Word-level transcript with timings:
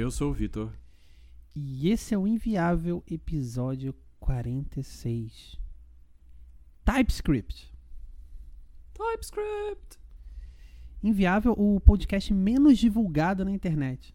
Eu 0.00 0.12
sou 0.12 0.30
o 0.30 0.32
Vitor. 0.32 0.72
E 1.56 1.90
esse 1.90 2.14
é 2.14 2.18
o 2.18 2.24
Inviável 2.24 3.02
episódio 3.04 3.92
46. 4.20 5.58
TypeScript. 6.84 7.74
TypeScript. 8.94 9.98
Inviável, 11.02 11.52
o 11.58 11.80
podcast 11.80 12.32
menos 12.32 12.78
divulgado 12.78 13.44
na 13.44 13.50
internet. 13.50 14.14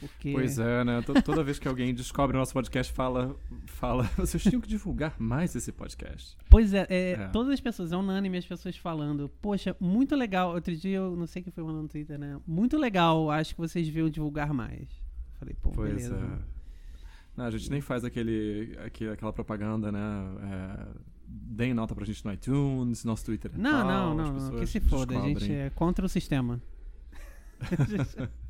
Porque... 0.00 0.32
Pois 0.32 0.58
é, 0.58 0.84
né? 0.84 1.00
T- 1.02 1.22
Toda 1.22 1.42
vez 1.42 1.58
que 1.58 1.66
alguém 1.68 1.94
descobre 1.94 2.36
o 2.36 2.40
nosso 2.40 2.52
podcast, 2.52 2.92
fala, 2.92 3.34
fala, 3.66 4.02
vocês 4.18 4.42
tinham 4.42 4.60
que 4.60 4.68
divulgar 4.68 5.14
mais 5.18 5.54
esse 5.54 5.70
podcast. 5.72 6.36
Pois 6.50 6.74
é, 6.74 6.86
é, 6.90 7.10
É. 7.12 7.28
todas 7.28 7.52
as 7.52 7.60
pessoas, 7.60 7.92
é 7.92 7.96
unânime 7.96 8.36
as 8.38 8.44
pessoas 8.46 8.76
falando, 8.76 9.28
poxa, 9.40 9.74
muito 9.80 10.14
legal. 10.16 10.52
Outro 10.54 10.74
dia 10.76 10.96
eu 10.98 11.16
não 11.16 11.26
sei 11.26 11.42
quem 11.42 11.52
foi 11.52 11.62
mandando 11.64 11.84
no 11.84 11.88
Twitter, 11.88 12.18
né? 12.18 12.38
Muito 12.46 12.76
legal, 12.76 13.30
acho 13.30 13.54
que 13.54 13.60
vocês 13.60 13.86
deviam 13.86 14.10
divulgar 14.10 14.52
mais. 14.52 14.88
Falei, 15.38 15.54
pô, 15.62 15.70
Pois 15.70 15.90
beleza. 15.94 16.14
é. 16.16 16.54
Não, 17.36 17.44
a 17.46 17.50
gente 17.50 17.70
nem 17.70 17.80
faz 17.80 18.04
aquele, 18.04 18.76
aquele, 18.84 19.10
aquela 19.10 19.32
propaganda, 19.32 19.90
né? 19.90 19.98
É, 20.42 20.86
deem 21.26 21.72
nota 21.74 21.94
pra 21.94 22.04
gente 22.04 22.24
no 22.24 22.32
iTunes, 22.32 23.04
nosso 23.04 23.24
Twitter. 23.24 23.50
é 23.54 23.58
Não, 23.58 23.70
tal, 23.70 24.14
não, 24.14 24.14
não, 24.14 24.50
não, 24.52 24.60
que 24.60 24.66
se 24.66 24.78
foda, 24.80 25.16
a 25.18 25.20
gente 25.22 25.34
descobrem. 25.38 25.60
é 25.62 25.70
contra 25.70 26.04
o 26.04 26.08
sistema. 26.08 26.60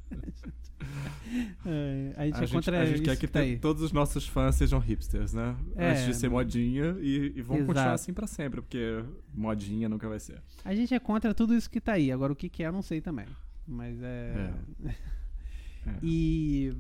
É, 1.67 2.13
a 2.17 2.25
gente 2.27 2.35
A 2.37 2.43
é 2.43 2.47
gente, 2.47 2.53
contra 2.55 2.81
a 2.81 2.85
gente 2.87 3.03
quer 3.03 3.17
que 3.17 3.27
tá 3.27 3.41
todos 3.61 3.83
os 3.83 3.91
nossos 3.93 4.27
fãs 4.29 4.55
sejam 4.55 4.79
hipsters, 4.79 5.33
né? 5.33 5.57
É, 5.75 5.91
Antes 5.91 6.07
de 6.07 6.15
ser 6.15 6.27
não- 6.29 6.35
modinha 6.37 6.97
e, 7.01 7.33
e 7.37 7.43
vão 7.43 7.57
continuar 7.59 7.81
Exato. 7.83 7.95
assim 7.95 8.13
pra 8.13 8.27
sempre, 8.27 8.61
porque 8.61 9.03
modinha 9.33 9.89
nunca 9.89 10.09
vai 10.09 10.21
ser. 10.21 10.41
A 10.65 10.75
gente 10.75 10.93
é 10.95 10.99
contra 11.01 11.33
tudo 11.35 11.55
isso 11.55 11.71
que 11.71 11.81
tá 11.81 11.93
aí. 11.95 12.13
Agora 12.13 12.33
o 12.33 12.37
que, 12.37 12.49
que 12.49 12.63
é, 12.63 12.67
eu 12.69 12.73
não 12.73 12.83
sei 12.83 13.01
também. 13.01 13.27
Mas 13.67 14.01
é. 14.03 14.53
É. 14.85 14.95
E. 16.03 16.73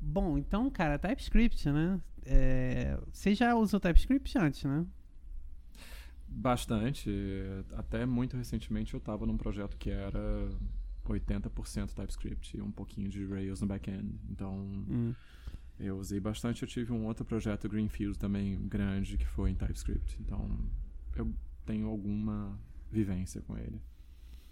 Bom, 0.00 0.38
então, 0.38 0.70
cara, 0.70 0.98
TypeScript, 0.98 1.68
né? 1.70 2.00
É, 2.24 2.98
Você 3.12 3.34
já 3.34 3.54
usou 3.54 3.78
TypeScript 3.80 4.38
antes, 4.38 4.64
né? 4.64 4.86
Bastante. 6.28 7.10
Até 7.76 8.04
muito 8.06 8.36
recentemente 8.36 8.94
eu 8.94 8.98
estava 8.98 9.24
num 9.26 9.36
projeto 9.36 9.76
que 9.76 9.90
era 9.90 10.48
80% 11.14 11.92
TypeScript 11.94 12.56
e 12.56 12.60
um 12.62 12.70
pouquinho 12.70 13.08
de 13.08 13.24
Rails 13.24 13.60
no 13.60 13.66
back-end. 13.66 14.14
Então 14.30 14.54
Hum. 14.88 15.14
eu 15.78 15.98
usei 15.98 16.18
bastante. 16.20 16.62
Eu 16.62 16.68
tive 16.68 16.92
um 16.92 17.04
outro 17.06 17.24
projeto 17.24 17.68
Greenfield 17.68 18.18
também 18.18 18.56
grande 18.68 19.16
que 19.18 19.26
foi 19.26 19.50
em 19.50 19.54
TypeScript. 19.54 20.16
Então 20.20 20.48
eu 21.14 21.32
tenho 21.64 21.88
alguma 21.88 22.58
vivência 22.90 23.40
com 23.42 23.56
ele. 23.58 23.80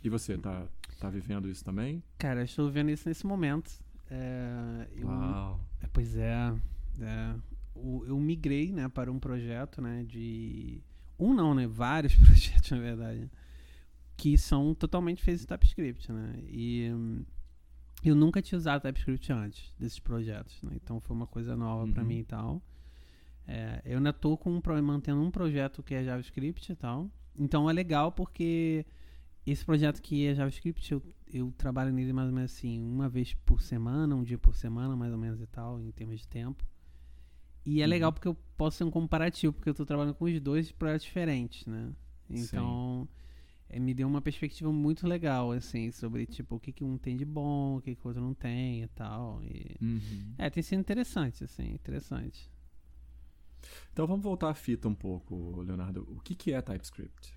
E 0.02 0.08
você, 0.08 0.36
tá, 0.36 0.66
tá 1.00 1.08
vivendo 1.08 1.48
isso 1.48 1.64
também? 1.64 2.02
Cara, 2.18 2.40
eu 2.40 2.44
estou 2.44 2.70
vendo 2.70 2.90
isso 2.90 3.08
nesse 3.08 3.26
momento. 3.26 3.70
É, 4.10 4.86
eu- 4.96 5.06
Uau. 5.06 5.60
É, 5.80 5.86
Pois 5.92 6.16
é, 6.16 6.52
é. 7.00 7.34
O- 7.74 8.04
eu 8.06 8.18
migrei, 8.20 8.70
né, 8.72 8.88
para 8.88 9.10
um 9.10 9.18
projeto, 9.18 9.80
né, 9.82 10.04
de 10.04 10.80
um 11.18 11.32
não, 11.34 11.54
né, 11.54 11.66
vários 11.66 12.14
projetos 12.62 12.70
na 12.70 12.78
verdade, 12.78 13.28
que 14.16 14.36
são 14.38 14.74
totalmente 14.74 15.22
feitos 15.22 15.44
em 15.44 15.46
TypeScript, 15.46 16.10
né? 16.12 16.34
E 16.48 16.90
hum, 16.92 17.24
eu 18.02 18.14
nunca 18.14 18.40
tinha 18.42 18.56
usado 18.58 18.82
TypeScript 18.82 19.32
antes 19.32 19.74
desses 19.78 19.98
projetos, 19.98 20.60
né? 20.62 20.72
Então 20.76 21.00
foi 21.00 21.16
uma 21.16 21.26
coisa 21.26 21.56
nova 21.56 21.86
para 21.88 22.02
Uhum. 22.02 22.08
mim 22.08 22.18
e 22.18 22.24
tal. 22.24 22.62
É, 23.46 23.82
eu 23.84 23.98
ainda 23.98 24.12
tô 24.12 24.36
com 24.36 24.50
um, 24.50 24.82
mantendo 24.82 25.20
um 25.20 25.30
projeto 25.30 25.82
que 25.82 25.94
é 25.94 26.04
JavaScript 26.04 26.72
e 26.72 26.76
tal. 26.76 27.10
Então 27.38 27.68
é 27.68 27.72
legal 27.72 28.12
porque 28.12 28.86
esse 29.46 29.64
projeto 29.64 30.00
que 30.00 30.26
é 30.26 30.34
JavaScript, 30.34 30.92
eu, 30.92 31.02
eu 31.30 31.52
trabalho 31.58 31.92
nele 31.92 32.12
mais 32.12 32.28
ou 32.28 32.34
menos 32.34 32.52
assim, 32.52 32.80
uma 32.80 33.08
vez 33.08 33.34
por 33.44 33.60
semana, 33.60 34.14
um 34.16 34.22
dia 34.22 34.38
por 34.38 34.54
semana, 34.56 34.96
mais 34.96 35.12
ou 35.12 35.18
menos 35.18 35.40
e 35.40 35.46
tal, 35.46 35.80
em 35.80 35.90
termos 35.90 36.20
de 36.20 36.28
tempo. 36.28 36.64
E 37.66 37.80
é 37.82 37.84
Uhum. 37.84 37.90
legal 37.90 38.12
porque 38.12 38.28
eu 38.28 38.36
posso 38.56 38.78
ser 38.78 38.84
um 38.84 38.90
comparativo, 38.90 39.52
porque 39.52 39.68
eu 39.68 39.74
tô 39.74 39.84
trabalhando 39.84 40.14
com 40.14 40.24
os 40.26 40.40
dois 40.40 40.70
projetos 40.72 41.04
diferentes, 41.04 41.66
né? 41.66 41.90
Então, 42.28 43.08
é, 43.12 43.23
me 43.80 43.92
deu 43.94 44.06
uma 44.08 44.20
perspectiva 44.20 44.72
muito 44.72 45.06
legal, 45.06 45.52
assim, 45.52 45.90
sobre, 45.90 46.26
tipo, 46.26 46.56
o 46.56 46.60
que, 46.60 46.72
que 46.72 46.84
um 46.84 46.96
tem 46.98 47.16
de 47.16 47.24
bom, 47.24 47.76
o 47.76 47.80
que, 47.80 47.94
que 47.94 48.04
o 48.04 48.08
outro 48.08 48.22
não 48.22 48.34
tem 48.34 48.82
e 48.82 48.88
tal. 48.88 49.42
E... 49.42 49.76
Uhum. 49.80 50.34
É, 50.38 50.48
tem 50.50 50.62
sido 50.62 50.80
interessante, 50.80 51.44
assim, 51.44 51.72
interessante. 51.72 52.50
Então 53.92 54.06
vamos 54.06 54.22
voltar 54.22 54.50
à 54.50 54.54
fita 54.54 54.88
um 54.88 54.94
pouco, 54.94 55.62
Leonardo. 55.62 56.06
O 56.10 56.20
que, 56.20 56.34
que 56.34 56.52
é 56.52 56.60
TypeScript? 56.60 57.34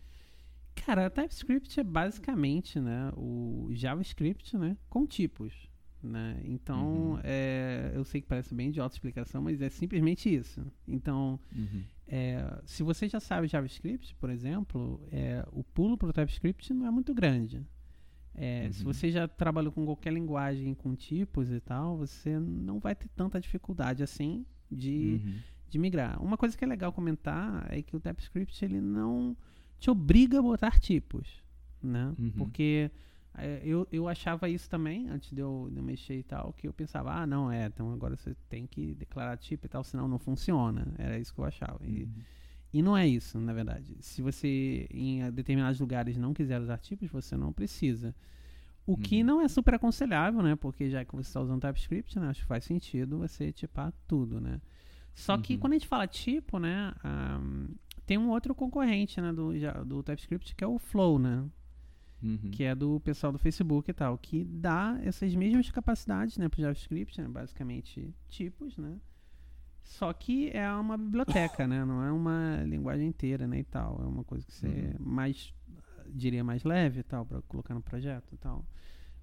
Cara, 0.75 1.09
TypeScript 1.09 1.79
é 1.79 1.83
basicamente, 1.83 2.79
né, 2.79 3.11
o 3.15 3.69
JavaScript, 3.71 4.55
né, 4.57 4.77
com 4.89 5.05
tipos, 5.05 5.67
né? 6.03 6.39
Então, 6.43 7.13
Uhum. 7.13 7.19
é, 7.23 7.91
eu 7.95 8.03
sei 8.05 8.21
que 8.21 8.27
parece 8.27 8.53
bem 8.53 8.69
de 8.71 8.79
explicação, 8.79 9.41
mas 9.41 9.61
é 9.61 9.69
simplesmente 9.69 10.33
isso. 10.33 10.65
Então, 10.87 11.39
Uhum. 11.55 11.83
É, 12.07 12.61
se 12.65 12.83
você 12.83 13.07
já 13.09 13.19
sabe 13.19 13.47
JavaScript, 13.47 14.15
por 14.15 14.29
exemplo, 14.29 15.01
é, 15.11 15.45
o 15.51 15.63
pulo 15.63 15.97
para 15.97 16.09
o 16.09 16.13
TypeScript 16.13 16.73
não 16.73 16.85
é 16.87 16.91
muito 16.91 17.13
grande. 17.13 17.65
É, 18.33 18.69
Se 18.71 18.85
Uhum. 18.85 18.93
você 18.93 19.09
já 19.11 19.27
trabalhou 19.27 19.71
com 19.71 19.83
qualquer 19.85 20.13
linguagem 20.13 20.73
com 20.75 20.95
tipos 20.95 21.51
e 21.51 21.59
tal, 21.59 21.97
você 21.97 22.39
não 22.39 22.79
vai 22.79 22.93
ter 22.95 23.07
tanta 23.15 23.39
dificuldade 23.39 24.03
assim 24.03 24.45
de 24.71 25.21
Uhum. 25.25 25.39
de 25.69 25.77
migrar. 25.79 26.23
Uma 26.23 26.37
coisa 26.37 26.57
que 26.57 26.63
é 26.63 26.67
legal 26.67 26.93
comentar 26.93 27.67
é 27.69 27.81
que 27.81 27.93
o 27.95 27.99
TypeScript 27.99 28.63
ele 28.63 28.79
não 28.79 29.35
te 29.79 29.89
obriga 29.91 30.39
a 30.39 30.41
botar 30.41 30.79
tipos, 30.79 31.43
né? 31.83 32.13
Uhum. 32.17 32.31
Porque 32.37 32.89
eu, 33.63 33.87
eu 33.91 34.07
achava 34.07 34.49
isso 34.49 34.69
também 34.69 35.07
antes 35.09 35.31
de 35.31 35.41
eu, 35.41 35.69
de 35.71 35.77
eu 35.77 35.83
mexer 35.83 36.17
e 36.19 36.23
tal, 36.23 36.53
que 36.53 36.67
eu 36.67 36.73
pensava, 36.73 37.11
ah, 37.13 37.27
não, 37.27 37.51
é, 37.51 37.67
então 37.67 37.91
agora 37.93 38.15
você 38.15 38.35
tem 38.49 38.65
que 38.65 38.95
declarar 38.95 39.37
tipo 39.37 39.65
e 39.65 39.69
tal, 39.69 39.83
senão 39.83 40.07
não 40.07 40.17
funciona. 40.19 40.87
Era 40.97 41.19
isso 41.19 41.33
que 41.33 41.39
eu 41.39 41.45
achava. 41.45 41.79
E, 41.85 42.03
Uhum. 42.03 42.09
e 42.73 42.81
não 42.81 42.97
é 42.97 43.07
isso, 43.07 43.39
na 43.39 43.53
verdade. 43.53 43.95
Se 43.99 44.21
você 44.21 44.87
em 44.91 45.29
determinados 45.31 45.79
lugares 45.79 46.17
não 46.17 46.33
quiser 46.33 46.59
usar 46.59 46.77
tipos, 46.79 47.09
você 47.09 47.35
não 47.37 47.53
precisa. 47.53 48.15
O 48.85 48.95
que 48.97 49.19
Uhum. 49.19 49.25
não 49.25 49.41
é 49.41 49.47
super 49.47 49.73
aconselhável, 49.75 50.41
né? 50.41 50.55
Porque 50.55 50.89
já 50.89 51.03
que 51.03 51.13
você 51.15 51.29
está 51.29 51.41
usando 51.41 51.61
TypeScript, 51.61 52.17
né? 52.19 52.29
Acho 52.29 52.41
que 52.41 52.47
faz 52.47 52.63
sentido 52.63 53.17
você 53.19 53.51
tipar 53.51 53.91
tudo, 54.07 54.39
né? 54.39 54.61
Só 55.13 55.37
que 55.37 55.53
Uhum. 55.53 55.59
quando 55.59 55.73
a 55.73 55.75
gente 55.77 55.87
fala 55.87 56.07
tipo, 56.07 56.57
né? 56.59 56.93
ahm, 57.03 57.67
tem 58.05 58.17
um 58.17 58.29
outro 58.29 58.55
concorrente, 58.55 59.19
né? 59.19 59.33
Do, 59.33 59.57
já- 59.59 59.83
do 59.83 60.01
TypeScript, 60.01 60.55
que 60.55 60.63
é 60.63 60.67
o 60.67 60.79
Flow, 60.79 61.19
né? 61.19 61.43
Uhum. 62.21 62.49
Que 62.51 62.63
é 62.63 62.73
do 62.73 62.99
pessoal 62.99 63.31
do 63.31 63.37
Facebook 63.37 63.89
e 63.89 63.93
tal. 63.93 64.17
Que 64.17 64.43
dá 64.43 64.99
essas 65.03 65.33
mesmas 65.35 65.69
capacidades, 65.69 66.37
né? 66.37 66.49
Pro 66.49 66.59
JavaScript, 66.61 67.21
né? 67.21 67.27
Basicamente 67.27 68.13
tipos, 68.27 68.75
né? 68.77 68.97
Só 69.83 70.11
que 70.11 70.49
é 70.49 70.69
uma 70.71 70.97
biblioteca, 70.97 71.65
né? 71.67 71.85
Não 71.85 72.03
é 72.03 72.11
uma 72.11 72.63
linguagem 72.65 73.07
inteira, 73.07 73.47
né? 73.47 73.59
E 73.59 73.63
tal. 73.63 74.01
É 74.03 74.05
uma 74.05 74.23
coisa 74.23 74.45
que 74.45 74.51
você 74.53 74.67
Uhum. 74.99 75.05
mais, 75.05 75.53
diria, 76.09 76.43
mais 76.43 76.63
leve 76.63 76.99
e 76.99 77.03
tal, 77.03 77.25
pra 77.25 77.41
colocar 77.43 77.73
no 77.73 77.81
projeto 77.81 78.33
e 78.33 78.37
tal. 78.37 78.65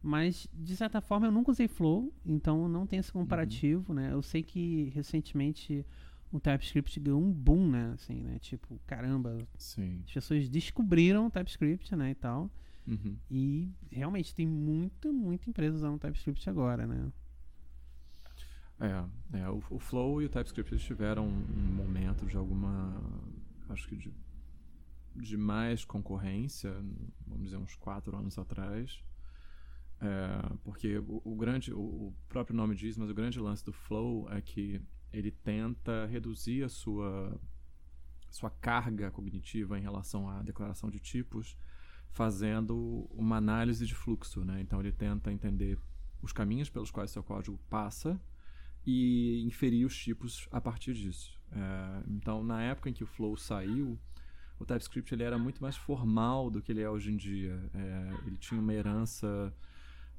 Mas, 0.00 0.46
de 0.52 0.76
certa 0.76 1.00
forma, 1.00 1.26
eu 1.26 1.32
nunca 1.32 1.50
usei 1.50 1.66
Flow, 1.66 2.12
então 2.26 2.68
não 2.68 2.86
tem 2.86 2.98
esse 2.98 3.10
comparativo, 3.12 3.92
né? 3.94 4.10
Eu 4.12 4.20
sei 4.22 4.42
que 4.42 4.90
recentemente 4.94 5.84
o 6.30 6.38
TypeScript 6.38 7.00
ganhou 7.00 7.20
um 7.22 7.32
boom, 7.32 7.68
né? 7.70 7.92
Assim, 7.94 8.22
né? 8.22 8.38
Tipo, 8.38 8.78
caramba, 8.86 9.38
Sim. 9.56 10.02
as 10.06 10.12
pessoas 10.12 10.48
descobriram 10.48 11.26
o 11.26 11.30
TypeScript, 11.30 11.94
né? 11.96 12.10
E 12.10 12.14
tal. 12.14 12.50
Uhum. 12.86 13.18
E 13.30 13.72
realmente 13.90 14.34
tem 14.34 14.46
muita, 14.46 15.10
muita 15.12 15.48
empresa 15.48 15.76
usando 15.76 15.98
TypeScript 15.98 16.48
agora, 16.50 16.86
né? 16.86 17.12
É, 18.80 19.38
é 19.40 19.48
o, 19.48 19.62
o 19.70 19.78
Flow 19.78 20.20
e 20.20 20.26
o 20.26 20.28
TypeScript 20.28 20.76
tiveram 20.78 21.26
um 21.28 21.74
momento 21.74 22.26
de 22.26 22.36
alguma, 22.36 23.00
acho 23.68 23.88
que 23.88 23.96
de, 23.96 24.12
de 25.16 25.36
mais 25.36 25.84
concorrência, 25.84 26.72
vamos 27.26 27.44
dizer 27.44 27.56
uns 27.56 27.74
quatro 27.76 28.16
anos 28.16 28.38
atrás, 28.38 29.02
É, 30.00 30.56
porque 30.64 30.98
o, 30.98 31.22
o 31.24 31.36
grande, 31.36 31.72
o, 31.72 31.78
o 31.80 32.14
próprio 32.28 32.54
nome 32.56 32.74
diz, 32.74 32.98
mas 32.98 33.08
o 33.08 33.14
grande 33.14 33.38
lance 33.40 33.64
do 33.64 33.72
Flow 33.72 34.28
é 34.30 34.40
que 34.40 34.82
ele 35.12 35.30
tenta 35.30 36.06
reduzir 36.06 36.64
a 36.64 36.68
sua 36.68 37.40
sua 38.30 38.50
carga 38.50 39.10
cognitiva 39.12 39.78
em 39.78 39.82
relação 39.82 40.28
à 40.28 40.42
declaração 40.42 40.90
de 40.90 40.98
tipos, 40.98 41.56
fazendo 42.14 43.08
uma 43.10 43.36
análise 43.36 43.84
de 43.84 43.94
fluxo, 43.94 44.44
né? 44.44 44.60
Então 44.60 44.78
ele 44.78 44.92
tenta 44.92 45.32
entender 45.32 45.78
os 46.22 46.32
caminhos 46.32 46.70
pelos 46.70 46.90
quais 46.90 47.10
seu 47.10 47.22
código 47.22 47.58
passa 47.68 48.18
e 48.86 49.42
inferir 49.44 49.84
os 49.84 49.96
tipos 49.96 50.48
a 50.52 50.60
partir 50.60 50.94
disso. 50.94 51.38
É, 51.50 52.02
então, 52.08 52.44
na 52.44 52.62
época 52.62 52.88
em 52.88 52.92
que 52.92 53.02
o 53.02 53.06
Flow 53.06 53.36
saiu, 53.36 53.98
o 54.60 54.64
TypeScript 54.64 55.12
ele 55.12 55.24
era 55.24 55.36
muito 55.36 55.60
mais 55.60 55.76
formal 55.76 56.50
do 56.50 56.62
que 56.62 56.70
ele 56.70 56.82
é 56.82 56.88
hoje 56.88 57.12
em 57.12 57.16
dia. 57.16 57.60
É, 57.74 58.26
ele 58.26 58.36
tinha 58.36 58.60
uma 58.60 58.72
herança 58.72 59.52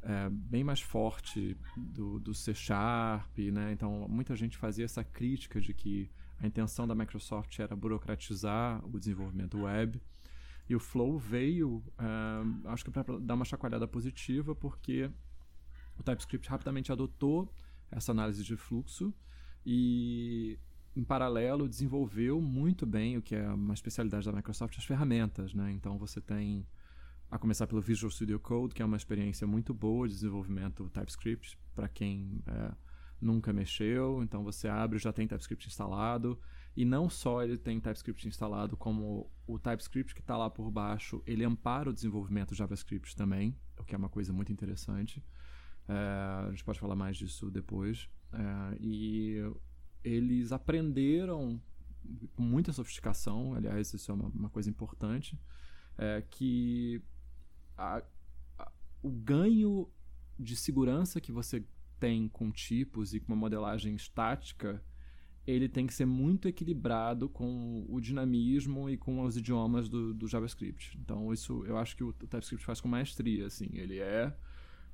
é, 0.02 0.30
bem 0.30 0.66
mais 0.66 0.82
forte 0.82 1.58
do, 1.78 2.20
do 2.20 2.34
C 2.34 2.54
Sharp, 2.54 3.38
né? 3.38 3.72
Então, 3.72 4.06
muita 4.10 4.36
gente 4.36 4.58
fazia 4.58 4.84
essa 4.84 5.04
crítica 5.04 5.62
de 5.62 5.74
que 5.74 6.12
a 6.40 6.46
intenção 6.46 6.86
da 6.86 6.94
Microsoft 6.94 7.58
era 7.58 7.74
burocratizar 7.74 8.86
o 8.86 9.00
desenvolvimento 9.00 9.62
web. 9.62 10.02
E 10.68 10.76
o 10.76 10.80
Flow 10.80 11.18
veio, 11.18 11.84
é, 11.98 12.70
acho 12.70 12.84
que 12.84 12.92
para 12.92 13.20
dar 13.20 13.36
uma 13.36 13.46
chacoalhada 13.46 13.88
positiva, 13.88 14.56
porque 14.56 15.10
o 15.98 16.04
TypeScript 16.04 16.50
rapidamente 16.50 16.92
adotou 16.92 17.54
essa 17.92 18.12
análise 18.12 18.44
de 18.44 18.56
fluxo 18.58 19.14
e, 19.66 20.60
em 20.96 21.04
paralelo, 21.04 21.70
desenvolveu 21.70 22.42
muito 22.42 22.86
bem 22.86 23.18
o 23.18 23.22
que 23.22 23.36
é 23.36 23.48
uma 23.48 23.74
especialidade 23.74 24.26
da 24.26 24.32
Microsoft, 24.32 24.78
as 24.78 24.86
ferramentas. 24.86 25.54
Né? 25.54 25.72
Então, 25.72 25.98
você 25.98 26.20
tem, 26.20 26.66
a 27.30 27.38
começar 27.38 27.68
pelo 27.68 27.82
Visual 27.82 28.12
Studio 28.12 28.40
Code, 28.40 28.74
que 28.74 28.82
é 28.82 28.86
uma 28.86 28.98
experiência 28.98 29.46
muito 29.46 29.74
boa 29.74 30.08
de 30.08 30.14
desenvolvimento 30.14 30.90
TypeScript 30.90 31.58
para 31.74 31.88
quem 31.88 32.42
é, 32.48 32.72
nunca 33.22 33.54
mexeu. 33.54 34.22
Então, 34.24 34.44
você 34.44 34.68
abre, 34.68 35.00
já 35.00 35.14
tem 35.14 35.28
TypeScript 35.28 35.68
instalado. 35.68 36.40
E 36.76 36.84
não 36.84 37.10
só 37.10 37.42
ele 37.42 37.58
tem 37.58 37.80
TypeScript 37.80 38.28
instalado, 38.28 38.76
como 38.76 39.32
o 39.48 39.58
TypeScript 39.58 40.14
que 40.14 40.20
está 40.20 40.36
lá 40.36 40.50
por 40.50 40.70
baixo, 40.70 41.24
ele 41.26 41.46
ampara 41.46 41.90
o 41.90 41.94
desenvolvimento 41.94 42.54
JavaScript 42.54 43.16
também, 43.16 43.56
o 43.80 43.84
que 43.84 43.96
é 43.96 43.98
uma 43.98 44.10
coisa 44.10 44.34
muito 44.34 44.52
interessante. 44.52 45.24
É, 45.88 46.48
a 46.48 46.50
gente 46.50 46.66
pode 46.66 46.80
falar 46.80 46.96
mais 46.96 47.16
disso 47.16 47.50
depois. 47.50 48.10
É, 48.34 48.78
e 48.82 49.38
eles 50.04 50.52
aprenderam 50.52 51.62
com 52.34 52.44
muita 52.44 52.74
sofisticação, 52.74 53.54
aliás, 53.56 53.94
isso 53.94 54.12
é 54.12 54.14
uma, 54.14 54.28
uma 54.28 54.50
coisa 54.50 54.70
importante, 54.70 55.40
é, 55.98 56.22
que 56.30 57.02
a, 57.78 58.04
a, 58.60 58.72
o 59.02 59.10
ganho 59.10 59.90
de 60.38 60.56
segurança 60.56 61.22
que 61.22 61.32
você 61.32 61.66
tem 62.00 62.28
com 62.28 62.52
tipos 62.52 63.14
e 63.14 63.20
com 63.20 63.32
uma 63.32 63.40
modelagem 63.40 63.96
estática 63.96 64.84
ele 65.48 65.70
tem 65.70 65.86
que 65.86 65.94
ser 65.94 66.06
muito 66.06 66.48
equilibrado 66.48 67.30
com 67.30 67.86
o 67.88 68.02
dinamismo 68.02 68.90
e 68.90 68.98
com 68.98 69.22
os 69.22 69.38
idiomas 69.38 69.88
do, 69.88 70.14
do 70.14 70.28
JavaScript. 70.28 70.98
Então, 71.00 71.32
isso 71.32 71.64
eu 71.66 71.78
acho 71.78 71.96
que 71.96 72.04
o, 72.04 72.12
TypeScript 72.12 72.66
faz 72.66 72.82
com 72.82 72.88
maestria. 72.88 73.46
Assim. 73.46 73.70
Ele 73.74 74.00
é 74.00 74.36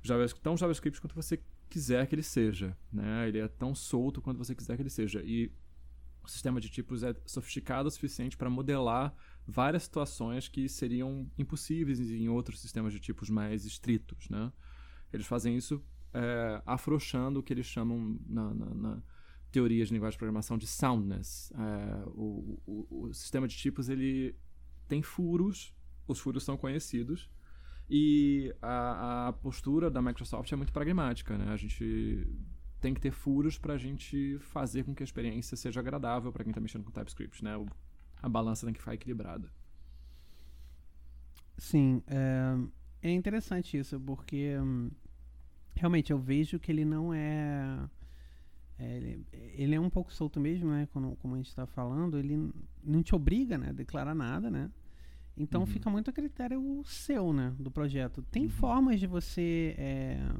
JavaScript, 0.02 0.42
tão 0.42 0.56
JavaScript 0.56 1.00
quanto 1.00 1.14
você 1.14 1.40
quiser 1.70 2.06
que 2.06 2.14
ele 2.14 2.22
seja. 2.22 2.76
Né? 2.92 3.28
Ele 3.28 3.38
é 3.38 3.48
tão 3.48 3.74
solto 3.74 4.20
quanto 4.20 4.36
você 4.36 4.54
quiser 4.54 4.76
que 4.76 4.82
ele 4.82 4.90
seja. 4.90 5.22
E 5.24 5.50
o 6.22 6.28
sistema 6.28 6.60
de 6.60 6.68
tipos 6.68 7.02
é 7.02 7.14
sofisticado 7.24 7.88
o 7.88 7.90
suficiente 7.90 8.36
para 8.36 8.50
modelar 8.50 9.14
várias 9.46 9.84
situações 9.84 10.48
que 10.48 10.68
seriam 10.68 11.28
impossíveis 11.38 11.98
em 11.98 12.28
outros 12.28 12.60
sistemas 12.60 12.92
de 12.92 13.00
tipos 13.00 13.30
mais 13.30 13.64
estritos. 13.64 14.28
Né? 14.28 14.52
Eles 15.10 15.26
fazem 15.26 15.56
isso 15.56 15.82
é, 16.12 16.62
afrouxando 16.66 17.40
o 17.40 17.42
que 17.42 17.54
eles 17.54 17.66
chamam 17.66 18.20
na, 18.26 18.52
na, 18.54 18.74
na 18.74 19.02
teorias 19.52 19.88
de 19.88 19.94
linguagem 19.94 20.14
de 20.14 20.18
programação 20.18 20.58
de 20.58 20.66
soundness. 20.66 21.52
É, 21.52 22.04
o, 22.08 22.58
o, 22.66 23.04
o, 23.06 23.14
sistema 23.14 23.46
de 23.46 23.56
tipos 23.56 23.88
ele 23.88 24.34
tem 24.88 25.02
furos, 25.02 25.74
os 26.08 26.18
furos 26.18 26.42
são 26.42 26.56
conhecidos, 26.56 27.30
e 27.88 28.54
a, 28.62 29.28
a, 29.28 29.32
postura 29.34 29.90
da 29.90 30.00
Microsoft 30.00 30.50
é 30.50 30.56
muito 30.56 30.72
pragmática. 30.72 31.36
Né? 31.36 31.52
A 31.52 31.56
gente 31.56 32.26
tem 32.80 32.94
que 32.94 33.00
ter 33.00 33.12
furos 33.12 33.58
para 33.58 33.74
a 33.74 33.78
gente 33.78 34.38
fazer 34.40 34.84
com 34.84 34.94
que 34.94 35.02
a 35.02 35.04
experiência 35.04 35.56
seja 35.56 35.78
agradável 35.80 36.32
para 36.32 36.42
quem 36.42 36.50
está 36.50 36.60
mexendo 36.60 36.84
com 36.84 36.90
TypeScript. 36.90 37.44
Né? 37.44 37.52
A 38.22 38.28
balança 38.28 38.66
tem 38.66 38.72
que 38.72 38.80
ficar 38.80 38.94
equilibrada. 38.94 39.52
Sim, 41.58 42.02
é, 42.06 43.08
é 43.08 43.10
interessante 43.12 43.76
isso, 43.76 44.00
porque 44.00 44.58
hum, 44.58 44.90
realmente 45.74 46.10
eu 46.12 46.18
vejo 46.18 46.58
que 46.58 46.72
ele 46.72 46.84
não 46.84 47.12
é 47.12 47.88
é, 48.82 48.96
ele, 48.96 49.26
ele, 49.54 49.74
é 49.76 49.80
um 49.80 49.88
pouco 49.88 50.12
solto 50.12 50.40
mesmo, 50.40 50.68
né? 50.70 50.88
Como, 50.92 51.14
como 51.16 51.34
a 51.34 51.36
gente 51.36 51.48
está 51.48 51.66
falando, 51.66 52.18
ele 52.18 52.50
não 52.82 53.02
te 53.02 53.14
obriga 53.14 53.56
né, 53.56 53.68
a 53.68 53.72
declarar 53.72 54.14
nada, 54.14 54.50
né? 54.50 54.68
Então 55.36 55.60
uhum. 55.60 55.66
fica 55.66 55.88
muito 55.88 56.10
a 56.10 56.12
critério 56.12 56.82
seu, 56.84 57.32
né? 57.32 57.54
Do 57.58 57.70
projeto. 57.70 58.22
Tem 58.22 58.44
uhum. 58.44 58.50
formas 58.50 58.98
de 58.98 59.06
você. 59.06 59.74
É, 59.78 60.34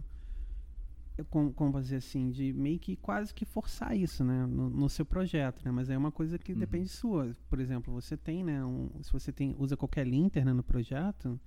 como, 1.30 1.52
como 1.52 1.80
dizer 1.80 1.96
assim, 1.96 2.30
de 2.30 2.52
meio 2.52 2.78
que 2.78 2.96
quase 2.96 3.32
que 3.32 3.44
forçar 3.44 3.96
isso, 3.96 4.24
né? 4.24 4.44
No, 4.44 4.68
no 4.68 4.88
seu 4.88 5.04
projeto, 5.04 5.64
né? 5.64 5.70
Mas 5.70 5.88
é 5.88 5.96
uma 5.96 6.10
coisa 6.10 6.36
que 6.36 6.52
uhum. 6.52 6.58
depende 6.58 6.88
sua. 6.88 7.36
Por 7.48 7.60
exemplo, 7.60 7.94
você 7.94 8.16
tem, 8.16 8.42
né? 8.42 8.64
Um, 8.64 8.90
se 9.02 9.12
você 9.12 9.30
tem, 9.30 9.54
usa 9.56 9.76
qualquer 9.76 10.06
linter 10.06 10.44
né, 10.44 10.52
no 10.52 10.64
projeto, 10.64 11.40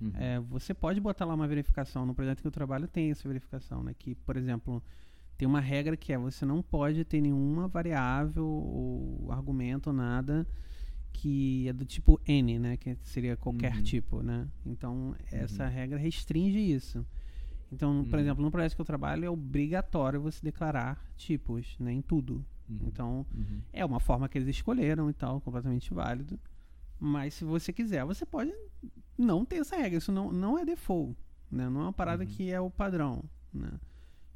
uhum. 0.00 0.12
é, 0.14 0.38
você 0.40 0.74
pode 0.74 1.00
botar 1.00 1.24
lá 1.24 1.34
uma 1.34 1.48
verificação. 1.48 2.04
No 2.04 2.14
projeto 2.14 2.42
que 2.42 2.46
eu 2.46 2.52
trabalho 2.52 2.86
tem 2.86 3.10
essa 3.10 3.26
verificação, 3.26 3.82
né? 3.82 3.94
Que, 3.98 4.14
por 4.14 4.36
exemplo 4.36 4.82
tem 5.36 5.46
uma 5.46 5.60
regra 5.60 5.96
que 5.96 6.12
é 6.12 6.18
você 6.18 6.44
não 6.44 6.62
pode 6.62 7.04
ter 7.04 7.20
nenhuma 7.20 7.68
variável 7.68 8.46
ou 8.46 9.30
argumento 9.30 9.88
ou 9.88 9.92
nada 9.92 10.46
que 11.16 11.66
é 11.66 11.72
do 11.72 11.84
tipo 11.84 12.20
n, 12.26 12.58
né, 12.58 12.76
que 12.76 12.96
seria 13.02 13.36
qualquer 13.36 13.74
uhum. 13.76 13.82
tipo, 13.82 14.22
né? 14.22 14.46
Então 14.66 15.16
essa 15.32 15.64
uhum. 15.64 15.70
regra 15.70 15.98
restringe 15.98 16.58
isso. 16.58 17.06
Então, 17.72 18.04
por 18.04 18.14
uhum. 18.14 18.20
exemplo, 18.20 18.44
no 18.44 18.50
projeto 18.50 18.74
que 18.74 18.80
eu 18.80 18.84
trabalho 18.84 19.24
é 19.24 19.30
obrigatório 19.30 20.20
você 20.20 20.40
declarar 20.42 21.02
tipos, 21.16 21.74
né, 21.80 21.92
em 21.92 22.02
tudo. 22.02 22.44
Uhum. 22.68 22.80
Então 22.86 23.26
uhum. 23.34 23.60
é 23.72 23.84
uma 23.84 23.98
forma 23.98 24.28
que 24.28 24.36
eles 24.36 24.48
escolheram 24.48 25.08
e 25.08 25.14
tal, 25.14 25.40
completamente 25.40 25.92
válido. 25.92 26.38
Mas 27.00 27.34
se 27.34 27.44
você 27.44 27.72
quiser, 27.72 28.04
você 28.04 28.26
pode 28.26 28.52
não 29.16 29.44
ter 29.44 29.56
essa 29.56 29.76
regra. 29.76 29.98
Isso 29.98 30.12
não, 30.12 30.30
não 30.30 30.58
é 30.58 30.64
default, 30.64 31.16
né? 31.50 31.68
Não 31.68 31.80
é 31.80 31.84
uma 31.84 31.92
parada 31.92 32.26
que 32.26 32.50
é 32.50 32.60
o 32.60 32.70
padrão, 32.70 33.24
né? 33.52 33.70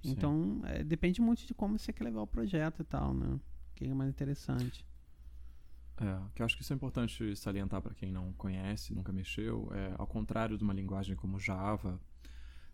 Então, 0.05 0.61
é, 0.65 0.83
depende 0.83 1.21
muito 1.21 1.47
de 1.47 1.55
como 1.55 1.79
você 1.79 1.93
quer 1.93 2.05
levar 2.05 2.23
o 2.23 2.27
projeto 2.27 2.81
e 2.81 2.85
tal, 2.85 3.13
né? 3.13 3.27
O 3.27 3.41
que 3.75 3.85
é 3.85 3.95
mais 3.95 4.11
interessante. 4.11 4.85
É, 5.99 6.19
que 6.35 6.41
eu 6.41 6.47
acho 6.47 6.57
que 6.57 6.63
isso 6.63 6.73
é 6.73 6.77
importante 6.77 7.37
salientar 7.37 7.83
para 7.83 7.95
quem 7.95 8.11
não 8.11 8.33
conhece, 8.33 8.95
nunca 8.95 9.13
mexeu. 9.13 9.69
É, 9.73 9.95
ao 9.99 10.07
contrário 10.07 10.57
de 10.57 10.65
uma 10.65 10.73
linguagem 10.73 11.15
como 11.15 11.39
Java, 11.39 12.01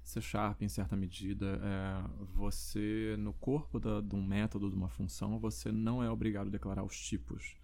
C 0.05 0.21
Sharp, 0.21 0.63
em 0.63 0.69
certa 0.69 0.97
medida, 0.97 1.61
é, 1.61 2.25
você, 2.35 3.17
no 3.19 3.33
corpo 3.33 3.81
da, 3.81 4.01
de 4.01 4.15
um 4.15 4.25
método, 4.25 4.71
de 4.71 4.77
uma 4.77 4.89
função, 4.89 5.41
você 5.41 5.73
não 5.73 6.03
é 6.03 6.09
obrigado 6.09 6.47
a 6.47 6.51
declarar 6.51 6.85
os 6.85 6.97
tipos. 6.97 7.57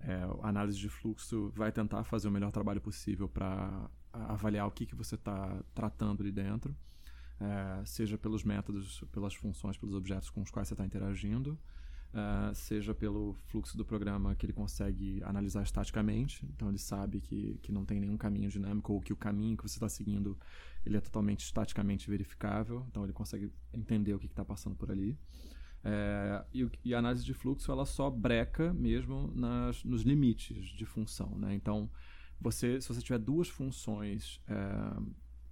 É, 0.00 0.14
a 0.42 0.48
análise 0.48 0.78
de 0.78 0.88
fluxo 0.88 1.52
vai 1.54 1.70
tentar 1.70 2.02
fazer 2.04 2.28
o 2.28 2.30
melhor 2.30 2.50
trabalho 2.50 2.80
possível 2.80 3.28
para 3.28 3.90
avaliar 4.12 4.66
o 4.66 4.70
que, 4.70 4.86
que 4.86 4.94
você 4.94 5.14
está 5.14 5.62
tratando 5.74 6.22
ali 6.22 6.32
dentro 6.32 6.74
é, 7.42 7.84
seja 7.84 8.16
pelos 8.16 8.44
métodos, 8.44 9.02
pelas 9.12 9.34
funções, 9.34 9.76
pelos 9.76 9.94
objetos 9.94 10.30
com 10.30 10.42
os 10.42 10.50
quais 10.50 10.68
você 10.68 10.74
está 10.74 10.86
interagindo, 10.86 11.58
é, 12.14 12.54
seja 12.54 12.94
pelo 12.94 13.34
fluxo 13.46 13.76
do 13.76 13.84
programa 13.84 14.34
que 14.36 14.46
ele 14.46 14.52
consegue 14.52 15.20
analisar 15.24 15.62
estaticamente, 15.62 16.46
então 16.54 16.68
ele 16.68 16.78
sabe 16.78 17.20
que, 17.20 17.58
que 17.62 17.72
não 17.72 17.84
tem 17.84 17.98
nenhum 17.98 18.16
caminho 18.16 18.48
dinâmico 18.48 18.92
ou 18.92 19.00
que 19.00 19.12
o 19.12 19.16
caminho 19.16 19.56
que 19.56 19.62
você 19.62 19.76
está 19.76 19.88
seguindo 19.88 20.38
ele 20.84 20.96
é 20.96 21.00
totalmente 21.00 21.40
estaticamente 21.40 22.08
verificável, 22.08 22.86
então 22.88 23.02
ele 23.02 23.12
consegue 23.12 23.50
entender 23.72 24.14
o 24.14 24.18
que 24.18 24.26
está 24.26 24.44
passando 24.44 24.76
por 24.76 24.90
ali. 24.90 25.18
É, 25.84 26.44
e, 26.54 26.70
e, 26.84 26.94
a 26.94 26.98
análise 26.98 27.24
de 27.24 27.34
fluxo 27.34 27.72
ela 27.72 27.84
só 27.84 28.08
breca 28.08 28.72
mesmo 28.72 29.32
nas, 29.34 29.82
nos 29.82 30.02
limites 30.02 30.66
de 30.66 30.86
função. 30.86 31.36
Né? 31.36 31.54
Então, 31.54 31.90
você, 32.40 32.80
se 32.80 32.88
você 32.88 33.00
tiver 33.00 33.18
duas 33.18 33.48
funções 33.48 34.40
é, 34.46 35.02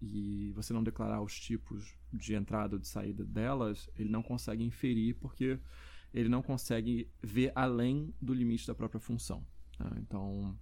e 0.01 0.53
você 0.55 0.73
não 0.73 0.83
declarar 0.83 1.23
os 1.23 1.39
tipos 1.39 1.95
de 2.13 2.35
entrada 2.35 2.77
ou 2.77 2.81
de 2.81 2.89
saída 2.89 3.25
delas, 3.25 3.89
ele 3.97 4.09
não 4.09 4.23
consegue 4.23 4.65
inferir 4.65 5.15
porque 5.17 5.59
ele 6.13 6.29
não 6.29 6.43
consegue 6.43 7.09
ver 7.23 7.53
além 7.55 8.13
do 8.21 8.35
limite 8.35 8.67
da 8.67 8.75
própria 8.75 9.01
função. 9.01 9.47
Né? 9.79 9.91
Então, 9.99 10.59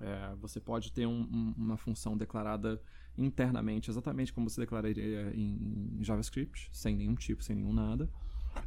é, 0.00 0.34
você 0.36 0.60
pode 0.60 0.92
ter 0.92 1.06
um, 1.06 1.22
um, 1.22 1.54
uma 1.56 1.76
função 1.76 2.16
declarada 2.16 2.80
internamente, 3.16 3.90
exatamente 3.90 4.32
como 4.32 4.48
você 4.48 4.60
declararia 4.60 5.32
em, 5.34 5.98
em, 5.98 6.04
JavaScript, 6.04 6.70
sem 6.72 6.96
nenhum 6.96 7.16
tipo, 7.16 7.42
sem 7.42 7.56
nenhum 7.56 7.72
nada, 7.72 8.08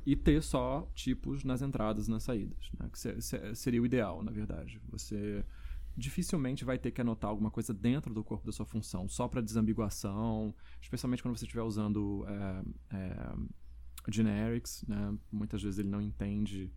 e 0.06 0.16
ter 0.16 0.44
só 0.44 0.90
tipos 0.94 1.44
nas 1.44 1.62
entradas 1.62 2.08
e 2.08 2.12
nas 2.12 2.24
saídas, 2.24 2.70
né? 2.78 2.90
que 2.90 3.56
seria 3.56 3.82
o 3.82 3.86
ideal, 3.86 4.22
na 4.22 4.32
verdade. 4.32 4.82
Você 4.90 5.46
dificilmente 6.02 6.66
vai 6.66 6.78
ter 6.78 6.92
que 6.92 7.00
anotar 7.00 7.30
alguma 7.30 7.52
coisa 7.52 7.74
dentro 7.74 8.14
do 8.14 8.24
corpo 8.24 8.46
da 8.46 8.52
sua 8.52 8.66
função, 8.66 9.08
só 9.08 9.28
para 9.28 9.40
desambiguação, 9.40 10.54
especialmente 10.82 11.22
quando 11.22 11.38
você 11.38 11.46
estiver 11.46 11.62
usando 11.62 12.26
é, 12.28 12.98
é, 12.98 13.34
generics, 14.10 14.84
né? 14.88 15.18
muitas 15.32 15.62
vezes 15.62 15.80
ele 15.80 15.90
não 15.90 16.02
entende 16.02 16.74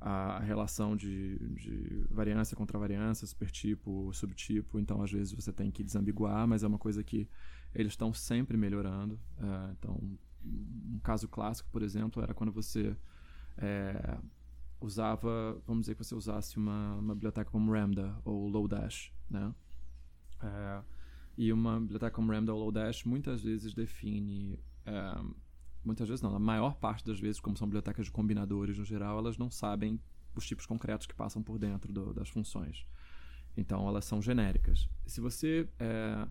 a 0.00 0.38
relação 0.40 0.94
de, 0.94 1.38
de 1.54 2.06
variância 2.08 2.56
contra 2.56 2.78
variância, 2.78 3.26
supertipo, 3.26 4.12
subtipo, 4.12 4.78
então 4.78 5.02
às 5.02 5.10
vezes 5.10 5.32
você 5.32 5.52
tem 5.52 5.72
que 5.72 5.82
desambiguar, 5.82 6.46
mas 6.46 6.62
é 6.62 6.68
uma 6.68 6.78
coisa 6.78 7.02
que 7.02 7.28
eles 7.74 7.92
estão 7.92 8.12
sempre 8.12 8.56
melhorando. 8.56 9.18
É, 9.38 9.72
então, 9.72 10.00
um 10.44 11.00
caso 11.02 11.26
clássico, 11.26 11.68
por 11.70 11.82
exemplo, 11.82 12.22
era 12.22 12.32
quando 12.32 12.52
você 12.52 12.96
é, 13.56 14.18
usava, 14.80 15.60
vamos 15.66 15.82
dizer 15.82 15.94
que 15.94 16.04
você 16.04 16.14
usasse 16.14 16.56
uma, 16.56 16.94
uma 16.96 17.14
biblioteca 17.14 17.50
como 17.50 17.72
Ramda 17.72 18.16
ou 18.24 18.48
Lodash, 18.48 19.12
né? 19.28 19.54
É, 20.40 20.82
e 21.36 21.52
uma 21.52 21.80
biblioteca 21.80 22.12
como 22.12 22.32
Ramda 22.32 22.52
ou 22.52 22.64
Lodash 22.64 23.04
muitas 23.04 23.42
vezes 23.42 23.74
define, 23.74 24.58
é, 24.86 25.20
muitas 25.84 26.08
vezes 26.08 26.22
não, 26.22 26.34
a 26.34 26.38
maior 26.38 26.74
parte 26.76 27.04
das 27.04 27.18
vezes, 27.18 27.40
como 27.40 27.56
são 27.56 27.66
bibliotecas 27.66 28.06
de 28.06 28.12
combinadores 28.12 28.78
no 28.78 28.84
geral, 28.84 29.18
elas 29.18 29.36
não 29.36 29.50
sabem 29.50 30.00
os 30.34 30.46
tipos 30.46 30.66
concretos 30.66 31.06
que 31.06 31.14
passam 31.14 31.42
por 31.42 31.58
dentro 31.58 31.92
do, 31.92 32.14
das 32.14 32.28
funções. 32.28 32.86
Então 33.56 33.88
elas 33.88 34.04
são 34.04 34.22
genéricas. 34.22 34.88
Se 35.06 35.20
você 35.20 35.68
é, 35.80 36.28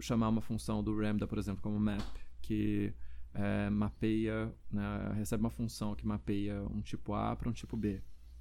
chamar 0.00 0.28
uma 0.28 0.40
função 0.40 0.82
do 0.82 0.96
Ramda, 0.98 1.26
por 1.26 1.38
exemplo, 1.38 1.62
como 1.62 1.78
map, 1.78 2.02
que 2.42 2.92
é, 3.34 3.68
mapeia, 3.68 4.52
né, 4.70 5.12
recebe 5.16 5.42
uma 5.42 5.50
função 5.50 5.94
que 5.94 6.06
mapeia 6.06 6.62
um 6.70 6.80
tipo 6.80 7.12
A 7.12 7.34
para 7.34 7.48
um 7.48 7.52
tipo 7.52 7.76
B. 7.76 8.00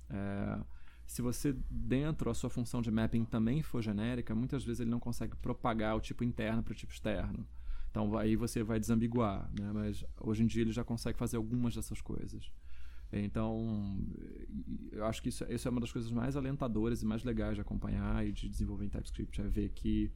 É, 0.09 0.59
se 1.05 1.21
você, 1.21 1.55
dentro 1.69 2.29
a 2.29 2.33
sua 2.33 2.49
função 2.49 2.81
de 2.81 2.89
mapping 2.89 3.25
também 3.25 3.61
for 3.61 3.81
genérica, 3.81 4.33
muitas 4.33 4.63
vezes 4.63 4.79
ele 4.79 4.89
não 4.89 4.99
consegue 4.99 5.35
propagar 5.35 5.95
o 5.95 6.01
tipo 6.01 6.23
interno 6.23 6.63
para 6.63 6.71
o 6.71 6.75
tipo 6.75 6.93
externo. 6.93 7.45
Então 7.89 8.17
aí 8.17 8.35
você 8.35 8.63
vai 8.63 8.79
desambiguar, 8.79 9.49
né? 9.59 9.71
mas 9.73 10.05
hoje 10.19 10.43
em 10.43 10.47
dia 10.47 10.61
ele 10.61 10.71
já 10.71 10.83
consegue 10.83 11.17
fazer 11.17 11.37
algumas 11.37 11.75
dessas 11.75 12.01
coisas. 12.01 12.51
Então, 13.11 13.99
eu 14.91 15.05
acho 15.05 15.21
que 15.21 15.29
isso, 15.29 15.45
isso 15.47 15.67
é 15.67 15.71
uma 15.71 15.79
das 15.79 15.91
coisas 15.91 16.11
mais 16.11 16.35
alentadoras 16.35 17.03
e 17.03 17.05
mais 17.05 17.23
legais 17.23 17.53
de 17.53 17.61
acompanhar 17.61 18.25
e 18.25 18.31
de 18.31 18.49
desenvolver 18.49 18.85
em 18.85 18.89
TypeScript, 18.89 19.39
é 19.39 19.47
ver 19.47 19.69
que 19.69 20.11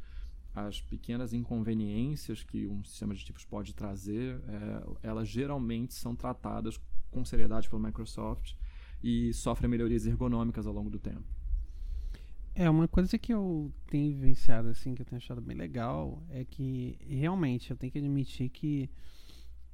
as 0.53 0.81
pequenas 0.81 1.33
inconveniências 1.33 2.43
que 2.43 2.67
um 2.67 2.83
sistema 2.83 3.13
de 3.13 3.23
tipos 3.23 3.45
pode 3.45 3.73
trazer, 3.73 4.41
é, 4.47 5.07
elas 5.07 5.27
geralmente 5.27 5.93
são 5.93 6.15
tratadas 6.15 6.79
com 7.11 7.23
seriedade 7.23 7.69
pelo 7.69 7.81
Microsoft 7.81 8.53
e 9.03 9.33
sofrem 9.33 9.69
melhorias 9.69 10.05
ergonômicas 10.05 10.65
ao 10.65 10.73
longo 10.73 10.89
do 10.89 10.99
tempo. 10.99 11.23
É, 12.55 12.67
uma 12.67 12.87
coisa 12.87 13.19
que 13.19 13.31
eu 13.31 13.71
tenho 13.85 14.15
vivenciado, 14.15 14.69
assim, 14.69 14.95
que 14.95 15.03
eu 15.03 15.05
tenho 15.05 15.17
achado 15.17 15.39
bem 15.39 15.55
legal, 15.55 16.23
é 16.29 16.43
que 16.43 16.97
realmente 17.07 17.69
eu 17.69 17.77
tenho 17.77 17.91
que 17.91 17.99
admitir 17.99 18.49
que 18.49 18.89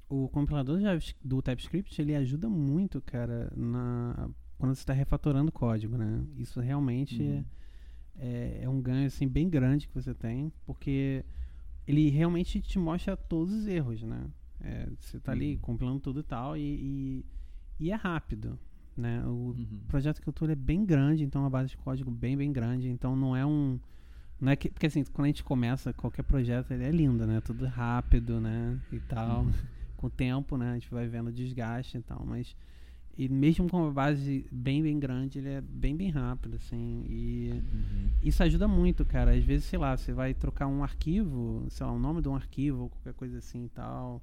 o 0.09 0.27
compilador 0.27 0.79
do 1.23 1.41
TypeScript, 1.41 2.01
ele 2.01 2.13
ajuda 2.13 2.49
muito, 2.49 3.01
cara, 3.01 3.51
na, 3.55 4.29
quando 4.57 4.75
você 4.75 4.81
está 4.81 4.93
refatorando 4.93 5.51
código, 5.51 5.97
né? 5.97 6.25
Isso 6.37 6.59
realmente 6.59 7.21
uhum. 7.21 7.45
É, 8.17 8.59
é, 8.63 8.69
um 8.69 8.81
ganho, 8.81 9.07
assim, 9.07 9.27
bem 9.27 9.49
grande 9.49 9.87
que 9.87 9.93
você 9.93 10.13
tem, 10.13 10.51
porque 10.65 11.23
ele 11.87 12.09
realmente 12.09 12.61
te 12.61 12.79
mostra 12.79 13.17
todos 13.17 13.53
os 13.53 13.67
erros, 13.67 14.03
né? 14.03 14.25
É, 14.61 14.87
você 14.99 15.17
está 15.17 15.31
ali 15.31 15.53
uhum. 15.53 15.59
compilando 15.59 15.99
tudo 15.99 16.21
e 16.21 16.23
tal, 16.23 16.55
e, 16.55 16.61
e, 16.61 17.25
e 17.79 17.91
é 17.91 17.95
rápido, 17.95 18.57
né? 18.95 19.23
O 19.25 19.29
uhum. 19.29 19.81
projeto 19.87 20.21
que 20.21 20.29
eu 20.29 20.33
tô 20.33 20.45
é 20.45 20.55
bem 20.55 20.85
grande, 20.85 21.23
então 21.23 21.41
é 21.41 21.43
uma 21.43 21.49
base 21.49 21.69
de 21.69 21.77
código 21.77 22.09
bem, 22.09 22.37
bem 22.37 22.51
grande. 22.51 22.89
Então 22.89 23.15
não 23.15 23.35
é 23.35 23.45
um. 23.45 23.79
Não 24.39 24.51
é 24.51 24.55
que, 24.55 24.69
porque 24.69 24.87
assim, 24.87 25.03
quando 25.05 25.25
a 25.25 25.27
gente 25.27 25.43
começa 25.43 25.93
qualquer 25.93 26.23
projeto, 26.23 26.71
ele 26.71 26.83
é 26.83 26.91
lindo, 26.91 27.25
né? 27.25 27.41
Tudo 27.41 27.65
rápido, 27.65 28.39
né? 28.39 28.79
E 28.91 28.99
tal. 28.99 29.43
Uhum. 29.43 29.51
Com 29.97 30.07
o 30.07 30.09
tempo, 30.09 30.57
né? 30.57 30.71
A 30.71 30.73
gente 30.75 30.89
vai 30.89 31.07
vendo 31.07 31.31
desgaste 31.31 31.97
e 31.97 32.01
tal. 32.01 32.25
Mas. 32.25 32.55
E 33.15 33.29
mesmo 33.29 33.69
com 33.69 33.83
uma 33.83 33.91
base 33.91 34.45
bem, 34.51 34.81
bem 34.81 34.99
grande, 34.99 35.37
ele 35.37 35.49
é 35.49 35.61
bem, 35.61 35.95
bem 35.95 36.09
rápido, 36.09 36.55
assim. 36.55 37.05
E 37.07 37.51
uhum. 37.51 38.09
isso 38.23 38.41
ajuda 38.41 38.67
muito, 38.67 39.05
cara. 39.05 39.35
Às 39.35 39.43
vezes, 39.43 39.65
sei 39.65 39.77
lá, 39.77 39.95
você 39.95 40.11
vai 40.11 40.33
trocar 40.33 40.67
um 40.67 40.83
arquivo, 40.83 41.65
sei 41.69 41.85
lá, 41.85 41.91
o 41.91 41.99
nome 41.99 42.21
de 42.21 42.29
um 42.29 42.35
arquivo, 42.35 42.83
ou 42.83 42.89
qualquer 42.89 43.13
coisa 43.13 43.37
assim 43.37 43.65
e 43.65 43.69
tal. 43.69 44.21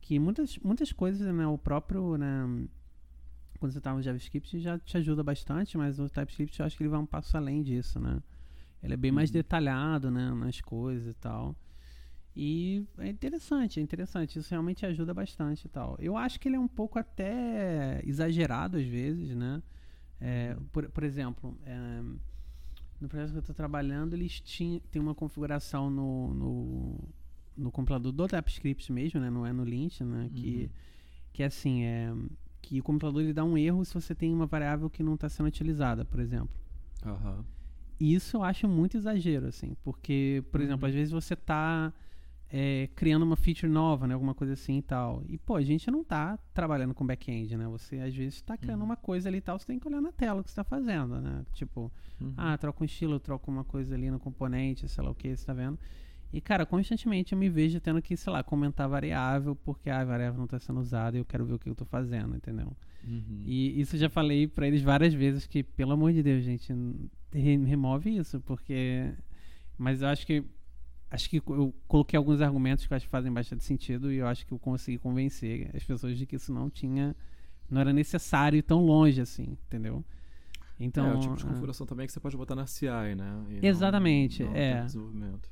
Que 0.00 0.18
muitas, 0.18 0.58
muitas 0.58 0.92
coisas, 0.92 1.32
né? 1.32 1.46
O 1.46 1.56
próprio, 1.56 2.16
né? 2.16 2.66
quando 3.64 3.72
você 3.72 3.78
está 3.78 3.94
no 3.94 4.02
JavaScript 4.02 4.60
já 4.60 4.78
te 4.78 4.96
ajuda 4.98 5.22
bastante, 5.22 5.78
mas 5.78 5.98
o 5.98 6.06
TypeScript 6.08 6.60
eu 6.60 6.66
acho 6.66 6.76
que 6.76 6.82
ele 6.82 6.90
vai 6.90 7.00
um 7.00 7.06
passo 7.06 7.34
além 7.34 7.62
disso, 7.62 7.98
né? 7.98 8.22
Ele 8.82 8.92
é 8.92 8.96
bem 8.96 9.10
mais 9.10 9.30
uhum. 9.30 9.34
detalhado, 9.34 10.10
né, 10.10 10.30
nas 10.34 10.60
coisas 10.60 11.08
e 11.08 11.14
tal. 11.14 11.56
E 12.36 12.84
é 12.98 13.08
interessante, 13.08 13.78
é 13.78 13.82
interessante. 13.82 14.38
Isso 14.38 14.50
realmente 14.50 14.84
ajuda 14.84 15.14
bastante 15.14 15.66
e 15.66 15.68
tal. 15.68 15.96
Eu 16.00 16.16
acho 16.16 16.40
que 16.40 16.48
ele 16.48 16.56
é 16.56 16.60
um 16.60 16.68
pouco 16.68 16.98
até 16.98 18.00
exagerado 18.04 18.76
às 18.76 18.84
vezes, 18.84 19.36
né? 19.36 19.62
É, 20.20 20.56
por, 20.72 20.88
por 20.90 21.04
exemplo, 21.04 21.56
é, 21.64 22.02
no 23.00 23.08
projeto 23.08 23.30
que 23.30 23.36
eu 23.36 23.40
estou 23.40 23.54
trabalhando, 23.54 24.14
eles 24.14 24.40
tinham, 24.40 24.80
tem 24.90 25.00
uma 25.00 25.14
configuração 25.14 25.90
no, 25.90 26.34
no, 26.34 27.08
no 27.56 27.70
compilador 27.70 28.10
do 28.10 28.26
TypeScript 28.26 28.92
mesmo, 28.92 29.20
né? 29.20 29.30
Não 29.30 29.46
é 29.46 29.52
no 29.52 29.64
Lint, 29.64 30.00
né? 30.00 30.24
Uhum. 30.24 30.28
Que, 30.30 30.70
que 31.32 31.42
é 31.42 31.46
assim, 31.46 31.84
é, 31.84 32.12
que 32.60 32.80
o 32.80 32.82
computador 32.82 33.22
ele 33.22 33.32
dá 33.32 33.44
um 33.44 33.56
erro 33.56 33.84
se 33.84 33.94
você 33.94 34.14
tem 34.14 34.34
uma 34.34 34.46
variável 34.46 34.90
que 34.90 35.02
não 35.02 35.14
está 35.14 35.28
sendo 35.28 35.46
utilizada, 35.46 36.04
por 36.04 36.18
exemplo. 36.18 36.56
Uhum. 37.04 37.44
Isso 38.00 38.38
eu 38.38 38.42
acho 38.42 38.66
muito 38.66 38.96
exagero, 38.96 39.46
assim, 39.46 39.76
porque, 39.84 40.42
por 40.50 40.60
uhum. 40.60 40.66
exemplo, 40.66 40.88
às 40.88 40.94
vezes 40.94 41.12
você 41.12 41.34
está 41.34 41.92
é, 42.50 42.88
criando 42.94 43.22
uma 43.22 43.36
feature 43.36 43.70
nova, 43.70 44.06
né, 44.06 44.14
alguma 44.14 44.34
coisa 44.34 44.52
assim 44.52 44.78
e 44.78 44.82
tal. 44.82 45.22
E, 45.28 45.38
pô, 45.38 45.56
a 45.56 45.62
gente 45.62 45.90
não 45.90 46.02
está 46.02 46.38
trabalhando 46.52 46.94
com 46.94 47.04
back-end, 47.04 47.56
né? 47.56 47.66
Você, 47.68 47.98
às 47.98 48.14
vezes, 48.14 48.34
está 48.34 48.56
criando 48.56 48.80
uhum. 48.80 48.86
uma 48.86 48.96
coisa 48.96 49.28
ali 49.28 49.38
e 49.38 49.40
tal, 49.40 49.58
você 49.58 49.66
tem 49.66 49.78
que 49.78 49.88
olhar 49.88 50.00
na 50.00 50.12
tela 50.12 50.40
o 50.40 50.44
que 50.44 50.50
você 50.50 50.52
está 50.52 50.64
fazendo, 50.64 51.20
né? 51.20 51.44
Tipo, 51.52 51.92
uhum. 52.20 52.34
ah, 52.36 52.56
troca 52.56 52.82
um 52.82 52.84
estilo, 52.84 53.18
troca 53.18 53.50
uma 53.50 53.64
coisa 53.64 53.94
ali 53.94 54.10
no 54.10 54.18
componente, 54.18 54.88
sei 54.88 55.02
lá 55.02 55.10
o 55.10 55.14
que, 55.14 55.28
você 55.28 55.34
está 55.34 55.52
vendo. 55.52 55.78
E, 56.32 56.40
cara, 56.40 56.66
constantemente 56.66 57.32
eu 57.32 57.38
me 57.38 57.48
vejo 57.48 57.80
tendo 57.80 58.02
que, 58.02 58.16
sei 58.16 58.32
lá, 58.32 58.42
comentar 58.42 58.88
variável, 58.88 59.54
porque 59.54 59.88
ah, 59.88 60.00
a 60.00 60.04
variável 60.04 60.36
não 60.36 60.46
está 60.46 60.58
sendo 60.58 60.80
usada 60.80 61.16
e 61.16 61.20
eu 61.20 61.24
quero 61.24 61.44
ver 61.44 61.54
o 61.54 61.58
que 61.58 61.68
eu 61.68 61.72
estou 61.72 61.86
fazendo, 61.86 62.34
entendeu? 62.34 62.76
Uhum. 63.06 63.42
E 63.44 63.80
isso 63.80 63.94
eu 63.94 64.00
já 64.00 64.08
falei 64.08 64.48
para 64.48 64.66
eles 64.66 64.82
várias 64.82 65.14
vezes 65.14 65.46
que, 65.46 65.62
pelo 65.62 65.92
amor 65.92 66.12
de 66.12 66.24
Deus, 66.24 66.42
gente, 66.42 66.72
remove 67.32 68.16
isso, 68.16 68.40
porque. 68.40 69.12
Mas 69.78 70.02
eu 70.02 70.08
acho 70.08 70.26
que. 70.26 70.44
Acho 71.10 71.30
que 71.30 71.36
eu 71.36 71.72
coloquei 71.86 72.16
alguns 72.16 72.40
argumentos 72.40 72.86
que 72.86 72.92
eu 72.92 72.96
acho 72.96 73.06
que 73.06 73.10
fazem 73.10 73.32
bastante 73.32 73.62
sentido 73.62 74.12
e 74.12 74.16
eu 74.16 74.26
acho 74.26 74.44
que 74.46 74.52
eu 74.52 74.58
consegui 74.58 74.98
convencer 74.98 75.70
as 75.74 75.84
pessoas 75.84 76.18
de 76.18 76.26
que 76.26 76.36
isso 76.36 76.52
não 76.52 76.68
tinha. 76.68 77.14
Não 77.70 77.80
era 77.80 77.92
necessário 77.92 78.58
ir 78.58 78.62
tão 78.62 78.84
longe 78.84 79.20
assim, 79.20 79.56
entendeu? 79.66 80.04
Então, 80.78 81.06
é, 81.06 81.14
o 81.14 81.20
tipo 81.20 81.36
de 81.36 81.44
configuração 81.44 81.84
é. 81.84 81.88
também 81.88 82.06
que 82.06 82.12
você 82.12 82.18
pode 82.18 82.36
botar 82.36 82.56
na 82.56 82.66
CI, 82.66 83.14
né? 83.16 83.44
E 83.48 83.66
Exatamente, 83.66 84.42
não, 84.42 84.50
não 84.50 84.58
é. 84.58 84.86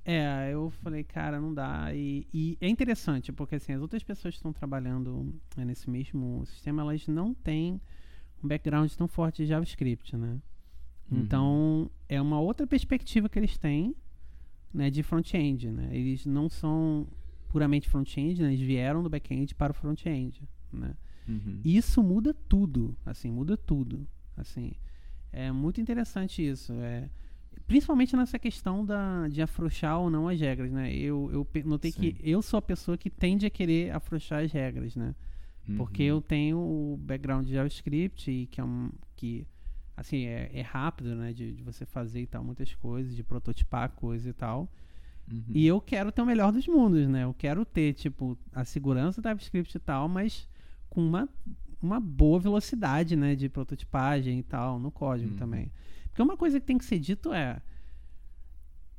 É, 0.05 0.51
eu 0.53 0.71
falei, 0.83 1.05
cara, 1.05 1.41
não 1.41 1.55
dá. 1.55 1.95
E, 1.95 2.27
e, 2.35 2.59
é 2.61 2.69
interessante, 2.69 3.33
porque 3.33 3.55
assim, 3.55 3.73
as 3.73 3.81
outras 3.81 4.03
pessoas 4.03 4.35
que 4.35 4.39
estão 4.39 4.53
trabalhando 4.53 5.33
né, 5.57 5.65
nesse 5.65 5.89
mesmo 5.89 6.45
sistema, 6.47 6.83
elas 6.83 7.07
não 7.07 7.33
têm 7.33 7.81
um 8.43 8.49
background 8.49 8.91
tão 8.93 9.07
forte 9.07 9.43
de 9.43 9.49
JavaScript, 9.49 10.17
né? 10.17 10.41
Uhum. 11.11 11.19
Então, 11.21 11.91
é 12.09 12.21
uma 12.21 12.41
outra 12.41 12.67
perspectiva 12.67 13.29
que 13.29 13.39
eles 13.39 13.57
têm, 13.57 13.95
né, 14.73 14.91
de 14.91 15.03
front-end, 15.03 15.71
né? 15.71 15.89
Eles 15.93 16.25
não 16.27 16.49
são 16.49 17.07
puramente 17.49 17.89
front-end, 17.89 18.43
né? 18.43 18.49
Eles 18.49 18.61
vieram 18.61 19.03
do 19.03 19.11
back-end 19.11 19.55
para 19.55 19.73
o 19.73 19.75
front-end, 19.75 20.43
né? 20.73 20.95
Uhum. 21.29 21.61
Isso 21.65 22.03
muda 22.03 22.35
tudo, 22.35 22.97
assim, 23.05 23.31
muda 23.31 23.57
tudo, 23.57 24.07
assim. 24.37 24.73
É 25.33 25.53
muito 25.53 25.81
interessante 25.81 26.47
isso. 26.47 26.73
É, 26.75 27.09
principalmente 27.67 28.17
nessa 28.17 28.39
questão 28.39 28.85
da, 28.85 29.29
de 29.29 29.41
afrouxar 29.41 29.99
ou 29.99 30.11
não 30.11 30.29
as 30.29 30.41
regras, 30.41 30.71
né? 30.73 30.93
Eu, 30.95 31.31
eu 31.33 31.47
notei 31.65 31.91
Sim. 31.91 32.01
que 32.01 32.17
eu 32.23 32.43
sou 32.43 32.59
a 32.59 32.63
pessoa 32.63 32.99
que 32.99 33.09
tende 33.09 33.47
a 33.47 33.51
querer 33.51 33.95
afrouxar 33.95 34.43
as 34.43 34.53
regras, 34.53 34.97
né? 34.97 35.15
Uhum. 35.69 35.77
Porque 35.77 36.03
eu 36.03 36.21
tenho 36.21 36.59
o 36.59 36.97
background 36.97 37.47
de 37.47 37.53
JavaScript, 37.53 38.31
e 38.31 38.47
que 38.47 38.61
é 38.61 38.65
um. 38.65 38.91
Que, 39.15 39.47
assim, 39.97 40.27
é, 40.27 40.51
é 40.53 40.63
rápido, 40.63 41.15
né? 41.15 41.33
De, 41.33 41.53
de, 41.53 41.63
você 41.63 41.85
fazer 41.85 42.23
e 42.23 42.27
tal, 42.27 42.43
muitas 42.45 42.75
coisas, 42.75 43.15
de 43.15 43.23
prototipar 43.23 43.91
coisas 43.91 44.27
e 44.27 44.33
tal. 44.33 44.69
Uhum. 45.31 45.45
E 45.49 45.67
eu 45.67 45.81
quero 45.81 46.11
ter 46.11 46.23
o 46.23 46.27
melhor 46.27 46.53
dos 46.53 46.67
mundos, 46.67 47.09
né? 47.09 47.25
Eu 47.25 47.35
quero 47.35 47.65
ter, 47.65 47.95
tipo, 47.95 48.37
a 48.53 48.65
segurança 48.65 49.21
do 49.21 49.25
JavaScript 49.25 49.77
e 49.77 49.81
tal, 49.81 50.09
mas 50.09 50.49
com 50.89 51.07
uma 51.07 51.29
uma 51.83 51.99
boa 51.99 52.39
velocidade, 52.39 53.17
né, 53.17 53.35
de 53.35 53.49
prototipagem 53.49 54.39
e 54.39 54.43
tal, 54.45 54.79
no 54.79 54.91
código 54.91 55.33
uhum. 55.33 55.37
também. 55.37 55.73
Porque 56.05 56.23
uma 56.23 56.37
coisa 56.37 56.61
que 56.61 56.67
tem 56.67 56.79
que 56.79 56.85
ser 56.85 57.01
dito 57.01 57.33
é 57.33 57.61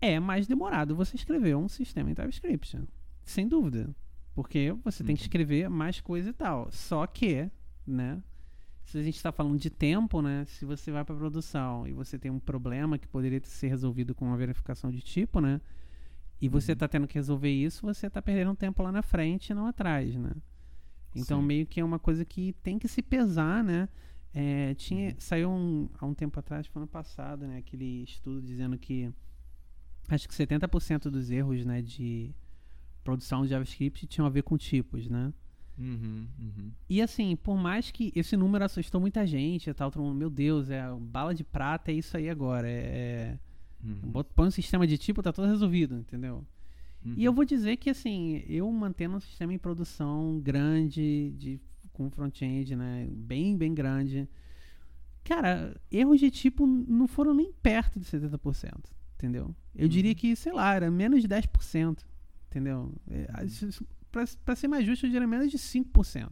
é 0.01 0.19
mais 0.19 0.45
demorado 0.45 0.95
você 0.95 1.15
escrever 1.15 1.55
um 1.55 1.69
sistema 1.69 2.11
em 2.11 2.13
TypeScript, 2.13 2.77
sem 3.23 3.47
dúvida, 3.47 3.95
porque 4.35 4.75
você 4.83 5.01
uhum. 5.01 5.07
tem 5.07 5.15
que 5.15 5.21
uhum. 5.21 5.25
escrever 5.25 5.69
mais 5.69 6.01
coisa 6.01 6.29
e 6.29 6.33
tal. 6.33 6.69
Só 6.71 7.07
que, 7.07 7.49
né, 7.87 8.21
se 8.83 8.97
a 8.97 9.03
gente 9.03 9.15
está 9.15 9.31
falando 9.31 9.57
de 9.57 9.69
tempo, 9.69 10.21
né, 10.21 10.45
se 10.45 10.65
você 10.65 10.91
vai 10.91 11.03
para 11.03 11.15
produção 11.15 11.87
e 11.87 11.93
você 11.93 12.19
tem 12.19 12.29
um 12.29 12.39
problema 12.39 12.97
que 12.97 13.07
poderia 13.07 13.41
ser 13.43 13.67
resolvido 13.67 14.13
com 14.13 14.25
uma 14.25 14.37
verificação 14.37 14.91
de 14.91 15.01
tipo, 15.01 15.39
né, 15.39 15.61
e 16.41 16.49
você 16.49 16.73
está 16.73 16.85
uhum. 16.85 16.89
tendo 16.89 17.07
que 17.07 17.15
resolver 17.15 17.49
isso, 17.49 17.85
você 17.85 18.07
está 18.07 18.21
perdendo 18.21 18.53
tempo 18.55 18.83
lá 18.83 18.91
na 18.91 19.01
frente 19.01 19.51
e 19.51 19.53
não 19.53 19.65
atrás, 19.65 20.15
né? 20.15 20.31
Então, 21.15 21.39
Sim. 21.39 21.47
meio 21.47 21.65
que 21.65 21.79
é 21.79 21.85
uma 21.85 21.99
coisa 21.99 22.25
que 22.25 22.53
tem 22.61 22.77
que 22.77 22.87
se 22.87 23.01
pesar, 23.01 23.63
né? 23.63 23.87
É, 24.33 24.73
tinha, 24.73 25.09
uhum. 25.09 25.15
Saiu 25.19 25.49
um, 25.49 25.89
há 25.97 26.05
um 26.05 26.13
tempo 26.13 26.37
atrás, 26.39 26.67
foi 26.67 26.81
ano 26.81 26.87
passado, 26.87 27.47
né? 27.47 27.59
Aquele 27.59 28.03
estudo 28.03 28.41
dizendo 28.41 28.77
que 28.77 29.13
acho 30.09 30.27
que 30.27 30.33
70% 30.33 31.03
dos 31.09 31.31
erros 31.31 31.63
né, 31.65 31.81
de 31.81 32.35
produção 33.03 33.43
de 33.43 33.49
JavaScript 33.49 34.05
tinham 34.07 34.25
a 34.25 34.29
ver 34.29 34.43
com 34.43 34.57
tipos, 34.57 35.07
né? 35.07 35.33
Uhum, 35.77 36.27
uhum. 36.39 36.71
E 36.89 37.01
assim, 37.01 37.35
por 37.35 37.57
mais 37.57 37.89
que 37.89 38.11
esse 38.15 38.37
número 38.37 38.63
assustou 38.63 39.01
muita 39.01 39.25
gente 39.25 39.69
e 39.69 39.73
tal, 39.73 39.89
todo 39.89 40.03
mundo, 40.03 40.15
meu 40.15 40.29
Deus, 40.29 40.69
é 40.69 40.83
bala 40.99 41.33
de 41.33 41.43
prata, 41.43 41.91
é 41.91 41.95
isso 41.95 42.15
aí 42.15 42.29
agora. 42.29 42.69
É, 42.69 42.73
é 42.73 43.39
uhum. 43.83 44.23
Põe 44.35 44.47
um 44.47 44.51
sistema 44.51 44.85
de 44.85 44.97
tipo, 44.97 45.23
tá 45.23 45.33
tudo 45.33 45.47
resolvido, 45.47 45.97
entendeu? 45.97 46.45
Uhum. 47.03 47.15
E 47.17 47.25
eu 47.25 47.33
vou 47.33 47.43
dizer 47.43 47.77
que, 47.77 47.89
assim, 47.89 48.43
eu 48.47 48.71
mantendo 48.71 49.17
um 49.17 49.19
sistema 49.19 49.53
em 49.53 49.57
produção 49.57 50.39
grande, 50.39 51.33
de, 51.37 51.59
com 51.91 52.09
front-end, 52.09 52.75
né? 52.75 53.07
Bem, 53.09 53.57
bem 53.57 53.73
grande. 53.73 54.27
Cara, 55.23 55.75
erros 55.89 56.19
de 56.19 56.29
tipo 56.29 56.67
não 56.67 57.07
foram 57.07 57.33
nem 57.33 57.51
perto 57.51 57.99
de 57.99 58.05
70%, 58.05 58.71
entendeu? 59.15 59.55
Eu 59.73 59.83
uhum. 59.83 59.89
diria 59.89 60.13
que, 60.13 60.35
sei 60.35 60.51
lá, 60.51 60.75
era 60.75 60.91
menos 60.91 61.21
de 61.21 61.27
10%, 61.27 62.03
entendeu? 62.47 62.93
Para 64.13 64.55
ser 64.55 64.67
mais 64.67 64.85
justo, 64.85 65.07
eu 65.07 65.09
diria 65.09 65.27
menos 65.27 65.49
de 65.49 65.57
5%. 65.57 66.29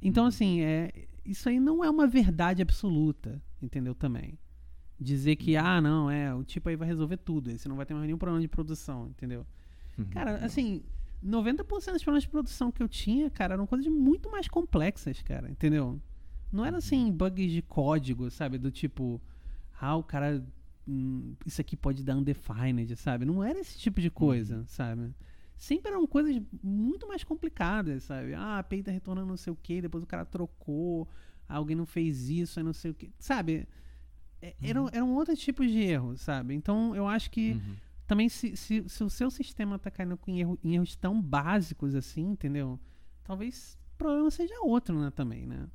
Então, 0.00 0.24
uhum. 0.24 0.28
assim, 0.28 0.62
é, 0.62 0.90
isso 1.24 1.48
aí 1.48 1.60
não 1.60 1.84
é 1.84 1.90
uma 1.90 2.06
verdade 2.06 2.62
absoluta, 2.62 3.40
entendeu? 3.60 3.94
Também. 3.94 4.38
Dizer 4.98 5.36
que, 5.36 5.56
uhum. 5.56 5.62
ah, 5.64 5.80
não, 5.80 6.10
é, 6.10 6.34
o 6.34 6.42
tipo 6.42 6.70
aí 6.70 6.76
vai 6.76 6.88
resolver 6.88 7.18
tudo, 7.18 7.50
você 7.50 7.68
não 7.68 7.76
vai 7.76 7.84
ter 7.84 7.92
mais 7.92 8.06
nenhum 8.06 8.18
problema 8.18 8.40
de 8.40 8.48
produção, 8.48 9.08
entendeu? 9.08 9.46
Uhum. 9.98 10.06
Cara, 10.06 10.36
assim, 10.44 10.82
90% 11.22 11.92
dos 11.92 12.02
problemas 12.02 12.22
de 12.22 12.28
produção 12.30 12.72
que 12.72 12.82
eu 12.82 12.88
tinha, 12.88 13.28
cara, 13.30 13.54
eram 13.54 13.66
coisas 13.66 13.86
muito 13.86 14.30
mais 14.30 14.48
complexas, 14.48 15.20
cara, 15.22 15.50
entendeu? 15.50 16.00
Não 16.50 16.64
era 16.64 16.78
assim, 16.78 17.12
bugs 17.12 17.52
de 17.52 17.62
código, 17.62 18.30
sabe? 18.30 18.58
Do 18.58 18.70
tipo, 18.70 19.20
ah, 19.80 19.96
o 19.96 20.02
cara. 20.02 20.44
Hum, 20.88 21.34
isso 21.46 21.60
aqui 21.60 21.76
pode 21.76 22.02
dar 22.02 22.16
undefined, 22.16 22.96
sabe? 22.96 23.24
Não 23.24 23.44
era 23.44 23.60
esse 23.60 23.78
tipo 23.78 24.00
de 24.00 24.10
coisa, 24.10 24.64
sabe? 24.66 25.14
Sempre 25.60 25.92
eram 25.92 26.06
coisas 26.06 26.40
muito 26.62 27.06
mais 27.06 27.22
complicadas, 27.22 28.04
sabe? 28.04 28.32
Ah, 28.32 28.56
a 28.56 28.58
API 28.60 28.82
tá 28.82 28.90
retornando 28.90 29.28
não 29.28 29.36
sei 29.36 29.52
o 29.52 29.56
que, 29.56 29.82
depois 29.82 30.02
o 30.02 30.06
cara 30.06 30.24
trocou, 30.24 31.06
alguém 31.46 31.76
não 31.76 31.84
fez 31.84 32.30
isso, 32.30 32.58
aí 32.58 32.64
não 32.64 32.72
sei 32.72 32.92
o 32.92 32.94
que. 32.94 33.12
Sabe? 33.18 33.68
É, 34.40 34.54
eram, 34.62 34.84
uhum. 34.84 34.90
eram 34.90 35.14
outros 35.14 35.38
tipos 35.38 35.70
de 35.70 35.78
erros, 35.80 36.22
sabe? 36.22 36.54
Então 36.54 36.96
eu 36.96 37.06
acho 37.06 37.30
que 37.30 37.52
uhum. 37.52 37.76
também 38.06 38.26
se, 38.30 38.56
se, 38.56 38.88
se, 38.88 39.04
o 39.04 39.10
seu 39.10 39.30
sistema 39.30 39.78
tá 39.78 39.90
caindo 39.90 40.18
em, 40.26 40.40
erro, 40.40 40.58
em 40.64 40.76
erros 40.76 40.96
tão 40.96 41.20
básicos 41.20 41.94
assim, 41.94 42.22
entendeu? 42.22 42.80
Talvez 43.22 43.78
o 43.96 43.98
problema 43.98 44.30
seja 44.30 44.54
outro, 44.62 44.98
né, 44.98 45.10
também, 45.10 45.46
né? 45.46 45.68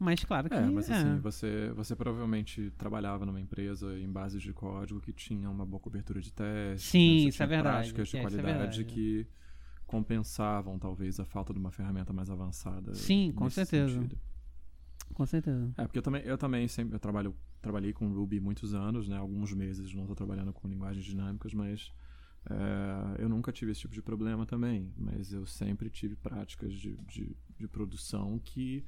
Mas 0.00 0.24
claro 0.24 0.48
que. 0.48 0.56
É, 0.56 0.62
mas 0.62 0.88
é. 0.88 0.94
assim, 0.94 1.18
você, 1.18 1.70
você 1.76 1.94
provavelmente 1.94 2.70
trabalhava 2.78 3.26
numa 3.26 3.38
empresa 3.38 3.98
em 3.98 4.10
bases 4.10 4.42
de 4.42 4.50
código 4.50 4.98
que 4.98 5.12
tinha 5.12 5.48
uma 5.50 5.66
boa 5.66 5.78
cobertura 5.78 6.22
de 6.22 6.32
testes. 6.32 6.88
Sim, 6.88 7.24
né? 7.24 7.28
isso 7.28 7.42
é 7.42 7.46
verdade. 7.46 7.92
Práticas 7.92 8.08
de 8.08 8.16
é, 8.16 8.20
é 8.20 8.22
qualidade 8.22 8.80
é 8.80 8.84
que 8.84 9.26
compensavam, 9.86 10.78
talvez, 10.78 11.20
a 11.20 11.24
falta 11.26 11.52
de 11.52 11.58
uma 11.58 11.70
ferramenta 11.70 12.14
mais 12.14 12.30
avançada. 12.30 12.94
Sim, 12.94 13.30
com 13.36 13.50
certeza. 13.50 13.92
Sentido. 13.92 14.18
Com 15.12 15.26
certeza. 15.26 15.70
É, 15.76 15.82
porque 15.82 15.98
eu 15.98 16.02
também, 16.02 16.22
eu 16.22 16.38
também 16.38 16.66
sempre 16.66 16.94
eu 16.94 16.98
trabalho, 16.98 17.36
trabalhei 17.60 17.92
com 17.92 18.08
Ruby 18.10 18.40
muitos 18.40 18.72
anos, 18.72 19.06
né? 19.06 19.18
Alguns 19.18 19.52
meses 19.52 19.92
não 19.92 20.04
estou 20.04 20.16
trabalhando 20.16 20.50
com 20.50 20.66
linguagens 20.66 21.04
dinâmicas, 21.04 21.52
mas 21.52 21.92
é, 22.48 23.22
eu 23.22 23.28
nunca 23.28 23.52
tive 23.52 23.72
esse 23.72 23.82
tipo 23.82 23.92
de 23.92 24.00
problema 24.00 24.46
também. 24.46 24.90
Mas 24.96 25.30
eu 25.30 25.44
sempre 25.44 25.90
tive 25.90 26.16
práticas 26.16 26.72
de, 26.72 26.96
de, 27.06 27.36
de 27.58 27.68
produção 27.68 28.38
que 28.38 28.86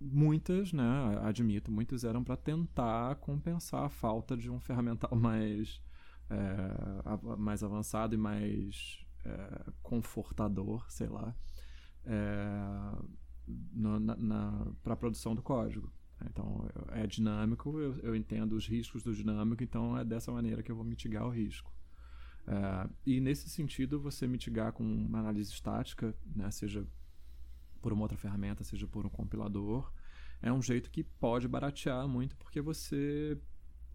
muitas, 0.00 0.72
né, 0.72 0.84
admito, 1.22 1.70
muitas 1.70 2.04
eram 2.04 2.22
para 2.22 2.36
tentar 2.36 3.16
compensar 3.16 3.84
a 3.84 3.88
falta 3.88 4.36
de 4.36 4.50
um 4.50 4.60
ferramental 4.60 5.14
mais, 5.16 5.80
é, 6.30 7.36
mais 7.36 7.62
avançado 7.62 8.14
e 8.14 8.18
mais 8.18 9.04
é, 9.24 9.72
confortador, 9.82 10.84
sei 10.90 11.08
lá, 11.08 11.34
é, 12.04 12.36
para 14.82 14.94
a 14.94 14.96
produção 14.96 15.34
do 15.34 15.42
código. 15.42 15.92
Então, 16.24 16.66
é 16.92 17.06
dinâmico, 17.06 17.78
eu, 17.78 17.98
eu, 17.98 18.16
entendo 18.16 18.54
os 18.54 18.66
riscos 18.66 19.02
do 19.02 19.14
dinâmico, 19.14 19.62
então 19.62 19.98
é 19.98 20.04
dessa 20.04 20.32
maneira 20.32 20.62
que 20.62 20.72
eu 20.72 20.76
vou 20.76 20.84
mitigar 20.84 21.26
o 21.26 21.30
risco. 21.30 21.70
É, 22.46 22.88
e 23.04 23.20
nesse 23.20 23.50
sentido, 23.50 24.00
você 24.00 24.26
mitigar 24.26 24.72
com 24.72 24.82
uma 24.82 25.18
análise 25.18 25.52
estática, 25.52 26.16
né, 26.34 26.50
seja 26.50 26.86
por 27.86 27.92
uma 27.92 28.02
outra 28.02 28.18
ferramenta, 28.18 28.64
seja 28.64 28.84
por 28.84 29.06
um 29.06 29.08
compilador, 29.08 29.92
é 30.42 30.52
um 30.52 30.60
jeito 30.60 30.90
que 30.90 31.04
pode 31.04 31.46
baratear 31.46 32.08
muito, 32.08 32.34
porque 32.34 32.60
você, 32.60 33.38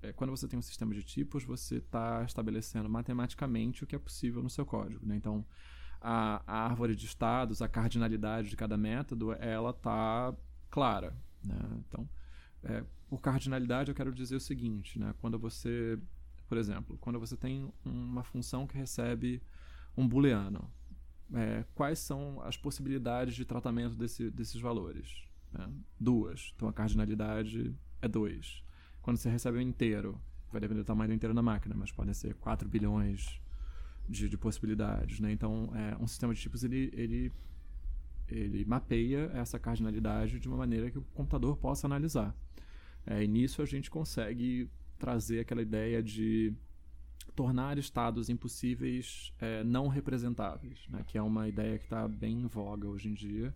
é, 0.02 0.14
quando 0.14 0.30
você 0.30 0.48
tem 0.48 0.58
um 0.58 0.62
sistema 0.62 0.94
de 0.94 1.04
tipos, 1.04 1.44
você 1.44 1.76
está 1.76 2.24
estabelecendo 2.24 2.88
matematicamente 2.88 3.84
o 3.84 3.88
que 3.88 3.94
é 3.94 4.00
possível 4.00 4.42
no 4.42 4.50
seu 4.50 4.66
código. 4.66 5.06
Né? 5.06 5.18
Então, 5.18 5.46
a, 6.00 6.42
a, 6.48 6.64
árvore 6.64 6.96
de 6.96 7.06
estados, 7.06 7.62
a 7.62 7.68
cardinalidade 7.68 8.50
de 8.50 8.56
cada 8.56 8.78
método, 8.78 9.34
ela 9.34 9.72
está 9.72 10.34
clara. 10.70 11.14
Né? 11.44 11.60
Então, 11.86 12.08
é, 12.64 12.86
por 13.10 13.20
cardinalidade, 13.20 13.92
eu 13.92 13.96
quero 13.96 14.14
dizer 14.14 14.38
o 14.38 14.40
seguinte: 14.40 14.98
né? 15.00 15.14
quando 15.20 15.38
você, 15.38 16.00
por 16.48 16.58
exemplo, 16.58 16.98
quando 17.02 17.20
você 17.20 17.36
tem 17.36 17.70
uma 17.84 18.24
função 18.24 18.66
que 18.66 18.78
recebe 18.78 19.44
um 19.98 20.08
booleano, 20.08 20.72
é, 21.34 21.64
quais 21.74 22.00
são 22.00 22.42
as 22.42 22.58
possibilidades 22.58 23.36
de 23.36 23.46
tratamento 23.46 23.96
desse, 23.96 24.30
desses 24.30 24.60
valores. 24.60 25.24
Né? 25.52 25.70
Duas. 26.00 26.54
Então 26.56 26.68
a 26.68 26.74
cardinalidade 26.74 27.76
é 28.02 28.08
2. 28.08 28.64
Quando 29.02 29.18
você 29.18 29.30
recebe 29.30 29.58
um 29.58 29.62
inteiro, 29.62 30.20
vai 30.52 30.62
depender 30.62 30.82
do 30.82 30.86
tamanho 30.86 31.10
do 31.10 31.14
inteiro 31.14 31.34
da 31.34 31.42
máquina, 31.42 31.76
mas 31.76 31.92
podem 31.92 32.14
ser 32.14 32.36
4 32.36 32.68
bilhões 32.68 33.42
de, 34.08 34.30
de 34.30 34.38
possibilidades. 34.38 35.20
Né? 35.20 35.32
Então 35.32 35.72
é, 35.76 35.98
um 36.02 36.08
sistema 36.08 36.34
de 36.34 36.42
tipos 36.42 36.64
ele, 36.64 36.92
ele, 36.94 37.32
ele 38.28 38.66
mapeia 38.66 39.32
essa 39.34 39.60
cardinalidade 39.60 40.40
de 40.40 40.48
uma 40.48 40.58
maneira 40.58 40.92
que 40.92 40.98
o 40.98 41.04
computador 41.14 41.58
possa 41.58 41.88
analisar. 41.88 42.36
É, 43.06 43.24
e 43.24 43.28
nisso 43.28 43.62
a 43.62 43.66
gente 43.66 43.90
consegue 43.90 44.70
trazer 45.00 45.40
aquela 45.40 45.62
ideia 45.62 46.04
de 46.04 46.54
tornar 47.36 47.78
estados 47.78 48.30
impossíveis 48.30 49.34
é, 49.40 49.64
não 49.64 49.88
representáveis, 49.88 50.88
né? 50.90 51.04
que 51.06 51.18
é 51.18 51.22
uma 51.22 51.48
ideia 51.48 51.78
que 51.78 51.86
está 51.86 52.08
bem 52.08 52.42
em 52.42 52.48
voga 52.48 52.88
hoje 52.88 53.10
em 53.10 53.14
dia. 53.14 53.54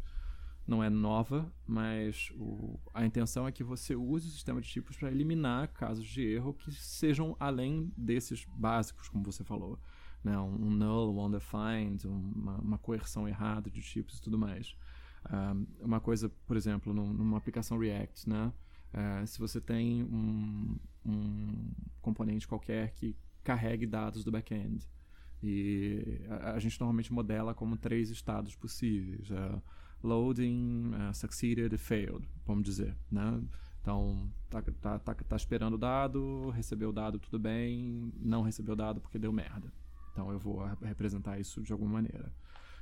Não 0.68 0.84
é 0.84 0.90
nova, 0.90 1.52
mas 1.68 2.32
o, 2.36 2.80
a 2.92 3.06
intenção 3.06 3.48
é 3.48 3.52
que 3.52 3.64
você 3.64 3.96
use 3.96 4.28
o 4.28 4.32
sistema 4.32 4.60
de 4.60 4.68
tipos 4.68 4.98
para 4.98 5.12
eliminar 5.12 5.68
casos 5.68 6.06
de 6.06 6.24
erro 6.24 6.54
que 6.54 6.72
sejam 6.72 7.36
além 7.40 7.92
desses 7.96 8.46
básicos, 8.46 9.08
como 9.08 9.24
você 9.24 9.44
falou. 9.44 9.80
Né? 10.24 10.36
Um, 10.40 10.66
um 10.66 10.72
null, 10.72 11.14
um 11.14 11.26
undefined, 11.26 12.08
uma, 12.08 12.58
uma 12.58 12.78
coerção 12.80 13.28
errada 13.28 13.70
de 13.70 13.82
tipos 13.82 14.18
e 14.18 14.22
tudo 14.22 14.40
mais. 14.40 14.76
Uh, 15.26 15.68
uma 15.80 16.00
coisa, 16.00 16.30
por 16.48 16.58
exemplo, 16.58 16.94
num, 16.94 17.14
numa 17.14 17.38
aplicação 17.38 17.78
React, 17.78 18.30
né? 18.30 18.52
Uh, 18.94 19.28
se 19.28 19.40
você 19.40 19.60
tem 19.60 20.04
um, 20.04 20.78
um 21.06 21.72
componente 22.02 22.48
qualquer 22.48 22.92
que 22.92 23.16
carregue 23.46 23.86
dados 23.86 24.24
do 24.24 24.32
back-end. 24.32 24.86
E 25.42 26.22
a, 26.30 26.54
a, 26.54 26.60
gente 26.60 26.80
normalmente 26.80 27.14
modela 27.14 27.54
como 27.54 27.78
três 27.78 28.10
estados 28.10 28.56
possíveis: 28.56 29.30
uh, 29.30 29.62
loading, 30.04 30.92
uh, 30.94 31.14
succeeded 31.14 31.74
e 31.74 31.78
failed, 31.78 32.28
vamos 32.46 32.64
dizer. 32.64 32.98
Né? 33.12 33.42
Então, 33.82 34.32
tá, 34.50 34.62
tá, 34.82 35.00
tá, 35.00 35.14
tá 35.14 35.36
esperando 35.36 35.76
o 35.76 35.78
dado, 35.78 36.50
recebeu 36.50 36.90
o 36.90 36.94
dado, 36.94 37.20
tudo 37.20 37.38
bem, 37.38 38.12
não 38.20 38.42
recebeu 38.42 38.74
o 38.74 38.76
dado 38.76 39.00
porque 39.00 39.20
deu 39.20 39.32
merda. 39.32 39.72
Então, 40.12 40.32
eu 40.32 40.40
vou 40.40 40.66
representar 40.82 41.40
isso 41.40 41.62
de 41.62 41.72
alguma 41.72 41.94
maneira. 41.94 42.34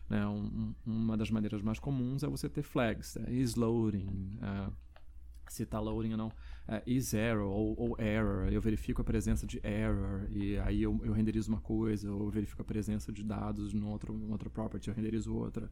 Né? 0.10 0.26
Um, 0.26 0.74
uma 0.86 1.18
das 1.18 1.30
maneiras 1.30 1.62
mais 1.62 1.80
comuns 1.80 2.24
é 2.24 2.28
você 2.28 2.48
ter 2.48 2.62
flags, 2.62 3.16
né? 3.16 3.34
is 3.34 3.56
loading, 3.56 4.38
uh, 4.38 4.72
se 5.54 5.64
está 5.64 5.80
loading 5.80 6.12
ou 6.12 6.18
não, 6.18 6.28
uh, 6.28 6.82
is 6.86 7.14
error 7.14 7.48
ou, 7.48 7.76
ou, 7.78 7.96
error, 8.00 8.52
eu 8.52 8.60
verifico 8.60 9.02
a 9.02 9.06
presença 9.06 9.46
de 9.46 9.62
error 9.64 10.28
e 10.32 10.58
aí 10.60 10.82
eu, 10.82 11.00
eu 11.04 11.14
renderizo 11.14 11.50
uma 11.50 11.62
coisa, 11.62 12.12
ou 12.12 12.30
verifico 12.30 12.62
a 12.62 12.66
presença 12.66 13.12
de 13.12 13.24
dados 13.24 13.74
no 13.74 13.90
outro, 13.90 14.20
outro 14.32 14.50
property, 14.50 14.90
eu 14.90 14.96
renderizo 14.96 15.34
outra. 15.34 15.70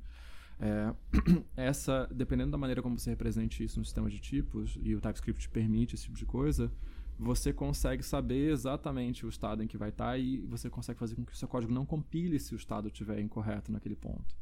É, 0.59 0.93
essa, 1.57 2.07
dependendo 2.13 2.51
da 2.51 2.57
maneira 2.57 2.81
como 2.81 2.99
você 2.99 3.09
represente 3.09 3.63
isso 3.63 3.79
no 3.79 3.85
sistema 3.85 4.09
de 4.09 4.19
tipos, 4.19 4.77
e 4.81 4.93
o 4.93 5.01
TypeScript 5.01 5.49
permite 5.49 5.95
esse 5.95 6.03
tipo 6.03 6.17
de 6.17 6.25
coisa, 6.25 6.71
você 7.17 7.51
consegue 7.51 8.03
saber 8.03 8.51
exatamente 8.51 9.25
o 9.25 9.29
estado 9.29 9.63
em 9.63 9.67
que 9.67 9.77
vai 9.77 9.89
estar 9.89 10.11
tá 10.11 10.17
e 10.17 10.41
você 10.41 10.69
consegue 10.69 10.99
fazer 10.99 11.15
com 11.15 11.25
que 11.25 11.33
o 11.33 11.35
seu 11.35 11.47
código 11.47 11.73
não 11.73 11.85
compile 11.85 12.39
se 12.39 12.53
o 12.53 12.57
estado 12.57 12.87
estiver 12.87 13.19
incorreto 13.19 13.71
naquele 13.71 13.95
ponto. 13.95 14.35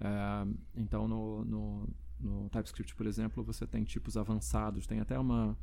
É, 0.00 0.46
então, 0.76 1.06
no, 1.06 1.44
no 1.44 1.88
no 2.20 2.48
TypeScript, 2.50 2.94
por 2.94 3.06
exemplo, 3.06 3.42
você 3.42 3.66
tem 3.66 3.84
tipos 3.84 4.16
avançados, 4.16 4.86
tem 4.86 5.00
até 5.00 5.18
uma, 5.18 5.56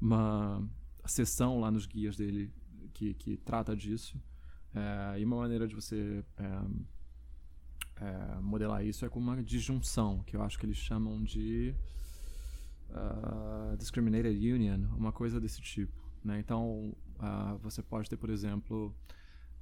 uma 0.00 0.66
seção 1.04 1.60
lá 1.60 1.70
nos 1.70 1.86
guias 1.86 2.16
dele 2.16 2.52
que, 2.92 3.14
que 3.14 3.36
trata 3.36 3.76
disso. 3.76 4.20
É, 4.74 5.20
e 5.20 5.24
uma 5.24 5.36
maneira 5.36 5.66
de 5.66 5.74
você 5.74 6.24
é, 6.36 6.60
é, 8.04 8.40
modelar 8.40 8.84
isso 8.84 9.04
é 9.04 9.08
com 9.08 9.18
uma 9.18 9.42
disjunção, 9.42 10.22
que 10.24 10.36
eu 10.36 10.42
acho 10.42 10.58
que 10.58 10.66
eles 10.66 10.76
chamam 10.76 11.22
de 11.22 11.74
uh, 12.90 13.76
Discriminated 13.76 14.36
Union, 14.36 14.80
uma 14.96 15.12
coisa 15.12 15.40
desse 15.40 15.60
tipo. 15.60 16.04
Né? 16.22 16.38
Então, 16.40 16.94
uh, 17.18 17.58
você 17.58 17.82
pode 17.82 18.08
ter, 18.08 18.16
por 18.16 18.30
exemplo, 18.30 18.94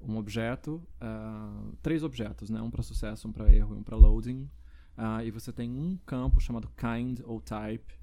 um 0.01 0.17
objeto, 0.17 0.83
uh, 1.01 1.77
três 1.83 2.03
objetos, 2.03 2.51
né? 2.51 2.61
um 2.61 2.71
para 2.71 2.83
sucesso, 2.83 3.29
um 3.29 3.33
para 3.33 3.53
erro 3.53 3.75
e 3.75 3.79
um 3.79 3.83
para 3.83 3.97
loading, 3.97 4.49
Uh, 4.97 5.25
e 5.25 5.31
você 5.31 5.53
tem 5.53 5.71
um 5.71 5.97
campo 6.07 6.41
chamado 6.41 6.71
kind 6.77 7.21
ou 7.25 7.41
type, 7.41 7.95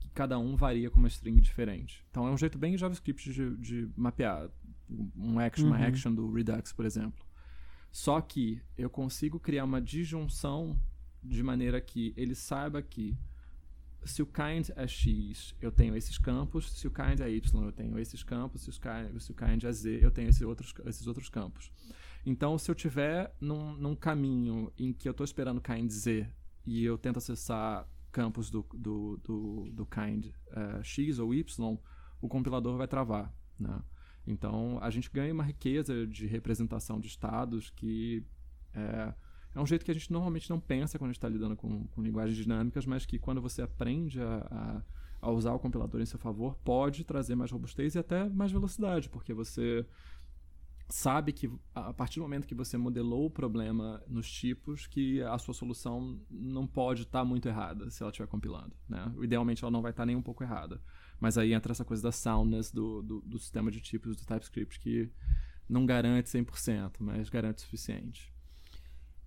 que 0.00 0.08
cada 0.10 0.38
um 0.38 0.54
varia 0.56 0.90
com 0.90 1.00
uma 1.00 1.08
string 1.08 1.40
diferente. 1.40 2.04
Então 2.10 2.26
é 2.26 2.30
um 2.30 2.38
jeito 2.38 2.58
bem 2.58 2.76
JavaScript 2.76 3.32
de, 3.32 3.56
de 3.56 3.90
mapear 3.96 4.48
um 5.16 5.38
action, 5.38 5.64
uhum. 5.64 5.70
uma 5.74 5.84
action 5.84 6.14
do 6.14 6.32
Redux, 6.32 6.72
por 6.72 6.84
exemplo. 6.84 7.24
Só 7.90 8.20
que 8.20 8.60
eu 8.78 8.88
consigo 8.88 9.38
criar 9.38 9.64
uma 9.64 9.80
disjunção 9.80 10.78
de 11.22 11.42
maneira 11.42 11.80
que 11.80 12.12
ele 12.16 12.34
saiba 12.34 12.80
que 12.82 13.16
se 14.04 14.22
o 14.22 14.26
kind 14.26 14.68
é 14.74 14.86
x, 14.86 15.54
eu 15.60 15.70
tenho 15.70 15.96
esses 15.96 16.18
campos, 16.18 16.72
se 16.72 16.86
o 16.86 16.90
kind 16.90 17.20
é 17.20 17.30
y, 17.30 17.64
eu 17.64 17.72
tenho 17.72 17.98
esses 17.98 18.22
campos, 18.22 18.62
se 18.62 18.70
o 18.70 18.72
kind, 18.72 19.20
se 19.20 19.30
o 19.30 19.34
kind 19.34 19.62
é 19.62 19.72
z, 19.72 20.00
eu 20.02 20.10
tenho 20.10 20.28
esses 20.28 20.42
outros, 20.42 20.74
esses 20.86 21.06
outros 21.06 21.28
campos. 21.28 21.70
Então, 22.24 22.56
se 22.56 22.70
eu 22.70 22.74
tiver 22.74 23.34
num, 23.40 23.74
num 23.74 23.96
caminho 23.96 24.72
em 24.78 24.92
que 24.92 25.08
eu 25.08 25.12
estou 25.12 25.24
esperando 25.24 25.60
kind 25.60 25.90
Z 25.90 26.28
e 26.64 26.84
eu 26.84 26.96
tento 26.96 27.18
acessar 27.18 27.88
campos 28.12 28.50
do, 28.50 28.64
do, 28.74 29.16
do, 29.24 29.70
do 29.72 29.86
kind 29.86 30.26
uh, 30.26 30.84
X 30.84 31.18
ou 31.18 31.34
Y, 31.34 31.78
o 32.20 32.28
compilador 32.28 32.76
vai 32.76 32.86
travar. 32.86 33.34
Né? 33.58 33.82
Então, 34.26 34.78
a 34.80 34.90
gente 34.90 35.10
ganha 35.10 35.32
uma 35.32 35.42
riqueza 35.42 36.06
de 36.06 36.26
representação 36.26 37.00
de 37.00 37.08
estados 37.08 37.70
que 37.70 38.24
é, 38.74 39.12
é 39.54 39.60
um 39.60 39.66
jeito 39.66 39.84
que 39.84 39.90
a 39.90 39.94
gente 39.94 40.12
normalmente 40.12 40.48
não 40.48 40.60
pensa 40.60 40.98
quando 40.98 41.10
está 41.10 41.28
lidando 41.28 41.56
com, 41.56 41.86
com 41.88 42.02
linguagens 42.02 42.36
dinâmicas, 42.36 42.86
mas 42.86 43.04
que 43.04 43.18
quando 43.18 43.40
você 43.40 43.62
aprende 43.62 44.20
a, 44.20 44.82
a, 45.20 45.28
a, 45.28 45.30
usar 45.30 45.52
o 45.52 45.58
compilador 45.58 46.00
em 46.00 46.06
seu 46.06 46.18
favor, 46.18 46.56
pode 46.64 47.04
trazer 47.04 47.34
mais 47.34 47.50
robustez 47.50 47.94
e 47.94 47.98
até 47.98 48.28
mais 48.28 48.52
velocidade, 48.52 49.08
porque 49.08 49.34
você 49.34 49.84
sabe 50.88 51.32
que 51.32 51.50
a 51.74 51.92
partir 51.92 52.20
do 52.20 52.22
momento 52.22 52.46
que 52.46 52.54
você 52.54 52.76
modelou 52.76 53.26
o 53.26 53.30
problema 53.30 54.02
nos 54.06 54.30
tipos, 54.30 54.86
que 54.86 55.22
a 55.22 55.38
sua 55.38 55.54
solução 55.54 56.20
não 56.30 56.66
pode 56.66 57.02
estar 57.02 57.20
tá 57.20 57.24
muito 57.24 57.48
errada 57.48 57.90
se 57.90 58.02
ela 58.02 58.10
estiver 58.10 58.28
compilando. 58.28 58.74
Né? 58.88 59.12
Idealmente 59.22 59.64
ela 59.64 59.70
não 59.70 59.82
vai 59.82 59.90
estar 59.90 60.02
tá 60.02 60.06
nem 60.06 60.16
um 60.16 60.22
pouco 60.22 60.42
errada. 60.42 60.80
Mas 61.20 61.38
aí 61.38 61.52
entra 61.52 61.72
essa 61.72 61.84
coisa 61.84 62.02
da 62.02 62.12
soundness 62.12 62.72
do, 62.72 63.02
do, 63.02 63.20
do 63.22 63.38
sistema 63.38 63.70
de 63.70 63.80
tipos 63.80 64.16
do 64.16 64.26
TypeScript 64.26 64.80
que 64.80 65.10
não 65.68 65.86
garante 65.86 66.28
100%, 66.28 66.96
mas 67.00 67.28
garante 67.28 67.58
o 67.58 67.60
suficiente. 67.62 68.31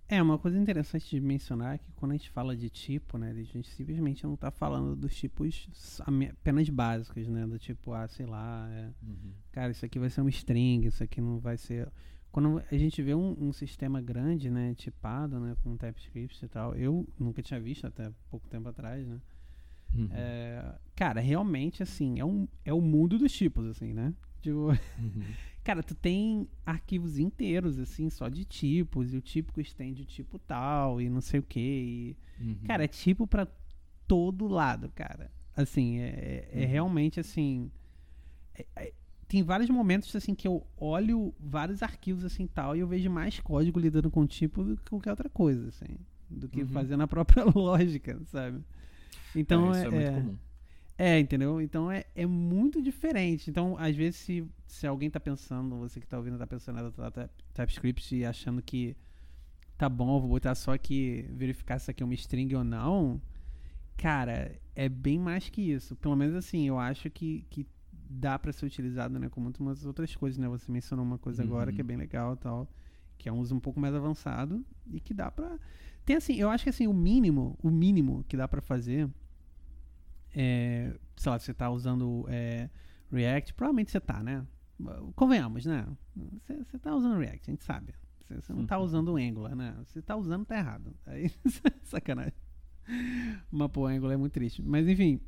É, 0.08 0.22
uma 0.22 0.38
coisa 0.38 0.56
interessante 0.56 1.10
de 1.10 1.20
mencionar 1.20 1.74
é 1.74 1.78
que 1.78 1.90
quando 1.96 2.12
a 2.12 2.16
gente 2.16 2.30
fala 2.30 2.56
de 2.56 2.70
tipo, 2.70 3.18
né, 3.18 3.30
a 3.30 3.34
gente 3.34 3.68
simplesmente 3.70 4.22
não 4.24 4.34
está 4.34 4.52
falando 4.52 4.94
dos 4.94 5.14
tipos 5.16 6.00
apenas 6.00 6.68
básicos, 6.68 7.26
né, 7.26 7.44
do 7.44 7.58
tipo, 7.58 7.92
ah, 7.92 8.06
sei 8.06 8.24
lá, 8.24 8.68
é, 8.70 8.92
uhum. 9.02 9.32
cara, 9.50 9.72
isso 9.72 9.84
aqui 9.84 9.98
vai 9.98 10.08
ser 10.08 10.20
um 10.20 10.28
string, 10.28 10.86
isso 10.86 11.02
aqui 11.02 11.20
não 11.20 11.40
vai 11.40 11.56
ser... 11.56 11.90
Quando 12.30 12.62
a 12.70 12.76
gente 12.76 13.02
vê 13.02 13.14
um, 13.14 13.34
um, 13.48 13.52
sistema 13.52 14.00
grande, 14.00 14.48
né, 14.48 14.74
tipado, 14.74 15.40
né, 15.40 15.56
com 15.62 15.76
TypeScript 15.76 16.44
e 16.44 16.48
tal, 16.48 16.76
eu 16.76 17.08
nunca 17.18 17.42
tinha 17.42 17.58
visto 17.58 17.86
até 17.86 18.12
pouco 18.30 18.46
tempo 18.48 18.68
atrás, 18.68 19.04
né, 19.04 19.20
uhum. 19.92 20.08
é, 20.12 20.78
cara, 20.94 21.20
realmente, 21.20 21.82
assim, 21.82 22.20
é, 22.20 22.24
um, 22.24 22.46
é 22.64 22.72
o 22.72 22.80
mundo 22.80 23.18
dos 23.18 23.32
tipos, 23.32 23.66
assim, 23.66 23.92
né, 23.92 24.14
tipo... 24.40 24.68
Uhum. 24.68 25.24
Cara, 25.66 25.82
tu 25.82 25.96
tem 25.96 26.46
arquivos 26.64 27.18
inteiros, 27.18 27.80
assim, 27.80 28.08
só 28.08 28.28
de 28.28 28.44
tipos, 28.44 29.12
e 29.12 29.16
o 29.16 29.20
típico 29.20 29.60
estende 29.60 30.02
o 30.02 30.04
tipo 30.04 30.38
tal, 30.38 31.00
e 31.00 31.10
não 31.10 31.20
sei 31.20 31.40
o 31.40 31.42
que. 31.42 32.16
Uhum. 32.40 32.58
Cara, 32.68 32.84
é 32.84 32.86
tipo 32.86 33.26
para 33.26 33.48
todo 34.06 34.46
lado, 34.46 34.88
cara. 34.94 35.28
Assim, 35.56 35.98
é, 35.98 36.48
é 36.52 36.60
uhum. 36.60 36.70
realmente 36.70 37.18
assim. 37.18 37.68
É, 38.54 38.64
é, 38.76 38.92
tem 39.26 39.42
vários 39.42 39.68
momentos 39.68 40.14
assim 40.14 40.36
que 40.36 40.46
eu 40.46 40.64
olho 40.76 41.34
vários 41.40 41.82
arquivos 41.82 42.24
assim 42.24 42.46
tal 42.46 42.76
e 42.76 42.78
eu 42.78 42.86
vejo 42.86 43.10
mais 43.10 43.40
código 43.40 43.80
lidando 43.80 44.08
com 44.08 44.24
tipo 44.24 44.62
do 44.62 44.76
que 44.76 44.88
qualquer 44.88 45.10
outra 45.10 45.28
coisa, 45.28 45.66
assim. 45.66 45.96
Do 46.30 46.48
que 46.48 46.60
uhum. 46.62 46.68
fazendo 46.68 47.02
a 47.02 47.08
própria 47.08 47.42
lógica, 47.52 48.20
sabe? 48.26 48.62
Então 49.34 49.74
é, 49.74 49.82
isso 49.82 49.82
é, 49.82 49.86
é 49.88 49.90
muito 49.90 50.14
comum. 50.14 50.38
É, 50.98 51.18
entendeu? 51.18 51.60
Então 51.60 51.90
é, 51.90 52.04
é 52.14 52.26
muito 52.26 52.80
diferente. 52.80 53.50
Então, 53.50 53.76
às 53.78 53.94
vezes, 53.94 54.16
se, 54.16 54.46
se 54.66 54.86
alguém 54.86 55.10
tá 55.10 55.20
pensando, 55.20 55.76
você 55.76 56.00
que 56.00 56.06
tá 56.06 56.16
ouvindo 56.16 56.38
tá 56.38 56.46
pensando 56.46 56.92
na 56.96 57.10
TypeScript 57.52 58.16
e 58.16 58.24
achando 58.24 58.62
que 58.62 58.96
tá 59.76 59.88
bom, 59.88 60.18
vou 60.20 60.30
botar 60.30 60.54
só 60.54 60.72
aqui, 60.72 61.26
verificar 61.30 61.78
se 61.78 61.90
aqui 61.90 62.02
é 62.02 62.06
uma 62.06 62.14
string 62.14 62.54
ou 62.54 62.64
não, 62.64 63.20
cara, 63.96 64.58
é 64.74 64.88
bem 64.88 65.18
mais 65.18 65.50
que 65.50 65.60
isso. 65.60 65.94
Pelo 65.96 66.16
menos 66.16 66.34
assim, 66.34 66.66
eu 66.66 66.78
acho 66.78 67.10
que, 67.10 67.44
que 67.50 67.66
dá 67.92 68.38
para 68.38 68.52
ser 68.52 68.64
utilizado, 68.64 69.18
né, 69.18 69.28
com 69.28 69.40
muitas 69.40 69.84
outras 69.84 70.14
coisas, 70.16 70.38
né? 70.38 70.48
Você 70.48 70.72
mencionou 70.72 71.04
uma 71.04 71.18
coisa 71.18 71.42
uhum. 71.42 71.48
agora 71.48 71.72
que 71.72 71.80
é 71.80 71.84
bem 71.84 71.98
legal 71.98 72.34
e 72.34 72.36
tal, 72.36 72.68
que 73.18 73.28
é 73.28 73.32
um 73.32 73.38
uso 73.38 73.54
um 73.54 73.60
pouco 73.60 73.78
mais 73.78 73.94
avançado 73.94 74.64
e 74.90 74.98
que 74.98 75.12
dá 75.12 75.30
pra... 75.30 75.58
Tem 76.06 76.16
assim, 76.16 76.36
eu 76.36 76.48
acho 76.48 76.64
que 76.64 76.70
assim, 76.70 76.86
o 76.86 76.94
mínimo, 76.94 77.58
o 77.62 77.70
mínimo 77.70 78.24
que 78.28 78.36
dá 78.36 78.48
para 78.48 78.62
fazer 78.62 79.10
é, 80.36 80.94
sei 81.16 81.32
lá, 81.32 81.38
você 81.38 81.50
está 81.50 81.70
usando 81.70 82.26
é, 82.28 82.68
React, 83.10 83.54
provavelmente 83.54 83.90
você 83.90 83.98
está, 83.98 84.22
né? 84.22 84.46
Convenhamos, 85.14 85.64
né? 85.64 85.86
Você 86.46 86.76
está 86.76 86.94
usando 86.94 87.18
React, 87.18 87.50
a 87.50 87.52
gente 87.52 87.64
sabe. 87.64 87.94
Você 88.28 88.52
não 88.52 88.64
está 88.64 88.76
uhum. 88.76 88.84
usando 88.84 89.08
o 89.12 89.16
Angular, 89.16 89.56
né? 89.56 89.74
Você 89.84 90.00
está 90.00 90.14
usando, 90.14 90.44
tá 90.44 90.58
errado. 90.58 90.94
Aí, 91.06 91.30
sacanagem. 91.84 92.34
Mas, 93.50 93.70
pô, 93.70 93.86
Angular 93.86 94.14
é 94.14 94.16
muito 94.18 94.32
triste. 94.32 94.62
Mas, 94.62 94.86
enfim, 94.86 95.20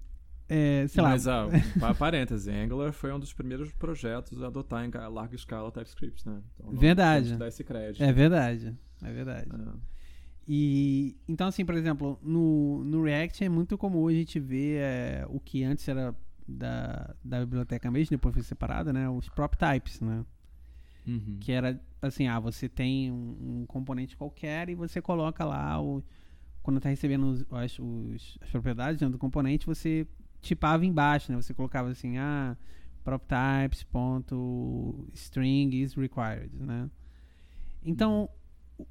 é, 0.49 0.87
sei 0.89 1.03
Mas, 1.03 1.25
lá. 1.27 1.47
Mas, 1.47 1.83
ah, 1.83 1.95
parêntese, 1.95 2.51
Angular 2.51 2.93
foi 2.93 3.13
um 3.13 3.21
dos 3.21 3.33
primeiros 3.33 3.73
projetos 3.73 4.43
a 4.43 4.49
adotar 4.49 4.85
em 4.85 4.91
larga 4.91 5.37
escala 5.37 5.71
TypeScript, 5.71 6.29
né? 6.29 6.43
Então, 6.59 6.73
verdade. 6.73 7.37
Dar 7.37 7.49
esse 7.49 7.63
crédito. 7.63 8.03
É 8.03 8.13
verdade. 8.13 8.77
É 9.03 9.13
verdade. 9.13 9.49
É. 9.51 9.98
E 10.51 11.15
então, 11.29 11.47
assim, 11.47 11.63
por 11.63 11.75
exemplo, 11.75 12.19
no, 12.23 12.83
no 12.83 13.03
React 13.03 13.45
é 13.45 13.49
muito 13.51 13.77
comum 13.77 14.09
a 14.09 14.13
gente 14.13 14.41
ver 14.41 14.81
é, 14.81 15.27
o 15.29 15.39
que 15.39 15.63
antes 15.63 15.87
era 15.87 16.17
da, 16.49 17.15
da 17.23 17.41
biblioteca 17.41 17.91
mesmo, 17.91 18.17
depois 18.17 18.33
foi 18.33 18.43
separada, 18.43 18.91
né? 18.91 19.11
Os 19.11 19.29
prop 19.29 19.55
types, 19.57 20.01
né? 20.01 20.25
Uhum. 21.07 21.37
Que 21.39 21.53
era 21.53 21.79
assim, 22.01 22.29
ah, 22.29 22.41
você 22.41 22.67
tem 22.67 23.13
um, 23.13 23.61
um, 23.61 23.67
componente 23.67 24.17
qualquer 24.17 24.71
e 24.71 24.75
você 24.75 25.03
coloca 25.03 25.45
lá 25.45 25.83
o 25.83 26.03
quando 26.63 26.79
está 26.79 26.89
recebendo 26.89 27.27
os, 27.27 27.45
as, 27.51 27.79
os, 27.79 28.39
as 28.41 28.51
propriedades 28.51 29.01
do 29.11 29.19
componente, 29.19 29.67
você 29.67 30.07
tipava 30.41 30.85
embaixo, 30.87 31.31
né? 31.31 31.41
Você 31.41 31.53
colocava 31.53 31.91
assim, 31.91 32.17
ah, 32.17 32.57
prop 33.05 33.23
types 33.27 33.83
ponto 33.83 35.07
string 35.13 35.77
is 35.77 35.95
required, 35.95 36.57
né? 36.57 36.91
Então, 37.85 38.23
uhum 38.23 38.38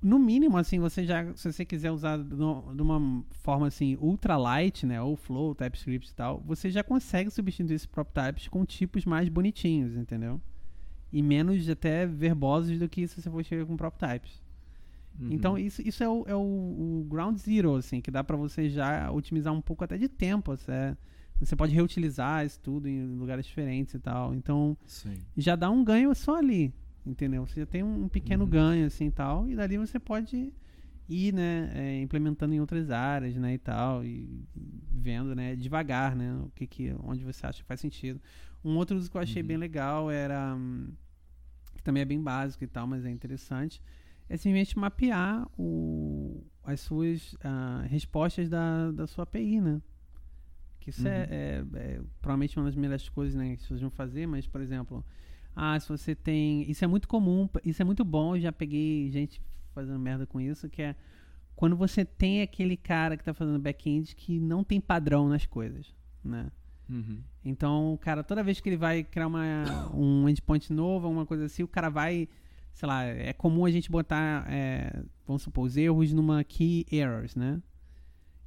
no 0.02 0.19
mínimo, 0.19 0.58
assim, 0.58 0.80
você 0.80 1.06
já, 1.06 1.34
se 1.36 1.52
você 1.52 1.63
quiser 1.63 1.91
usar 1.91 2.17
no, 2.17 2.73
de 2.76 2.82
uma 2.82 3.23
forma 3.32 3.67
assim, 3.67 3.97
ultra 4.00 4.36
light, 4.36 4.86
né, 4.86 5.02
ou 5.02 5.15
flow, 5.15 5.56
TypeScript 5.56 6.12
e 6.12 6.13
tal, 6.13 6.41
você 6.45 6.69
já 6.69 6.84
consegue 6.84 7.30
substituir 7.30 7.76
esses 7.76 7.88
prop 7.88 8.10
types 8.12 8.47
com 8.47 8.65
tipos 8.65 9.06
mais 9.06 9.30
bonitinhos, 9.30 9.95
entendeu? 9.95 10.41
E 11.12 11.21
menos 11.21 11.67
até 11.69 12.06
verbosos 12.06 12.78
do 12.78 12.89
que 12.89 13.08
se 13.08 13.21
você 13.21 13.30
for 13.30 13.43
chegar 13.43 13.65
com 13.65 13.78
prop 13.78 13.97
types. 13.97 14.41
Uhum. 15.19 15.30
Então, 15.32 15.58
isso, 15.58 15.82
isso 15.82 16.04
é, 16.04 16.10
o, 16.10 16.26
é 16.28 16.36
o, 16.36 16.39
o, 16.39 17.08
ground 17.10 17.38
zero, 17.38 17.76
assim, 17.76 18.02
que 18.02 18.12
dá 18.12 18.23
para 18.23 18.36
você 18.36 18.69
já 18.69 19.10
otimizar 19.10 19.54
um 19.54 19.62
pouco 19.62 19.84
até 19.84 19.97
de 19.97 20.10
tempo, 20.10 20.56
você, 20.56 20.95
você 21.39 21.56
pode 21.56 21.73
reutilizar 21.73 22.45
isso 22.45 22.60
tudo 22.60 22.88
em 22.88 23.15
lugares 23.15 23.45
diferentes 23.45 23.93
e 23.93 24.00
tal. 24.00 24.36
Então, 24.36 24.78
Sim. 24.86 25.17
já 25.36 25.56
dá 25.56 25.69
um 25.69 25.84
ganho 25.84 26.13
só 26.13 26.36
ali, 26.36 26.73
entendeu? 27.07 27.45
Você 27.45 27.61
já 27.61 27.65
tem 27.65 27.83
um 27.83 28.07
pequeno 28.07 28.43
uhum. 28.43 28.49
ganho 28.49 28.85
assim 28.85 29.09
tal, 29.09 29.49
e 29.49 29.55
dali 29.55 29.77
você 29.77 29.99
pode 29.99 30.53
ir, 31.09 31.33
né, 31.33 31.71
é, 31.73 32.01
implementando 32.01 32.53
em 32.53 32.59
outras 32.59 32.89
áreas, 32.89 33.35
né, 33.37 33.53
e 33.53 33.57
tal, 33.57 34.03
e 34.03 34.45
vendo, 34.91 35.33
né, 35.33 35.55
devagar, 35.55 36.15
né, 36.15 36.33
o 36.43 36.51
que 36.53 36.67
que, 36.67 36.93
onde 37.01 37.23
você 37.23 37.45
acha 37.45 37.61
que 37.61 37.67
faz 37.67 37.79
sentido. 37.79 38.19
Um 38.63 38.75
outro 38.75 38.97
uso 38.97 39.09
que 39.09 39.15
eu 39.15 39.21
achei 39.21 39.41
uhum. 39.41 39.47
bem 39.47 39.57
legal 39.57 40.11
era, 40.11 40.55
hum, 40.55 40.91
que 41.75 41.83
também 41.83 42.01
é 42.01 42.05
bem 42.05 42.21
básico 42.21 42.63
e 42.63 42.67
tal, 42.67 42.85
mas 42.85 43.05
é 43.05 43.09
interessante, 43.09 43.81
é 44.27 44.35
simplesmente 44.35 44.77
mapear 44.77 45.47
o, 45.57 46.43
as 46.63 46.81
suas 46.81 47.33
uh, 47.35 47.87
respostas 47.87 48.49
da, 48.49 48.91
da 48.91 49.07
sua 49.07 49.23
API, 49.23 49.61
né. 49.61 49.81
Que 50.81 50.89
isso 50.89 51.07
é, 51.07 51.19
uhum. 51.21 51.77
é, 51.77 51.79
é, 51.79 52.01
provavelmente 52.21 52.57
uma 52.57 52.65
das 52.65 52.75
melhores 52.75 53.07
coisas, 53.07 53.35
né, 53.35 53.55
que 53.55 53.61
pessoas 53.61 53.79
vão 53.79 53.89
fazer, 53.89 54.27
mas, 54.27 54.45
por 54.45 54.59
exemplo, 54.59 55.05
ah, 55.59 55.79
se 55.79 55.89
você 55.89 56.13
tem. 56.13 56.69
Isso 56.69 56.85
é 56.85 56.87
muito 56.87 57.07
comum, 57.07 57.49
isso 57.65 57.81
é 57.81 57.85
muito 57.85 58.05
bom. 58.05 58.35
Eu 58.35 58.41
já 58.41 58.51
peguei 58.51 59.09
gente 59.09 59.41
fazendo 59.73 59.97
merda 59.97 60.27
com 60.27 60.39
isso, 60.39 60.69
que 60.69 60.83
é 60.83 60.95
quando 61.55 61.75
você 61.75 62.05
tem 62.05 62.43
aquele 62.43 62.77
cara 62.77 63.17
que 63.17 63.21
está 63.21 63.33
fazendo 63.33 63.57
back-end 63.57 64.15
que 64.15 64.39
não 64.39 64.63
tem 64.63 64.79
padrão 64.79 65.27
nas 65.27 65.47
coisas, 65.47 65.91
né? 66.23 66.51
Uhum. 66.87 67.19
Então, 67.43 67.97
cara, 67.99 68.23
toda 68.23 68.43
vez 68.43 68.59
que 68.59 68.69
ele 68.69 68.77
vai 68.77 69.03
criar 69.03 69.25
uma, 69.25 69.91
um 69.91 70.29
endpoint 70.29 70.71
novo, 70.71 71.07
alguma 71.07 71.25
coisa 71.25 71.45
assim, 71.45 71.63
o 71.63 71.67
cara 71.67 71.89
vai, 71.89 72.29
sei 72.71 72.87
lá, 72.87 73.03
é 73.03 73.33
comum 73.33 73.65
a 73.65 73.71
gente 73.71 73.89
botar, 73.89 74.45
é, 74.47 75.03
vamos 75.25 75.41
supor, 75.41 75.65
os 75.65 75.75
erros 75.75 76.13
numa 76.13 76.43
key 76.43 76.85
errors, 76.91 77.35
né? 77.35 77.59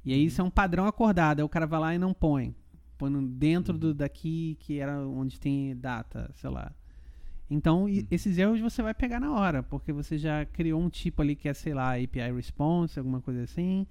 E 0.05 0.13
aí 0.13 0.21
uhum. 0.21 0.27
isso 0.27 0.39
é 0.39 0.43
um 0.45 0.49
padrão 0.49 0.85
acordado, 0.85 1.39
aí 1.39 1.43
o 1.43 1.49
cara 1.49 1.67
vai 1.67 1.79
lá 1.81 1.93
e 1.93 1.97
não 1.97 2.13
põe. 2.13 2.55
Põe 2.97 3.27
dentro 3.27 3.73
uhum. 3.73 3.79
do, 3.79 3.93
daqui 3.93 4.55
que 4.61 4.79
era 4.79 5.05
onde 5.05 5.37
tem 5.37 5.75
data, 5.75 6.31
sei 6.35 6.49
lá. 6.49 6.71
Então, 7.51 7.83
uhum. 7.83 8.07
esses 8.09 8.37
erros 8.37 8.61
você 8.61 8.81
vai 8.81 8.93
pegar 8.93 9.19
na 9.19 9.29
hora, 9.33 9.61
porque 9.61 9.91
você 9.91 10.17
já 10.17 10.45
criou 10.45 10.81
um 10.81 10.89
tipo 10.89 11.21
ali 11.21 11.35
que 11.35 11.49
é, 11.49 11.53
sei 11.53 11.73
lá, 11.73 11.95
API 11.95 12.31
response, 12.33 12.97
alguma 12.97 13.19
coisa 13.19 13.43
assim. 13.43 13.85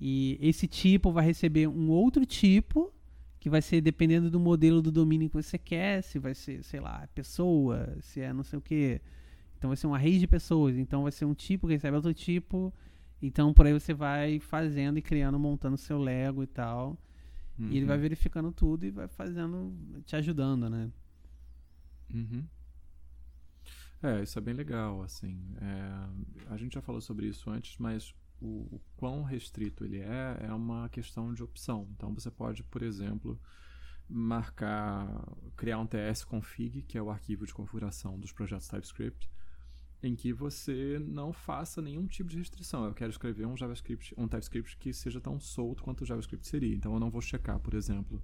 E 0.00 0.38
esse 0.40 0.68
tipo 0.68 1.10
vai 1.10 1.24
receber 1.24 1.66
um 1.66 1.90
outro 1.90 2.24
tipo, 2.24 2.92
que 3.40 3.50
vai 3.50 3.60
ser 3.60 3.80
dependendo 3.80 4.30
do 4.30 4.38
modelo 4.38 4.80
do 4.80 4.92
domínio 4.92 5.28
que 5.28 5.34
você 5.34 5.58
quer, 5.58 6.00
se 6.02 6.20
vai 6.20 6.32
ser, 6.32 6.62
sei 6.62 6.78
lá, 6.78 7.08
pessoa, 7.12 7.96
se 8.00 8.20
é 8.20 8.32
não 8.32 8.44
sei 8.44 8.60
o 8.60 8.62
que. 8.62 9.00
Então 9.58 9.70
vai 9.70 9.76
ser 9.76 9.88
uma 9.88 9.98
rede 9.98 10.20
de 10.20 10.28
pessoas, 10.28 10.76
então 10.76 11.02
vai 11.02 11.10
ser 11.10 11.24
um 11.24 11.34
tipo 11.34 11.66
que 11.66 11.72
recebe 11.72 11.96
outro 11.96 12.14
tipo. 12.14 12.72
Então 13.20 13.52
por 13.52 13.66
aí 13.66 13.72
você 13.72 13.92
vai 13.92 14.38
fazendo 14.38 14.98
e 14.98 15.02
criando, 15.02 15.40
montando 15.40 15.76
seu 15.76 15.98
Lego 15.98 16.44
e 16.44 16.46
tal. 16.46 16.96
Uhum. 17.58 17.68
E 17.68 17.78
ele 17.78 17.86
vai 17.86 17.96
uhum. 17.96 18.02
verificando 18.02 18.52
tudo 18.52 18.86
e 18.86 18.92
vai 18.92 19.08
fazendo, 19.08 19.74
te 20.06 20.14
ajudando, 20.14 20.70
né? 20.70 20.88
Uhum. 22.14 22.44
É, 24.02 24.22
isso 24.22 24.38
é 24.38 24.42
bem 24.42 24.54
legal, 24.54 25.02
assim. 25.02 25.40
É, 25.60 26.52
a 26.52 26.56
gente 26.56 26.74
já 26.74 26.82
falou 26.82 27.00
sobre 27.00 27.26
isso 27.26 27.48
antes, 27.48 27.78
mas 27.78 28.12
o, 28.40 28.66
o, 28.74 28.80
quão 28.96 29.22
restrito 29.22 29.84
ele 29.84 30.00
é 30.00 30.38
é 30.40 30.52
uma 30.52 30.88
questão 30.88 31.32
de 31.32 31.42
opção. 31.42 31.88
Então 31.96 32.12
você 32.12 32.30
pode, 32.30 32.64
por 32.64 32.82
exemplo, 32.82 33.40
marcar, 34.08 35.06
criar 35.56 35.78
um 35.78 35.86
TS 35.86 36.24
config, 36.24 36.82
que 36.82 36.98
é 36.98 37.02
o 37.02 37.10
arquivo 37.10 37.46
de 37.46 37.54
configuração 37.54 38.18
dos 38.18 38.32
projetos 38.32 38.66
TypeScript, 38.66 39.30
em 40.02 40.16
que 40.16 40.32
você 40.32 40.98
não 40.98 41.32
faça 41.32 41.80
nenhum 41.80 42.06
tipo 42.06 42.28
de 42.28 42.36
restrição. 42.36 42.84
Eu 42.84 42.94
quero 42.94 43.10
escrever 43.10 43.46
um 43.46 43.56
JavaScript, 43.56 44.12
um 44.18 44.26
TypeScript 44.26 44.76
que 44.78 44.92
seja 44.92 45.20
tão 45.20 45.38
solto 45.38 45.84
quanto 45.84 46.02
o 46.02 46.06
JavaScript 46.06 46.46
seria. 46.46 46.74
Então 46.74 46.92
eu 46.92 46.98
não 46.98 47.08
vou 47.08 47.20
checar, 47.20 47.60
por 47.60 47.74
exemplo, 47.74 48.20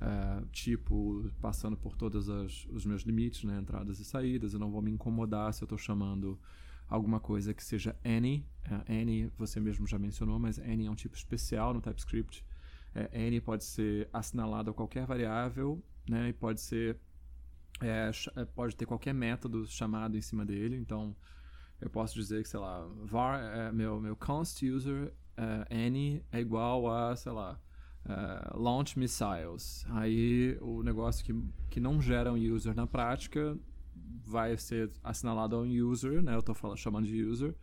uh, 0.00 0.46
tipo 0.46 1.30
passando 1.40 1.76
por 1.76 1.96
todos 1.96 2.28
os 2.70 2.84
meus 2.84 3.02
limites, 3.02 3.44
né, 3.44 3.58
entradas 3.60 3.98
e 3.98 4.04
saídas. 4.04 4.52
Eu 4.52 4.60
não 4.60 4.70
vou 4.70 4.82
me 4.82 4.90
incomodar 4.90 5.52
se 5.52 5.62
eu 5.62 5.66
estou 5.66 5.78
chamando 5.78 6.38
alguma 6.88 7.20
coisa 7.20 7.52
que 7.52 7.64
seja 7.64 7.96
any. 8.04 8.46
Uh, 8.66 8.92
any 8.92 9.32
você 9.36 9.60
mesmo 9.60 9.86
já 9.86 9.98
mencionou, 9.98 10.38
mas 10.38 10.58
any 10.58 10.86
é 10.86 10.90
um 10.90 10.94
tipo 10.94 11.16
especial 11.16 11.74
no 11.74 11.80
TypeScript. 11.80 12.44
Uh, 12.94 13.26
any 13.26 13.40
pode 13.40 13.64
ser 13.64 14.08
assinalado 14.12 14.70
a 14.70 14.74
qualquer 14.74 15.06
variável, 15.06 15.82
né, 16.08 16.28
e 16.28 16.32
pode 16.32 16.60
ser 16.60 16.98
é, 17.80 18.10
é, 18.36 18.44
pode 18.44 18.74
ter 18.74 18.86
qualquer 18.86 19.12
método 19.12 19.66
chamado 19.66 20.16
em 20.16 20.20
cima 20.20 20.44
dele. 20.44 20.76
Então, 20.76 21.14
eu 21.80 21.90
posso 21.90 22.14
dizer 22.14 22.42
que, 22.42 22.48
sei 22.48 22.60
lá, 22.60 22.86
var, 23.04 23.40
é, 23.40 23.72
meu, 23.72 24.00
meu 24.00 24.16
const 24.16 24.66
user 24.66 25.12
uh, 25.36 25.66
any 25.70 26.22
é 26.32 26.40
igual 26.40 26.90
a, 26.90 27.14
sei 27.14 27.32
lá, 27.32 27.60
uh, 28.06 28.58
launch 28.58 28.98
missiles. 28.98 29.84
Aí, 29.90 30.56
o 30.60 30.82
negócio 30.82 31.24
que, 31.24 31.34
que 31.68 31.80
não 31.80 32.00
gera 32.00 32.32
um 32.32 32.36
user 32.36 32.74
na 32.74 32.86
prática 32.86 33.58
vai 34.24 34.56
ser 34.56 34.90
assinalado 35.02 35.56
ao 35.56 35.62
user, 35.62 36.22
né? 36.22 36.34
Eu 36.34 36.40
estou 36.40 36.54
falando, 36.54 36.78
chamando 36.78 37.06
de 37.06 37.22
user. 37.22 37.54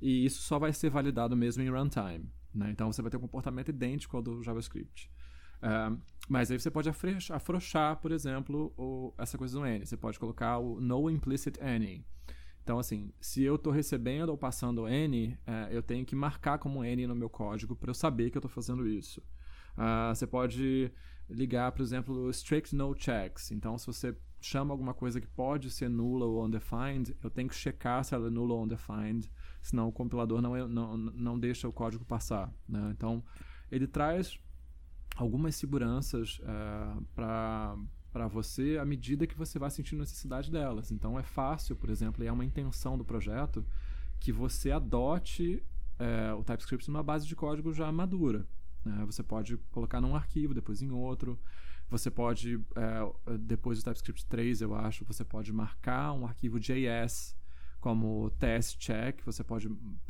E 0.00 0.24
isso 0.24 0.42
só 0.42 0.58
vai 0.58 0.72
ser 0.72 0.90
validado 0.90 1.36
mesmo 1.36 1.62
em 1.62 1.70
runtime. 1.70 2.30
Né? 2.54 2.70
Então, 2.70 2.92
você 2.92 3.02
vai 3.02 3.10
ter 3.10 3.16
um 3.16 3.20
comportamento 3.20 3.68
idêntico 3.68 4.16
ao 4.16 4.22
do 4.22 4.42
JavaScript. 4.42 5.10
Uh, 5.56 5.98
mas 6.28 6.50
aí 6.50 6.58
você 6.58 6.70
pode 6.70 6.88
afrouxar, 7.30 7.96
por 7.96 8.12
exemplo, 8.12 8.72
o, 8.76 9.14
essa 9.16 9.38
coisa 9.38 9.58
do 9.58 9.66
N. 9.66 9.86
Você 9.86 9.96
pode 9.96 10.18
colocar 10.18 10.58
o 10.58 10.80
no 10.80 11.10
implicit 11.10 11.58
any. 11.62 12.04
Então, 12.62 12.78
assim, 12.78 13.12
se 13.20 13.42
eu 13.42 13.54
estou 13.54 13.72
recebendo 13.72 14.30
ou 14.30 14.36
passando 14.36 14.88
N, 14.88 15.38
uh, 15.46 15.70
eu 15.70 15.82
tenho 15.82 16.04
que 16.04 16.16
marcar 16.16 16.58
como 16.58 16.84
N 16.84 17.06
no 17.06 17.14
meu 17.14 17.30
código 17.30 17.76
para 17.76 17.90
eu 17.90 17.94
saber 17.94 18.30
que 18.30 18.36
eu 18.36 18.40
estou 18.40 18.50
fazendo 18.50 18.86
isso. 18.88 19.22
Uh, 19.76 20.14
você 20.14 20.26
pode 20.26 20.90
ligar, 21.28 21.72
por 21.72 21.82
exemplo, 21.82 22.30
strict 22.30 22.74
no 22.74 22.94
checks. 22.96 23.50
Então, 23.50 23.76
se 23.76 23.86
você 23.86 24.16
chama 24.40 24.72
alguma 24.72 24.94
coisa 24.94 25.20
que 25.20 25.26
pode 25.26 25.70
ser 25.70 25.88
nula 25.88 26.24
ou 26.24 26.44
undefined, 26.44 27.16
eu 27.22 27.30
tenho 27.30 27.48
que 27.48 27.54
checar 27.54 28.04
se 28.04 28.14
ela 28.14 28.28
é 28.28 28.30
nula 28.30 28.54
ou 28.54 28.62
undefined, 28.62 29.30
senão 29.60 29.88
o 29.88 29.92
compilador 29.92 30.40
não, 30.40 30.68
não, 30.68 30.96
não 30.96 31.38
deixa 31.38 31.68
o 31.68 31.72
código 31.72 32.04
passar. 32.04 32.52
Né? 32.68 32.90
Então, 32.92 33.24
ele 33.70 33.86
traz 33.86 34.38
algumas 35.16 35.56
seguranças 35.56 36.38
uh, 36.40 37.02
para 37.14 38.28
você 38.28 38.78
à 38.78 38.84
medida 38.84 39.26
que 39.26 39.36
você 39.36 39.58
vai 39.58 39.70
sentindo 39.70 40.00
necessidade 40.00 40.50
delas. 40.50 40.92
Então 40.92 41.18
é 41.18 41.22
fácil, 41.22 41.74
por 41.74 41.90
exemplo, 41.90 42.22
e 42.22 42.26
é 42.26 42.32
uma 42.32 42.44
intenção 42.44 42.96
do 42.96 43.04
projeto 43.04 43.64
que 44.20 44.30
você 44.30 44.70
adote 44.70 45.62
uh, 45.98 46.36
o 46.38 46.44
TypeScript 46.44 46.88
numa 46.88 47.02
base 47.02 47.26
de 47.26 47.34
código 47.34 47.72
já 47.72 47.90
madura. 47.90 48.46
Né? 48.86 49.04
Você 49.04 49.22
pode 49.22 49.56
colocar 49.70 50.00
num 50.00 50.14
arquivo, 50.14 50.54
depois 50.54 50.80
em 50.80 50.90
outro. 50.90 51.38
Você 51.88 52.10
pode, 52.10 52.56
uh, 52.56 53.38
depois 53.38 53.78
do 53.78 53.84
TypeScript 53.84 54.26
3, 54.26 54.60
eu 54.60 54.74
acho, 54.74 55.04
você 55.04 55.24
pode 55.24 55.52
marcar 55.52 56.12
um 56.12 56.26
arquivo 56.26 56.58
JS 56.58 57.36
como 57.80 58.30
test 58.30 58.78
check, 58.78 59.22
você 59.24 59.44
pode, 59.44 59.68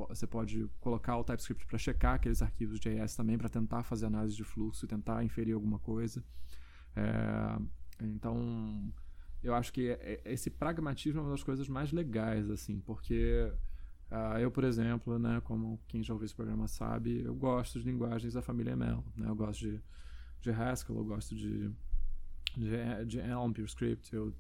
você 0.09 0.27
pode 0.27 0.67
colocar 0.81 1.19
o 1.19 1.25
TypeScript 1.25 1.67
para 1.67 1.77
checar 1.77 2.15
aqueles 2.15 2.41
arquivos 2.41 2.81
JS 2.81 3.15
também, 3.15 3.37
para 3.37 3.51
tentar 3.51 3.83
fazer 3.83 4.07
análise 4.07 4.35
de 4.35 4.45
fluxo 4.45 4.87
tentar 4.87 5.23
inferir 5.23 5.55
alguma 5.55 5.79
coisa. 5.79 6.25
É, 6.95 7.59
então, 8.01 8.91
eu 9.43 9.55
acho 9.55 9.73
que 9.73 9.91
é, 9.91 10.23
é, 10.25 10.33
esse 10.33 10.49
pragmatismo 10.49 11.21
é 11.21 11.23
uma 11.23 11.33
das 11.33 11.43
coisas 11.43 11.69
mais 11.69 11.93
legais, 11.93 12.49
assim, 12.49 12.81
porque 12.81 13.53
uh, 14.11 14.39
eu, 14.39 14.51
por 14.51 14.65
exemplo, 14.65 15.19
né, 15.19 15.41
como 15.45 15.81
quem 15.89 16.03
já 16.03 16.13
ouviu 16.13 16.27
esse 16.27 16.35
programa 16.35 16.67
sabe, 16.69 17.23
eu 17.25 17.35
gosto 17.35 17.79
de 17.79 17.85
linguagens 17.85 18.35
da 18.35 18.43
família 18.43 18.73
ML. 18.73 19.03
Né, 19.17 19.29
eu 19.29 19.35
gosto 19.37 19.61
de, 19.61 19.81
de 20.41 20.51
Haskell, 20.51 20.97
eu 20.97 21.05
gosto 21.05 21.35
de 21.35 21.73
de, 22.57 23.05
de 23.05 23.19
Elm, 23.19 23.53
PureScript, 23.53 24.15
eu 24.15 24.35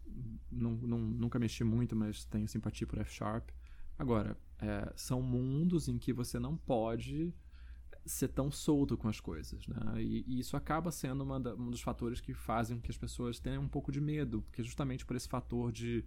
não, 0.50 0.72
não, 0.72 0.98
nunca 0.98 1.38
mexi 1.38 1.62
muito, 1.62 1.94
mas 1.94 2.24
tenho 2.24 2.48
simpatia 2.48 2.87
por 2.87 2.98
F 2.98 3.12
Sharp. 3.12 3.50
Agora, 3.98 4.37
é, 4.59 4.90
são 4.96 5.20
mundos 5.20 5.87
em 5.87 5.98
que 5.98 6.12
você 6.12 6.38
não 6.38 6.57
pode 6.57 7.35
ser 8.07 8.29
tão 8.29 8.50
solto 8.50 8.96
com 8.96 9.09
as 9.09 9.20
coisas, 9.20 9.66
né? 9.66 10.00
E, 10.02 10.24
e 10.26 10.38
isso 10.38 10.57
acaba 10.57 10.90
sendo 10.90 11.24
da, 11.38 11.55
um 11.55 11.70
dos 11.70 11.81
fatores 11.81 12.20
que 12.20 12.33
fazem 12.33 12.81
que 12.81 12.90
as 12.90 12.96
pessoas 12.96 13.38
tenham 13.38 13.62
um 13.62 13.68
pouco 13.68 13.92
de 13.92 14.00
medo, 14.00 14.42
porque 14.42 14.62
justamente 14.62 15.05
por 15.05 15.16
esse 15.16 15.29
fator 15.29 15.72
de, 15.72 16.05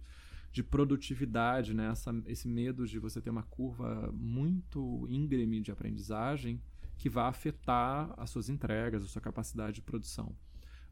de 0.52 0.62
produtividade, 0.62 1.74
né? 1.74 1.90
Essa, 1.90 2.12
esse 2.26 2.48
medo 2.48 2.86
de 2.86 2.98
você 2.98 3.20
ter 3.20 3.30
uma 3.30 3.42
curva 3.42 4.10
muito 4.12 5.06
íngreme 5.08 5.60
de 5.60 5.70
aprendizagem 5.70 6.60
que 6.98 7.08
vai 7.08 7.28
afetar 7.28 8.12
as 8.16 8.30
suas 8.30 8.48
entregas, 8.48 9.04
a 9.04 9.06
sua 9.06 9.22
capacidade 9.22 9.76
de 9.76 9.82
produção. 9.82 10.36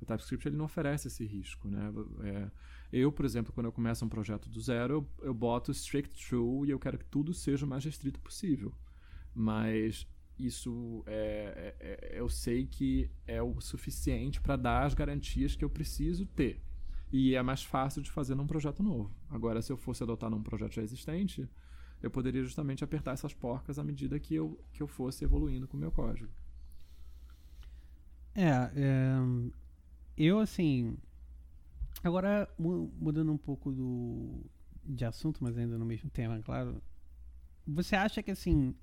O 0.01 0.07
TypeScript 0.07 0.49
ele 0.49 0.57
não 0.57 0.65
oferece 0.65 1.09
esse 1.09 1.25
risco, 1.25 1.69
né? 1.69 1.93
É, 2.23 2.51
eu, 2.93 3.11
por 3.11 3.25
exemplo, 3.25 3.53
quando 3.53 3.67
eu 3.67 3.73
começo 3.73 4.05
um 4.05 4.09
projeto 4.09 4.49
do 4.49 4.61
zero, 4.61 4.95
eu, 4.95 5.27
eu 5.27 5.35
boto 5.35 5.73
strict 5.73 6.29
true 6.29 6.69
e 6.69 6.71
eu 6.71 6.79
quero 6.79 6.97
que 6.97 7.05
tudo 7.05 7.35
seja 7.35 7.67
o 7.67 7.69
mais 7.69 7.85
restrito 7.85 8.21
possível. 8.21 8.73
Mas 9.35 10.07
isso 10.39 11.03
é, 11.07 11.75
é, 11.81 12.15
é 12.15 12.21
eu 12.21 12.29
sei 12.29 12.65
que 12.65 13.11
é 13.27 13.43
o 13.43 13.61
suficiente 13.61 14.41
para 14.41 14.57
dar 14.57 14.87
as 14.87 14.95
garantias 14.95 15.57
que 15.57 15.65
eu 15.65 15.71
preciso 15.71 16.25
ter. 16.27 16.63
E 17.11 17.35
é 17.35 17.43
mais 17.43 17.63
fácil 17.63 18.03
de 18.03 18.11
fazer 18.11 18.35
num 18.35 18.47
projeto 18.47 18.83
novo. 18.83 19.11
Agora, 19.31 19.63
se 19.63 19.73
eu 19.73 19.77
fosse 19.77 20.03
adotar 20.03 20.29
num 20.29 20.43
projeto 20.43 20.75
já 20.75 20.83
existente, 20.83 21.49
eu 22.03 22.11
poderia 22.11 22.43
justamente 22.43 22.85
apertar 22.85 23.13
essas 23.13 23.33
porcas 23.33 23.79
à 23.79 23.85
medida 23.85 24.19
que 24.21 24.35
eu, 24.35 24.59
que 24.73 24.83
eu 24.83 24.87
fosse 24.87 25.25
evoluindo 25.25 25.67
com 25.67 25.77
o 25.77 25.81
meu 25.81 25.91
código. 25.91 26.31
É, 28.35 28.71
é 28.75 29.17
eu, 30.17 30.41
assim. 30.41 30.97
Agora, 32.03 32.49
mudando 32.59 33.33
um 33.33 33.39
pouco 33.39 33.73
do, 33.73 34.45
de 34.85 35.05
assunto, 35.05 35.43
mas 35.43 35.57
ainda 35.57 35.79
no 35.79 35.85
mesmo 35.85 36.11
tema, 36.11 36.41
claro. 36.43 36.83
Você 37.67 37.97
acha 37.97 38.23
que, 38.23 38.31
assim, 38.31 38.75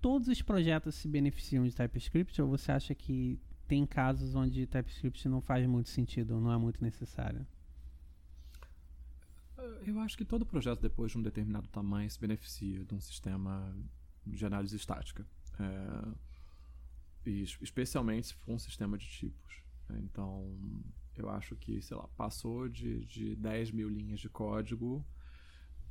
todos 0.00 0.28
os 0.28 0.42
projetos 0.42 0.94
se 0.94 1.08
beneficiam 1.08 1.64
de 1.64 1.74
TypeScript 1.74 2.40
ou 2.42 2.48
você 2.48 2.72
acha 2.72 2.94
que 2.94 3.38
tem 3.66 3.86
casos 3.86 4.34
onde 4.34 4.66
TypeScript 4.66 5.28
não 5.28 5.40
faz 5.40 5.66
muito 5.66 5.88
sentido 5.88 6.40
não 6.40 6.52
é 6.52 6.58
muito 6.58 6.82
necessário? 6.82 7.46
Eu 9.86 9.98
acho 10.00 10.16
que 10.16 10.24
todo 10.24 10.44
projeto, 10.44 10.80
depois 10.80 11.12
de 11.12 11.18
um 11.18 11.22
determinado 11.22 11.68
tamanho, 11.68 12.10
se 12.10 12.20
beneficia 12.20 12.84
de 12.84 12.94
um 12.94 13.00
sistema 13.00 13.74
de 14.26 14.44
análise 14.44 14.76
estática. 14.76 15.26
É, 15.58 17.36
especialmente 17.60 18.28
se 18.28 18.34
for 18.34 18.52
um 18.52 18.58
sistema 18.58 18.96
de 18.96 19.06
tipos. 19.08 19.62
Então, 19.90 20.56
eu 21.16 21.28
acho 21.30 21.56
que, 21.56 21.80
sei 21.80 21.96
lá, 21.96 22.06
passou 22.16 22.68
de, 22.68 23.04
de 23.04 23.36
10 23.36 23.70
mil 23.70 23.88
linhas 23.88 24.20
de 24.20 24.28
código, 24.28 25.04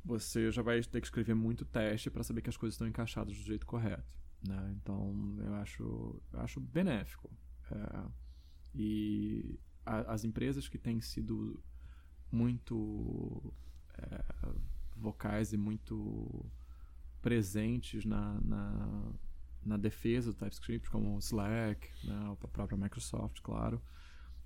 você 0.04 0.50
já 0.50 0.62
vai 0.62 0.80
ter 0.82 1.00
que 1.00 1.06
escrever 1.06 1.34
muito 1.34 1.64
teste 1.64 2.10
para 2.10 2.22
saber 2.22 2.42
que 2.42 2.50
as 2.50 2.56
coisas 2.56 2.74
estão 2.74 2.86
encaixadas 2.86 3.36
do 3.36 3.42
jeito 3.42 3.66
correto. 3.66 4.16
Né? 4.46 4.76
Então, 4.80 5.36
eu 5.38 5.54
acho, 5.54 6.22
eu 6.32 6.40
acho 6.40 6.60
benéfico. 6.60 7.30
É, 7.70 8.04
e 8.74 9.58
a, 9.84 10.12
as 10.12 10.24
empresas 10.24 10.68
que 10.68 10.78
têm 10.78 11.00
sido 11.00 11.62
muito 12.30 13.52
é, 13.94 14.24
vocais 14.96 15.52
e 15.52 15.56
muito 15.56 16.44
presentes 17.20 18.04
na, 18.04 18.40
na 18.40 19.12
na 19.66 19.76
defesa 19.76 20.32
do 20.32 20.38
TypeScript, 20.38 20.88
como 20.88 21.16
o 21.16 21.18
Slack, 21.18 21.88
né, 22.04 22.14
a 22.30 22.48
própria 22.48 22.78
Microsoft, 22.78 23.40
claro, 23.42 23.82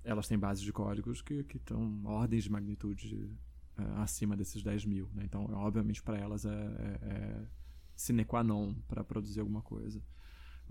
elas 0.03 0.27
têm 0.27 0.37
bases 0.37 0.63
de 0.63 0.73
códigos 0.73 1.21
que, 1.21 1.43
que 1.43 1.57
estão 1.57 2.03
ordens 2.05 2.43
de 2.43 2.51
magnitude 2.51 3.29
é, 3.77 3.83
acima 4.01 4.35
desses 4.35 4.63
10 4.63 4.85
mil. 4.85 5.09
Né? 5.13 5.23
Então, 5.25 5.45
obviamente, 5.53 6.01
para 6.01 6.17
elas 6.17 6.43
é, 6.43 6.49
é, 6.49 6.99
é 7.03 7.45
sine 7.95 8.25
qua 8.25 8.43
non 8.43 8.73
para 8.87 9.03
produzir 9.03 9.39
alguma 9.39 9.61
coisa. 9.61 10.01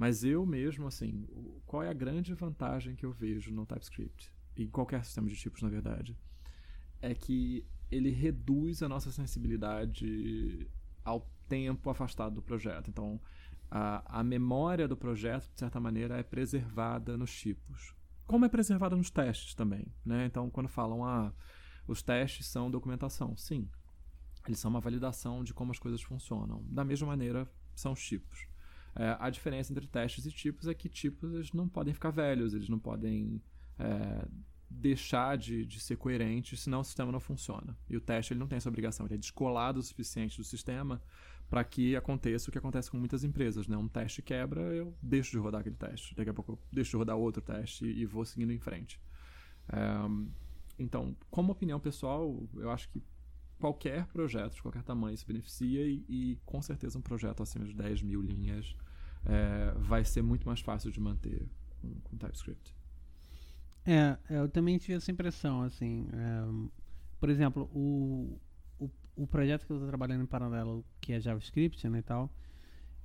Mas 0.00 0.24
eu 0.24 0.46
mesmo, 0.46 0.86
assim, 0.86 1.28
qual 1.66 1.82
é 1.82 1.90
a 1.90 1.92
grande 1.92 2.32
vantagem 2.32 2.96
que 2.96 3.04
eu 3.04 3.12
vejo 3.12 3.52
no 3.52 3.66
TypeScript? 3.66 4.32
E 4.56 4.66
qualquer 4.66 5.04
sistema 5.04 5.28
de 5.28 5.36
tipos, 5.36 5.60
na 5.60 5.68
verdade, 5.68 6.16
é 7.02 7.14
que 7.14 7.66
ele 7.90 8.08
reduz 8.08 8.82
a 8.82 8.88
nossa 8.88 9.12
sensibilidade 9.12 10.66
ao 11.04 11.30
tempo 11.46 11.90
afastado 11.90 12.36
do 12.36 12.40
projeto. 12.40 12.88
Então, 12.88 13.20
a, 13.70 14.20
a 14.20 14.24
memória 14.24 14.88
do 14.88 14.96
projeto, 14.96 15.52
de 15.52 15.60
certa 15.60 15.78
maneira, 15.78 16.16
é 16.16 16.22
preservada 16.22 17.14
nos 17.18 17.38
tipos. 17.38 17.94
Como 18.26 18.46
é 18.46 18.48
preservada 18.48 18.96
nos 18.96 19.10
testes 19.10 19.54
também. 19.54 19.86
Né? 20.02 20.24
Então, 20.24 20.48
quando 20.48 20.70
falam, 20.70 21.04
ah, 21.04 21.30
os 21.86 22.02
testes 22.02 22.46
são 22.46 22.70
documentação. 22.70 23.36
Sim. 23.36 23.68
eles 24.46 24.60
são 24.60 24.70
uma 24.70 24.80
validação 24.80 25.44
de 25.44 25.52
como 25.52 25.72
as 25.72 25.78
coisas 25.78 26.00
funcionam. 26.00 26.64
Da 26.70 26.86
mesma 26.86 27.06
maneira, 27.06 27.46
são 27.74 27.92
os 27.92 28.02
tipos. 28.02 28.48
É, 29.00 29.16
a 29.18 29.30
diferença 29.30 29.72
entre 29.72 29.86
testes 29.86 30.26
e 30.26 30.30
tipos 30.30 30.68
é 30.68 30.74
que 30.74 30.86
tipos 30.86 31.32
eles 31.32 31.52
não 31.54 31.66
podem 31.66 31.94
ficar 31.94 32.10
velhos, 32.10 32.52
eles 32.52 32.68
não 32.68 32.78
podem 32.78 33.40
é, 33.78 34.28
deixar 34.68 35.38
de, 35.38 35.64
de 35.64 35.80
ser 35.80 35.96
coerentes, 35.96 36.60
senão 36.60 36.80
o 36.80 36.84
sistema 36.84 37.10
não 37.10 37.18
funciona. 37.18 37.74
E 37.88 37.96
o 37.96 38.00
teste 38.00 38.34
ele 38.34 38.40
não 38.40 38.46
tem 38.46 38.58
essa 38.58 38.68
obrigação, 38.68 39.06
ele 39.06 39.14
é 39.14 39.16
descolado 39.16 39.80
o 39.80 39.82
suficiente 39.82 40.36
do 40.36 40.44
sistema 40.44 41.00
para 41.48 41.64
que 41.64 41.96
aconteça 41.96 42.50
o 42.50 42.52
que 42.52 42.58
acontece 42.58 42.90
com 42.90 42.98
muitas 42.98 43.24
empresas. 43.24 43.66
Né? 43.66 43.74
Um 43.74 43.88
teste 43.88 44.20
quebra, 44.20 44.60
eu 44.60 44.94
deixo 45.00 45.30
de 45.30 45.38
rodar 45.38 45.62
aquele 45.62 45.76
teste. 45.76 46.14
Daqui 46.14 46.28
a 46.28 46.34
pouco 46.34 46.52
eu 46.52 46.58
deixo 46.70 46.90
de 46.90 46.96
rodar 46.98 47.16
outro 47.16 47.40
teste 47.40 47.86
e, 47.86 48.02
e 48.02 48.04
vou 48.04 48.26
seguindo 48.26 48.52
em 48.52 48.58
frente. 48.58 49.00
É, 49.72 49.78
então, 50.78 51.16
como 51.30 51.52
opinião 51.52 51.80
pessoal, 51.80 52.46
eu 52.54 52.70
acho 52.70 52.86
que 52.90 53.02
qualquer 53.58 54.06
projeto 54.08 54.56
de 54.56 54.62
qualquer 54.62 54.82
tamanho 54.82 55.16
se 55.16 55.26
beneficia 55.26 55.86
e, 55.86 56.04
e 56.06 56.38
com 56.44 56.60
certeza 56.60 56.98
um 56.98 57.02
projeto 57.02 57.42
acima 57.42 57.64
de 57.64 57.72
10 57.72 58.02
mil 58.02 58.20
linhas 58.20 58.76
é, 59.24 59.72
vai 59.78 60.04
ser 60.04 60.22
muito 60.22 60.46
mais 60.46 60.61
fácil 60.61 60.90
de 60.90 61.00
manter 61.00 61.46
com, 61.80 61.94
com 62.04 62.16
TypeScript. 62.16 62.74
É, 63.85 64.16
eu 64.28 64.48
também 64.48 64.78
tive 64.78 64.94
essa 64.94 65.11
impressão, 65.11 65.62
assim, 65.62 66.06
é, 66.12 66.68
por 67.18 67.30
exemplo, 67.30 67.70
o, 67.74 68.38
o, 68.78 68.90
o, 69.16 69.26
projeto 69.26 69.64
que 69.64 69.72
eu 69.72 69.76
estou 69.76 69.88
trabalhando 69.88 70.22
em 70.22 70.26
paralelo, 70.26 70.85
que 71.00 71.12
é 71.12 71.20
JavaScript, 71.20 71.88
né, 71.88 71.98
e 71.98 72.02
tal, 72.02 72.30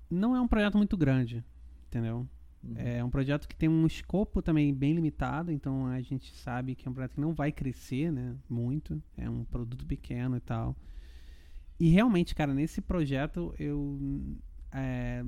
não 0.10 0.36
é 0.36 0.42
um 0.42 0.48
projeto 0.48 0.78
muito 0.78 0.98
grande, 0.98 1.44
entendeu? 1.88 2.28
Uhum. 2.62 2.74
É 2.78 3.04
um 3.04 3.10
projeto 3.10 3.48
que 3.48 3.56
tem 3.56 3.70
um 3.70 3.86
escopo 3.86 4.42
também 4.42 4.74
bem 4.74 4.94
limitado, 4.94 5.52
então 5.52 5.88
a 5.88 6.02
gente 6.02 6.36
sabe 6.36 6.76
que 6.76 6.88
é 6.88 6.92
um 6.92 6.94
projeto 6.94 7.14
que 7.14 7.22
não 7.22 7.34
vai 7.34 7.52
crescer, 7.52 8.12
né, 8.12 8.36
muito. 8.50 9.02
É 9.18 9.30
um 9.30 9.46
produto 9.46 9.86
pequeno 9.86 10.36
e 10.36 10.42
tal. 10.42 10.76
E 11.80 11.90
realmente, 11.90 12.34
cara, 12.34 12.54
nesse 12.54 12.82
projeto 12.82 13.54
eu 13.60 14.00
é, 14.76 15.24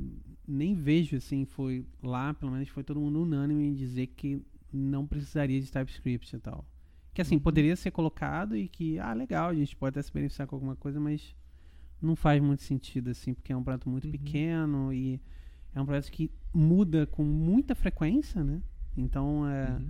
nem 0.45 0.75
vejo 0.75 1.15
assim, 1.15 1.45
foi 1.45 1.85
lá, 2.03 2.33
pelo 2.33 2.51
menos 2.51 2.67
foi 2.69 2.83
todo 2.83 2.99
mundo 2.99 3.21
unânime 3.21 3.65
em 3.65 3.73
dizer 3.73 4.07
que 4.07 4.41
não 4.71 5.07
precisaria 5.07 5.59
de 5.61 5.71
TypeScript 5.71 6.35
e 6.35 6.39
tal. 6.39 6.65
Que 7.13 7.21
assim, 7.21 7.35
uhum. 7.35 7.41
poderia 7.41 7.75
ser 7.75 7.91
colocado 7.91 8.55
e 8.55 8.67
que, 8.67 8.99
ah, 8.99 9.13
legal, 9.13 9.49
a 9.49 9.55
gente 9.55 9.75
pode 9.75 9.93
até 9.93 10.01
se 10.01 10.11
beneficiar 10.11 10.47
com 10.47 10.55
alguma 10.55 10.75
coisa, 10.75 10.99
mas 10.99 11.35
não 12.01 12.15
faz 12.15 12.41
muito 12.41 12.61
sentido, 12.61 13.09
assim, 13.09 13.33
porque 13.33 13.53
é 13.53 13.57
um 13.57 13.63
projeto 13.63 13.89
muito 13.89 14.05
uhum. 14.05 14.11
pequeno 14.11 14.93
e 14.93 15.19
é 15.73 15.81
um 15.81 15.85
projeto 15.85 16.11
que 16.11 16.29
muda 16.53 17.07
com 17.07 17.23
muita 17.23 17.73
frequência, 17.73 18.43
né? 18.43 18.61
Então 18.95 19.47
é 19.47 19.69
uhum. 19.71 19.89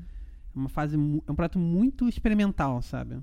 uma 0.56 0.70
fase 0.70 0.96
é 0.96 1.32
um 1.32 1.36
projeto 1.36 1.58
muito 1.58 2.08
experimental, 2.08 2.82
sabe? 2.82 3.17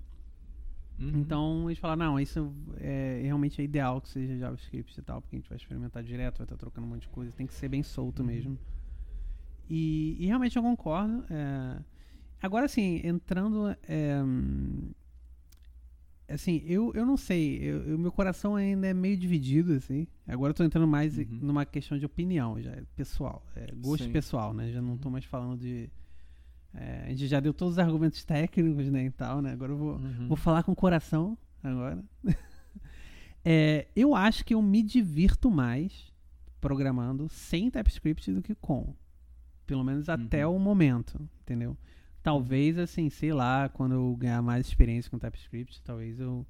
Uhum. 0.99 1.21
Então 1.21 1.69
eles 1.69 1.79
falaram, 1.79 2.13
não, 2.13 2.21
isso 2.21 2.53
é 2.79 3.21
realmente 3.25 3.61
é 3.61 3.65
ideal 3.65 4.01
que 4.01 4.09
seja 4.09 4.37
JavaScript 4.37 4.99
e 4.99 5.03
tal, 5.03 5.21
porque 5.21 5.37
a 5.37 5.39
gente 5.39 5.49
vai 5.49 5.57
experimentar 5.57 6.03
direto, 6.03 6.39
vai 6.39 6.45
estar 6.45 6.57
trocando 6.57 6.87
um 6.87 6.91
monte 6.91 7.03
de 7.03 7.09
coisa, 7.09 7.33
tem 7.33 7.47
que 7.47 7.55
ser 7.55 7.69
bem 7.69 7.83
solto 7.83 8.21
uhum. 8.21 8.27
mesmo. 8.27 8.59
E, 9.69 10.17
e, 10.21 10.27
realmente 10.27 10.57
eu 10.57 10.63
concordo. 10.63 11.25
É... 11.31 11.79
Agora, 12.43 12.67
assim, 12.67 13.01
entrando. 13.03 13.75
É 13.89 14.23
assim, 16.29 16.63
eu, 16.65 16.93
eu 16.95 17.05
não 17.05 17.17
sei, 17.17 17.73
o 17.73 17.99
meu 17.99 18.11
coração 18.11 18.57
ainda 18.57 18.87
é 18.87 18.95
meio 18.95 19.17
dividido, 19.17 19.75
assim. 19.75 20.07
Agora 20.27 20.51
eu 20.51 20.55
tô 20.55 20.65
entrando 20.65 20.87
mais 20.87 21.19
uhum. 21.19 21.27
numa 21.43 21.65
questão 21.65 21.99
de 21.99 22.07
opinião, 22.07 22.61
já, 22.61 22.73
pessoal, 22.97 23.45
é, 23.55 23.73
gosto 23.75 24.05
Sim. 24.05 24.13
pessoal, 24.13 24.55
né? 24.55 24.71
Já 24.71 24.81
não 24.81 24.97
tô 24.97 25.09
uhum. 25.09 25.13
mais 25.13 25.25
falando 25.25 25.59
de... 25.59 25.91
É, 26.75 27.05
a 27.07 27.11
gente 27.11 27.27
já 27.29 27.39
deu 27.39 27.55
todos 27.55 27.75
os 27.75 27.79
argumentos 27.79 28.25
técnicos, 28.25 28.91
né, 28.91 29.07
e 29.07 29.11
tal, 29.11 29.41
né? 29.41 29.53
Agora 29.53 29.73
eu 29.73 29.77
vou, 29.77 29.95
uhum. 29.97 30.29
vou 30.29 30.37
falar 30.37 30.63
com 30.65 30.73
o 30.73 30.77
coração, 30.77 31.39
agora. 31.63 32.03
é, 33.45 33.87
eu 33.95 34.15
acho 34.15 34.45
que 34.45 34.55
eu 34.55 34.61
me 34.61 34.83
divirto 34.83 35.51
mais 35.51 36.13
programando 36.61 37.29
sem 37.29 37.71
TypeScript 37.71 38.33
do 38.33 38.43
que 38.43 38.55
com. 38.55 38.95
Pelo 39.67 39.85
menos 39.85 40.09
até 40.09 40.47
uhum. 40.47 40.57
o 40.57 40.59
momento, 40.59 41.29
entendeu? 41.43 41.77
Talvez, 42.23 42.79
assim, 42.79 43.09
sei 43.09 43.33
lá, 43.33 43.69
quando 43.69 43.93
eu 43.93 44.17
ganhar 44.17 44.43
mais 44.43 44.67
experiência 44.67 45.11
com 45.11 45.19
TypeScript, 45.19 45.83
talvez 45.83 46.19
eu 46.19 46.47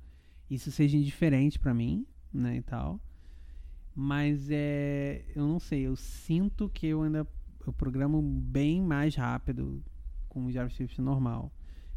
isso 0.49 0.71
seja 0.71 0.97
indiferente 0.97 1.59
para 1.59 1.75
mim, 1.75 2.07
né, 2.33 2.57
e 2.57 2.63
tal. 2.63 3.01
Mas 3.95 4.49
é, 4.51 5.25
eu 5.35 5.47
não 5.47 5.59
sei, 5.59 5.83
eu 5.83 5.97
sinto 5.97 6.69
que 6.69 6.87
eu 6.87 7.03
ainda 7.03 7.27
eu 7.67 7.73
programo 7.73 8.21
bem 8.21 8.83
mais 8.83 9.15
rápido 9.15 9.83
com 10.35 10.45
o 10.45 10.53
JavaScript 10.53 11.01
normal. 11.01 11.51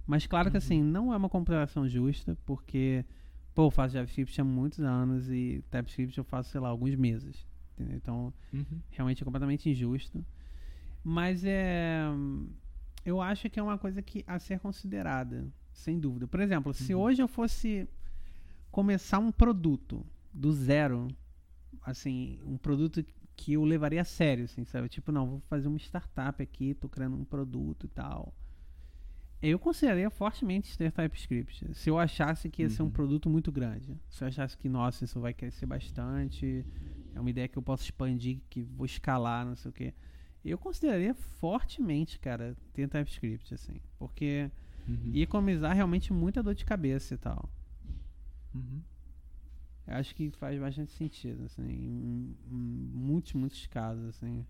Mas 0.06 0.26
claro 0.26 0.50
que 0.50 0.58
assim, 0.58 0.82
uhum. 0.82 0.88
não 0.90 1.14
é 1.14 1.18
uma 1.18 1.28
comparação 1.28 1.88
justa, 1.90 2.38
porque 2.46 3.04
pô, 3.54 3.66
eu 3.66 3.72
faço 3.72 3.96
JavaScript 3.96 4.40
há 4.40 4.44
muitos 4.44 4.80
anos 4.80 5.30
e 5.30 5.64
TypeScript 5.70 6.18
eu 6.18 6.24
faço, 6.24 6.52
sei 6.52 6.62
lá, 6.62 6.70
alguns 6.70 6.96
meses. 6.96 7.46
Entendeu? 7.74 7.98
Então, 7.98 8.34
uhum. 8.54 8.80
realmente 8.92 9.22
é 9.22 9.26
completamente 9.26 9.70
injusto. 9.70 10.24
Mas 11.04 11.44
é 11.44 12.06
eu 13.08 13.22
acho 13.22 13.50
que 13.50 13.58
é 13.58 13.64
uma 13.64 13.78
coisa 13.78 14.02
que 14.02 14.22
a 14.28 14.38
ser 14.38 14.60
considerada, 14.60 15.48
sem 15.72 15.98
dúvida. 15.98 16.28
Por 16.28 16.42
exemplo, 16.42 16.74
se 16.74 16.94
uhum. 16.94 17.02
hoje 17.02 17.22
eu 17.22 17.28
fosse 17.28 17.88
começar 18.70 19.18
um 19.18 19.32
produto 19.32 20.06
do 20.34 20.52
zero, 20.52 21.08
assim, 21.82 22.38
um 22.46 22.58
produto 22.58 23.02
que 23.38 23.54
eu 23.54 23.64
levaria 23.64 24.02
a 24.02 24.04
sério, 24.04 24.44
assim, 24.44 24.66
sabe? 24.66 24.90
Tipo, 24.90 25.14
não, 25.14 25.26
vou 25.26 25.40
fazer 25.42 25.70
uma 25.70 25.78
startup 25.78 26.44
aqui, 26.44 26.74
tô 26.74 26.90
criando 26.90 27.16
um 27.16 27.24
produto 27.24 27.86
e 27.86 27.90
tal. 27.90 28.34
Eu 29.42 29.58
consideraria 29.58 30.10
fortemente 30.10 30.78
ter 30.78 30.92
TypeScript. 30.92 31.74
Se 31.74 31.90
eu 31.90 31.98
achasse 31.98 32.50
que 32.50 32.64
ia 32.64 32.68
uhum. 32.68 32.74
ser 32.74 32.82
um 32.82 32.86
uhum. 32.86 32.92
produto 32.92 33.30
muito 33.30 33.52
grande. 33.52 33.96
Se 34.10 34.24
eu 34.24 34.28
achasse 34.28 34.58
que, 34.58 34.68
nossa, 34.68 35.06
isso 35.06 35.20
vai 35.22 35.34
crescer 35.34 35.66
bastante, 35.66 36.66
é 37.16 37.20
uma 37.22 37.30
ideia 37.30 37.48
que 37.48 37.58
eu 37.58 37.62
posso 37.62 37.84
expandir, 37.84 38.42
que 38.50 38.64
vou 38.64 38.86
escalar, 38.86 39.46
não 39.46 39.56
sei 39.56 39.70
o 39.70 39.74
quê 39.74 39.94
eu 40.50 40.58
consideraria 40.58 41.14
fortemente, 41.14 42.20
cara, 42.20 42.56
ter 42.74 42.88
TypeScript, 42.88 43.54
assim. 43.54 43.80
Porque 43.98 44.50
uhum. 44.88 45.12
ia 45.14 45.24
economizar 45.24 45.76
realmente 45.76 46.14
muita 46.14 46.42
dor 46.42 46.56
de 46.56 46.66
cabeça 46.66 47.14
e 47.14 47.18
tal. 47.18 47.50
Uhum. 48.54 48.82
Eu 49.88 49.96
acho 49.96 50.14
que 50.14 50.30
faz 50.32 50.60
bastante 50.60 50.92
sentido, 50.92 51.46
assim, 51.46 51.64
em, 51.64 52.36
muitos, 52.50 53.34
muitos 53.34 53.66
casos, 53.68 54.06
assim. 54.10 54.46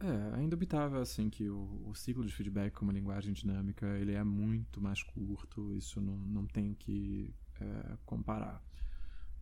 É, 0.00 0.40
é 0.40 0.42
indubitável, 0.42 1.00
assim, 1.00 1.28
que 1.28 1.48
o, 1.48 1.82
o, 1.86 1.94
ciclo 1.94 2.24
de 2.24 2.32
feedback 2.32 2.72
como 2.72 2.90
linguagem 2.90 3.32
dinâmica, 3.32 3.86
ele 3.98 4.12
é 4.12 4.24
muito 4.24 4.80
mais 4.80 5.02
curto, 5.02 5.74
isso 5.74 6.00
não, 6.00 6.16
não 6.16 6.46
tem 6.46 6.74
que 6.74 7.32
é, 7.60 7.96
comparar. 8.06 8.62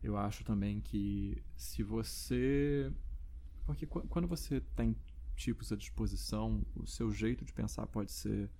Eu 0.03 0.17
acho 0.17 0.43
também 0.45 0.81
que 0.81 1.41
se 1.57 1.83
você... 1.83 2.93
Porque 3.65 3.87
quando 3.87 4.27
você 4.27 4.61
tem 4.75 4.97
tipos 5.37 5.71
à 5.71 5.77
disposição, 5.77 6.67
o 6.75 6.87
seu 6.87 7.13
jeito 7.13 7.45
de 7.45 7.53
pensar 7.53 7.87
pode 7.87 8.11
ser 8.11 8.51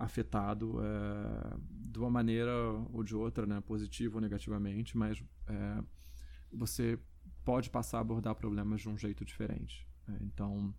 afetado 0.00 0.78
é, 0.82 1.56
de 1.70 1.98
uma 1.98 2.10
maneira 2.10 2.52
ou 2.90 3.04
de 3.04 3.14
outra, 3.14 3.46
né, 3.46 3.60
positiva 3.60 4.16
ou 4.16 4.20
negativamente, 4.20 4.96
mas 4.96 5.22
é, 5.46 5.84
você 6.50 6.98
pode 7.44 7.68
passar 7.68 7.98
a 7.98 8.00
abordar 8.00 8.34
problemas 8.34 8.80
de 8.80 8.88
um 8.88 8.96
jeito 8.96 9.24
diferente. 9.24 9.86
Né? 10.08 10.18
Então, 10.22 10.74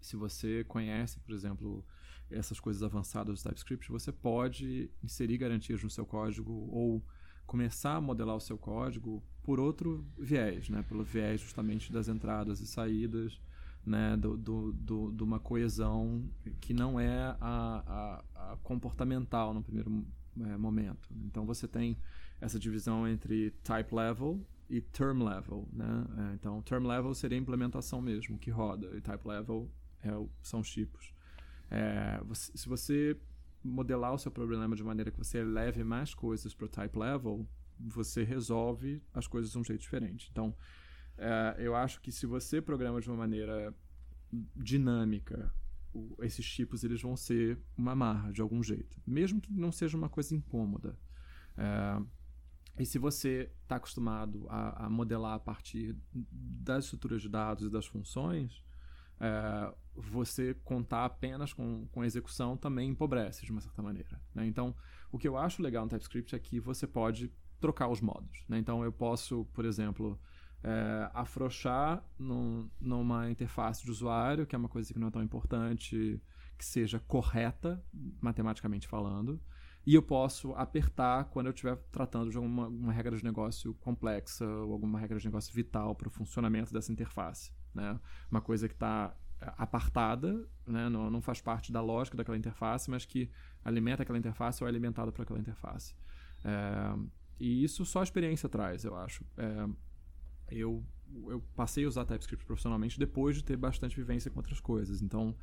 se 0.00 0.16
você 0.16 0.64
conhece, 0.64 1.18
por 1.20 1.34
exemplo, 1.34 1.84
essas 2.30 2.60
coisas 2.60 2.82
avançadas 2.82 3.40
do 3.40 3.42
TypeScript, 3.42 3.90
você 3.90 4.12
pode 4.12 4.90
inserir 5.02 5.38
garantias 5.38 5.82
no 5.82 5.88
seu 5.88 6.04
código 6.04 6.52
ou 6.52 7.02
começar 7.46 7.94
a 7.94 8.00
modelar 8.00 8.36
o 8.36 8.40
seu 8.40 8.58
código 8.58 9.24
por 9.42 9.58
outro 9.58 10.06
viés, 10.18 10.68
né? 10.68 10.82
pelo 10.82 11.02
viés 11.02 11.40
justamente 11.40 11.90
das 11.90 12.06
entradas 12.06 12.60
e 12.60 12.66
saídas, 12.66 13.40
né, 13.86 14.16
do, 14.16 14.36
do, 14.36 14.72
do, 14.72 15.12
de 15.12 15.22
uma 15.22 15.38
coesão 15.38 16.28
que 16.60 16.74
não 16.74 16.98
é 16.98 17.36
a, 17.40 18.24
a, 18.34 18.52
a 18.52 18.56
comportamental 18.56 19.54
no 19.54 19.62
primeiro 19.62 20.04
é, 20.40 20.56
momento. 20.56 21.08
Então 21.24 21.46
você 21.46 21.68
tem 21.68 21.96
essa 22.40 22.58
divisão 22.58 23.06
entre 23.06 23.52
type 23.62 23.94
level 23.94 24.44
e 24.68 24.80
term 24.80 25.22
level, 25.22 25.68
né? 25.72 26.04
É, 26.18 26.34
então 26.34 26.60
term 26.62 26.84
level 26.84 27.14
seria 27.14 27.38
a 27.38 27.40
implementação 27.40 28.02
mesmo 28.02 28.36
que 28.36 28.50
roda 28.50 28.90
e 28.96 29.00
type 29.00 29.26
level 29.26 29.70
é 30.02 30.10
são 30.42 30.60
os 30.60 30.68
tipos. 30.68 31.14
É, 31.70 32.20
você, 32.24 32.52
se 32.56 32.68
você 32.68 33.16
modelar 33.62 34.12
o 34.14 34.18
seu 34.18 34.30
problema 34.30 34.74
de 34.74 34.82
maneira 34.82 35.10
que 35.10 35.18
você 35.18 35.42
leve 35.42 35.82
mais 35.84 36.12
coisas 36.12 36.54
para 36.54 36.66
o 36.66 36.68
type 36.68 36.98
level, 36.98 37.46
você 37.78 38.24
resolve 38.24 39.02
as 39.14 39.26
coisas 39.26 39.52
de 39.52 39.58
um 39.58 39.64
jeito 39.64 39.80
diferente. 39.80 40.28
Então 40.30 40.54
é, 41.18 41.56
eu 41.58 41.74
acho 41.74 42.00
que 42.00 42.12
se 42.12 42.26
você 42.26 42.60
programa 42.60 43.00
de 43.00 43.08
uma 43.08 43.16
maneira 43.16 43.74
dinâmica, 44.54 45.52
o, 45.92 46.16
esses 46.22 46.46
tipos 46.46 46.84
eles 46.84 47.00
vão 47.00 47.16
ser 47.16 47.58
uma 47.76 47.94
marra 47.94 48.32
de 48.32 48.40
algum 48.40 48.62
jeito, 48.62 49.00
mesmo 49.06 49.40
que 49.40 49.52
não 49.52 49.72
seja 49.72 49.96
uma 49.96 50.08
coisa 50.08 50.34
incômoda. 50.34 50.98
É, 51.56 52.02
e 52.78 52.84
se 52.84 52.98
você 52.98 53.50
está 53.62 53.76
acostumado 53.76 54.46
a, 54.50 54.86
a, 54.86 54.90
modelar 54.90 55.34
a 55.34 55.38
partir 55.38 55.96
das 56.12 56.84
estruturas 56.84 57.22
de 57.22 57.28
dados 57.28 57.66
e 57.66 57.70
das 57.70 57.86
funções, 57.86 58.62
é, 59.18 59.74
você 59.94 60.52
contar 60.62 61.06
apenas 61.06 61.54
com, 61.54 61.86
com 61.88 62.02
a 62.02 62.06
execução 62.06 62.56
também 62.56 62.90
empobrece 62.90 63.46
de 63.46 63.50
uma 63.52 63.62
certa 63.62 63.82
maneira. 63.82 64.20
Né? 64.34 64.46
Então, 64.46 64.74
o 65.10 65.18
que 65.18 65.26
eu 65.26 65.38
acho 65.38 65.62
legal 65.62 65.84
no 65.84 65.90
TypeScript 65.90 66.34
é 66.34 66.38
que 66.38 66.60
você 66.60 66.86
pode 66.86 67.32
trocar 67.60 67.88
os 67.88 68.00
modos. 68.00 68.44
Né? 68.48 68.58
Então 68.58 68.84
eu 68.84 68.92
posso, 68.92 69.46
por 69.52 69.64
exemplo, 69.64 70.20
é, 70.66 71.10
afrouxar 71.14 72.02
num, 72.18 72.68
numa 72.80 73.30
interface 73.30 73.84
de 73.84 73.90
usuário, 73.90 74.44
que 74.44 74.56
é 74.56 74.58
uma 74.58 74.68
coisa 74.68 74.92
que 74.92 74.98
não 74.98 75.06
é 75.06 75.10
tão 75.12 75.22
importante, 75.22 76.20
que 76.58 76.64
seja 76.64 76.98
correta, 76.98 77.80
matematicamente 78.20 78.88
falando, 78.88 79.40
e 79.86 79.94
eu 79.94 80.02
posso 80.02 80.52
apertar 80.54 81.26
quando 81.26 81.46
eu 81.46 81.52
estiver 81.52 81.76
tratando 81.92 82.32
de 82.32 82.36
alguma, 82.36 82.92
regra 82.92 83.16
de 83.16 83.22
negócio 83.22 83.74
complexa 83.74 84.44
ou 84.44 84.72
alguma 84.72 84.98
regra 84.98 85.16
de 85.20 85.24
negócio 85.24 85.54
vital 85.54 85.94
para 85.94 86.08
o 86.08 86.10
funcionamento 86.10 86.72
dessa 86.72 86.90
interface. 86.90 87.52
Né? 87.72 87.96
Uma 88.28 88.40
coisa 88.40 88.66
que 88.66 88.74
está 88.74 89.14
é, 89.40 89.52
apartada, 89.56 90.44
né? 90.66 90.88
não, 90.88 91.08
não 91.08 91.22
faz 91.22 91.40
parte 91.40 91.70
da 91.70 91.80
lógica 91.80 92.16
daquela 92.16 92.36
interface, 92.36 92.90
mas 92.90 93.04
que 93.04 93.30
alimenta 93.64 94.02
aquela 94.02 94.18
interface 94.18 94.64
ou 94.64 94.66
é 94.66 94.70
alimentado 94.70 95.12
por 95.12 95.22
aquela 95.22 95.38
interface. 95.38 95.94
É, 96.44 96.98
e 97.38 97.62
isso 97.62 97.84
só 97.84 98.00
a 98.00 98.02
experiência 98.02 98.48
traz, 98.48 98.84
eu 98.84 98.96
acho. 98.96 99.24
É, 99.36 99.68
eu, 100.50 100.84
eu 101.28 101.42
passei 101.54 101.84
a 101.84 101.88
usar 101.88 102.04
TypeScript 102.04 102.44
profissionalmente 102.46 102.98
depois 102.98 103.36
de 103.36 103.44
ter 103.44 103.56
bastante 103.56 103.96
vivência 103.96 104.30
com 104.30 104.38
outras 104.38 104.60
coisas. 104.60 105.02
Então, 105.02 105.34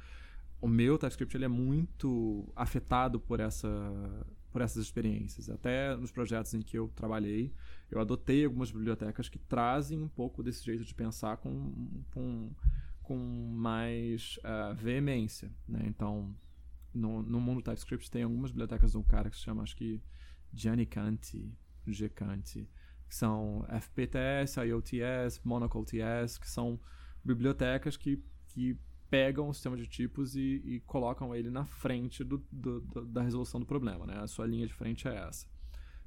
o 0.61 0.67
meu 0.67 0.97
TypeScript 0.97 1.35
ele 1.35 1.45
é 1.45 1.49
muito 1.49 2.51
afetado 2.55 3.19
por 3.19 3.39
essa 3.39 3.69
por 4.53 4.61
essas 4.61 4.83
experiências. 4.83 5.49
Até 5.49 5.97
nos 5.97 6.11
projetos 6.11 6.53
em 6.53 6.61
que 6.61 6.77
eu 6.77 6.87
trabalhei, 6.95 7.51
eu 7.89 7.99
adotei 7.99 8.45
algumas 8.45 8.71
bibliotecas 8.71 9.27
que 9.27 9.39
trazem 9.39 9.99
um 9.99 10.07
pouco 10.07 10.43
desse 10.43 10.63
jeito 10.63 10.85
de 10.85 10.93
pensar 10.93 11.37
com, 11.37 12.03
com, 12.13 12.51
com 13.01 13.17
mais 13.17 14.37
uh, 14.37 14.75
veemência. 14.75 15.51
Né? 15.67 15.81
Então, 15.87 16.35
no, 16.93 17.23
no 17.23 17.41
mundo 17.41 17.63
TypeScript 17.63 18.11
tem 18.11 18.21
algumas 18.21 18.51
bibliotecas 18.51 18.91
de 18.91 18.97
um 18.99 19.03
cara 19.03 19.27
que 19.27 19.35
se 19.35 19.41
chama, 19.41 19.63
acho 19.63 19.75
que, 19.75 19.99
Gianni 20.53 20.85
Canti, 20.85 21.51
G. 21.87 22.07
Canti, 22.07 22.69
que 23.13 23.17
são 23.17 23.63
FPTS, 23.69 24.59
IOTS, 24.59 25.39
MonocleTS, 25.43 26.39
que 26.39 26.49
são 26.49 26.79
bibliotecas 27.23 27.95
que, 27.95 28.19
que 28.47 28.75
pegam 29.07 29.49
o 29.49 29.53
sistema 29.53 29.77
de 29.77 29.85
tipos 29.85 30.35
e, 30.35 30.61
e 30.65 30.79
colocam 30.87 31.35
ele 31.35 31.51
na 31.51 31.63
frente 31.63 32.23
do, 32.23 32.43
do, 32.51 32.81
do, 32.81 33.05
da 33.05 33.21
resolução 33.21 33.59
do 33.59 33.67
problema. 33.67 34.07
Né? 34.07 34.17
A 34.17 34.25
sua 34.25 34.47
linha 34.47 34.65
de 34.65 34.73
frente 34.73 35.07
é 35.07 35.15
essa. 35.15 35.45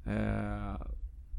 É, 0.05 0.85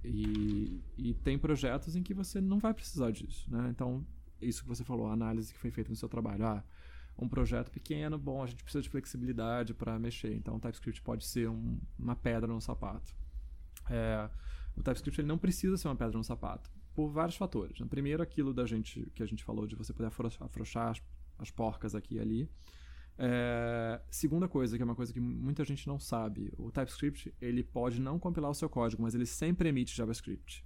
e, 0.05 0.81
e, 0.97 1.13
tem 1.15 1.37
projetos 1.37 1.97
em 1.97 2.01
que 2.01 2.13
você 2.13 2.39
não 2.39 2.59
vai 2.59 2.73
precisar 2.73 3.11
disso. 3.11 3.51
Né? 3.51 3.67
Então, 3.69 4.07
isso 4.41 4.61
que 4.61 4.69
você 4.69 4.85
falou, 4.85 5.07
a 5.07 5.11
análise 5.11 5.51
que 5.51 5.59
foi 5.59 5.69
feita 5.69 5.89
no 5.89 5.97
seu 5.97 6.07
trabalho. 6.07 6.45
Ah, 6.45 6.63
um 7.17 7.27
projeto 7.27 7.69
pequeno, 7.71 8.17
bom, 8.17 8.41
a 8.41 8.47
gente 8.47 8.63
precisa 8.63 8.81
de 8.81 8.87
flexibilidade 8.87 9.73
para 9.73 9.99
mexer. 9.99 10.33
Então, 10.33 10.55
o 10.55 10.59
TypeScript 10.61 11.01
pode 11.01 11.25
ser 11.25 11.49
um, 11.49 11.77
uma 11.99 12.15
pedra 12.15 12.47
no 12.47 12.61
sapato. 12.61 13.13
É, 13.89 14.29
o 14.77 14.83
TypeScript 14.83 15.21
ele 15.21 15.27
não 15.27 15.37
precisa 15.37 15.75
ser 15.77 15.87
uma 15.87 15.95
pedra 15.95 16.17
no 16.17 16.23
sapato 16.23 16.71
por 16.93 17.09
vários 17.09 17.35
fatores. 17.35 17.79
Né? 17.79 17.87
Primeiro, 17.89 18.23
aquilo 18.23 18.53
da 18.53 18.65
gente 18.65 19.11
que 19.13 19.21
a 19.21 19.25
gente 19.25 19.43
falou 19.43 19.67
de 19.67 19.75
você 19.75 19.93
poder 19.93 20.07
afrouxar 20.07 20.89
as, 20.89 21.01
as 21.37 21.51
porcas 21.51 21.95
aqui 21.95 22.15
e 22.15 22.19
ali. 22.19 22.49
É, 23.19 23.99
segunda 24.11 24.47
coisa, 24.47 24.77
que 24.77 24.81
é 24.81 24.85
uma 24.85 24.95
coisa 24.95 25.11
que 25.11 25.19
muita 25.19 25.63
gente 25.65 25.87
não 25.87 25.99
sabe, 25.99 26.53
o 26.55 26.71
TypeScript 26.71 27.33
ele 27.41 27.63
pode 27.63 27.99
não 27.99 28.19
compilar 28.19 28.51
o 28.51 28.53
seu 28.53 28.69
código, 28.69 29.01
mas 29.01 29.15
ele 29.15 29.25
sempre 29.25 29.69
emite 29.69 29.95
JavaScript. 29.95 30.63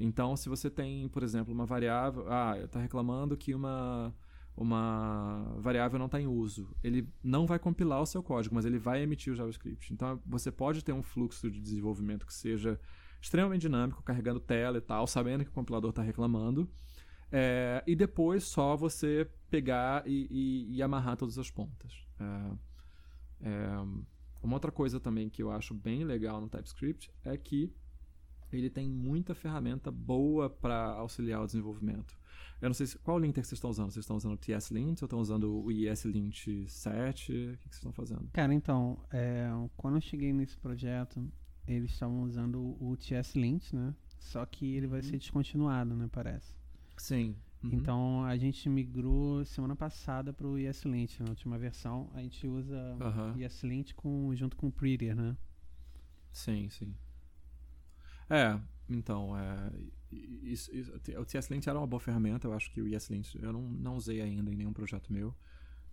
Então, 0.00 0.34
se 0.36 0.48
você 0.48 0.70
tem, 0.70 1.08
por 1.08 1.22
exemplo, 1.22 1.52
uma 1.52 1.66
variável, 1.66 2.24
ah, 2.28 2.58
está 2.58 2.80
reclamando 2.80 3.36
que 3.36 3.54
uma 3.54 4.14
uma 4.56 5.52
variável 5.58 5.98
não 5.98 6.06
está 6.06 6.20
em 6.20 6.28
uso, 6.28 6.70
ele 6.82 7.08
não 7.22 7.44
vai 7.44 7.58
compilar 7.58 8.00
o 8.00 8.06
seu 8.06 8.22
código, 8.22 8.54
mas 8.54 8.64
ele 8.64 8.78
vai 8.78 9.02
emitir 9.02 9.32
o 9.32 9.36
JavaScript. 9.36 9.92
Então, 9.92 10.20
você 10.24 10.52
pode 10.52 10.84
ter 10.84 10.92
um 10.92 11.02
fluxo 11.02 11.50
de 11.50 11.60
desenvolvimento 11.60 12.24
que 12.24 12.32
seja 12.32 12.78
extremamente 13.24 13.62
dinâmico, 13.62 14.02
carregando 14.02 14.38
tela 14.38 14.76
e 14.76 14.82
tal, 14.82 15.06
sabendo 15.06 15.44
que 15.44 15.50
o 15.50 15.54
compilador 15.54 15.90
está 15.90 16.02
reclamando. 16.02 16.68
É, 17.32 17.82
e 17.86 17.96
depois 17.96 18.44
só 18.44 18.76
você 18.76 19.28
pegar 19.48 20.06
e, 20.06 20.28
e, 20.30 20.76
e 20.76 20.82
amarrar 20.82 21.16
todas 21.16 21.38
as 21.38 21.50
pontas. 21.50 22.06
É, 22.20 23.48
é, 23.48 23.68
uma 24.42 24.54
outra 24.54 24.70
coisa 24.70 25.00
também 25.00 25.30
que 25.30 25.42
eu 25.42 25.50
acho 25.50 25.72
bem 25.72 26.04
legal 26.04 26.38
no 26.38 26.50
TypeScript 26.50 27.10
é 27.24 27.34
que 27.36 27.72
ele 28.52 28.68
tem 28.68 28.90
muita 28.90 29.34
ferramenta 29.34 29.90
boa 29.90 30.50
para 30.50 30.90
auxiliar 30.90 31.42
o 31.42 31.46
desenvolvimento. 31.46 32.14
Eu 32.60 32.68
não 32.68 32.74
sei 32.74 32.86
se, 32.86 32.98
qual 32.98 33.18
linter 33.18 33.42
vocês 33.42 33.56
estão 33.56 33.70
usando. 33.70 33.90
Vocês 33.90 34.04
estão 34.04 34.16
usando 34.16 34.34
o 34.34 34.36
TS-Lint 34.36 35.00
ou 35.00 35.06
estão 35.06 35.18
usando 35.18 35.64
o 35.64 35.72
ESLint 35.72 36.68
7? 36.68 37.32
O 37.32 37.34
que, 37.56 37.64
vocês 37.64 37.74
estão 37.74 37.92
fazendo? 37.92 38.28
Cara, 38.32 38.52
então, 38.52 38.98
é, 39.10 39.48
quando 39.76 39.96
eu 39.96 40.00
cheguei 40.02 40.32
nesse 40.32 40.56
projeto, 40.58 41.26
eles 41.66 41.92
estavam 41.92 42.22
usando 42.22 42.76
o 42.80 42.96
TS-Lint, 42.96 43.72
né? 43.72 43.94
Só 44.18 44.44
que 44.46 44.74
ele 44.74 44.86
vai 44.86 45.00
uhum. 45.00 45.06
ser 45.06 45.18
descontinuado, 45.18 45.94
né? 45.94 46.08
Parece. 46.10 46.54
Sim. 46.96 47.36
Uhum. 47.62 47.70
Então 47.72 48.24
a 48.24 48.36
gente 48.36 48.68
migrou 48.68 49.44
semana 49.44 49.74
passada 49.74 50.32
para 50.32 50.46
o 50.46 50.58
ESLint, 50.58 51.20
na 51.20 51.30
última 51.30 51.58
versão. 51.58 52.10
A 52.14 52.20
gente 52.20 52.46
usa 52.46 52.96
uhum. 53.00 53.40
ESLint 53.40 53.94
com, 53.94 54.34
junto 54.34 54.56
com 54.56 54.68
o 54.68 54.72
Prettier, 54.72 55.16
né? 55.16 55.36
Sim, 56.32 56.68
sim. 56.68 56.94
É, 58.28 58.58
então, 58.88 59.36
é, 59.38 59.70
isso, 60.42 60.74
isso, 60.74 60.92
o 61.18 61.24
TS-Lint 61.24 61.66
era 61.66 61.78
uma 61.78 61.86
boa 61.86 62.00
ferramenta. 62.00 62.46
Eu 62.46 62.52
acho 62.52 62.70
que 62.70 62.80
o 62.80 62.88
ESLint 62.88 63.34
eu 63.36 63.52
não, 63.52 63.62
não 63.62 63.96
usei 63.96 64.20
ainda 64.20 64.52
em 64.52 64.56
nenhum 64.56 64.72
projeto 64.72 65.12
meu, 65.12 65.34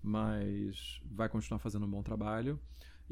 mas 0.02 1.02
vai 1.06 1.30
continuar 1.30 1.60
fazendo 1.60 1.86
um 1.86 1.90
bom 1.90 2.04
trabalho. 2.04 2.60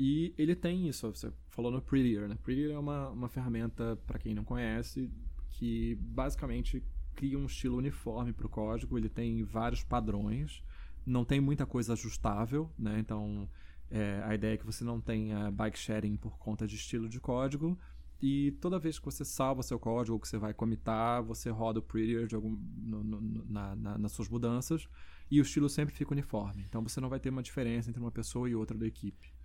E 0.01 0.33
ele 0.37 0.55
tem 0.55 0.87
isso, 0.87 1.13
você 1.13 1.29
falou 1.49 1.69
no 1.69 1.81
Prettier, 1.81 2.29
né? 2.29 2.37
Prettier 2.41 2.71
é 2.71 2.79
uma, 2.79 3.09
uma 3.09 3.27
ferramenta, 3.27 3.99
para 4.07 4.17
quem 4.17 4.33
não 4.33 4.45
conhece, 4.45 5.11
que 5.49 5.93
basicamente 5.95 6.81
cria 7.13 7.37
um 7.37 7.45
estilo 7.45 7.75
uniforme 7.75 8.31
para 8.31 8.47
o 8.47 8.49
código, 8.49 8.97
ele 8.97 9.09
tem 9.09 9.43
vários 9.43 9.83
padrões, 9.83 10.63
não 11.05 11.25
tem 11.25 11.41
muita 11.41 11.65
coisa 11.65 11.91
ajustável, 11.91 12.71
né? 12.79 12.97
Então, 12.97 13.49
é, 13.91 14.23
a 14.23 14.33
ideia 14.33 14.53
é 14.53 14.57
que 14.57 14.65
você 14.65 14.85
não 14.85 15.01
tenha 15.01 15.51
bike 15.51 15.77
sharing 15.77 16.15
por 16.15 16.37
conta 16.37 16.65
de 16.65 16.77
estilo 16.77 17.09
de 17.09 17.19
código, 17.19 17.77
e 18.21 18.51
toda 18.61 18.79
vez 18.79 18.97
que 18.97 19.03
você 19.03 19.25
salva 19.25 19.61
seu 19.63 19.77
código 19.77 20.13
ou 20.13 20.19
que 20.21 20.29
você 20.29 20.37
vai 20.37 20.53
comitar, 20.53 21.21
você 21.21 21.49
roda 21.49 21.79
o 21.79 21.83
Prettier 21.83 22.25
de 22.25 22.35
algum, 22.35 22.57
no, 22.77 23.03
no, 23.03 23.45
na, 23.49 23.75
na, 23.75 23.97
nas 23.97 24.13
suas 24.13 24.29
mudanças 24.29 24.87
e 25.29 25.41
o 25.41 25.43
estilo 25.43 25.67
sempre 25.67 25.93
fica 25.93 26.13
uniforme. 26.13 26.63
Então 26.69 26.81
você 26.81 27.01
não 27.01 27.09
vai 27.09 27.19
ter 27.19 27.29
uma 27.29 27.43
diferença 27.43 27.89
entre 27.89 28.01
uma 28.01 28.11
pessoa 28.11 28.49
e 28.49 28.55
outra 28.55 28.77
da 28.77 28.87
equipe. 28.87 29.37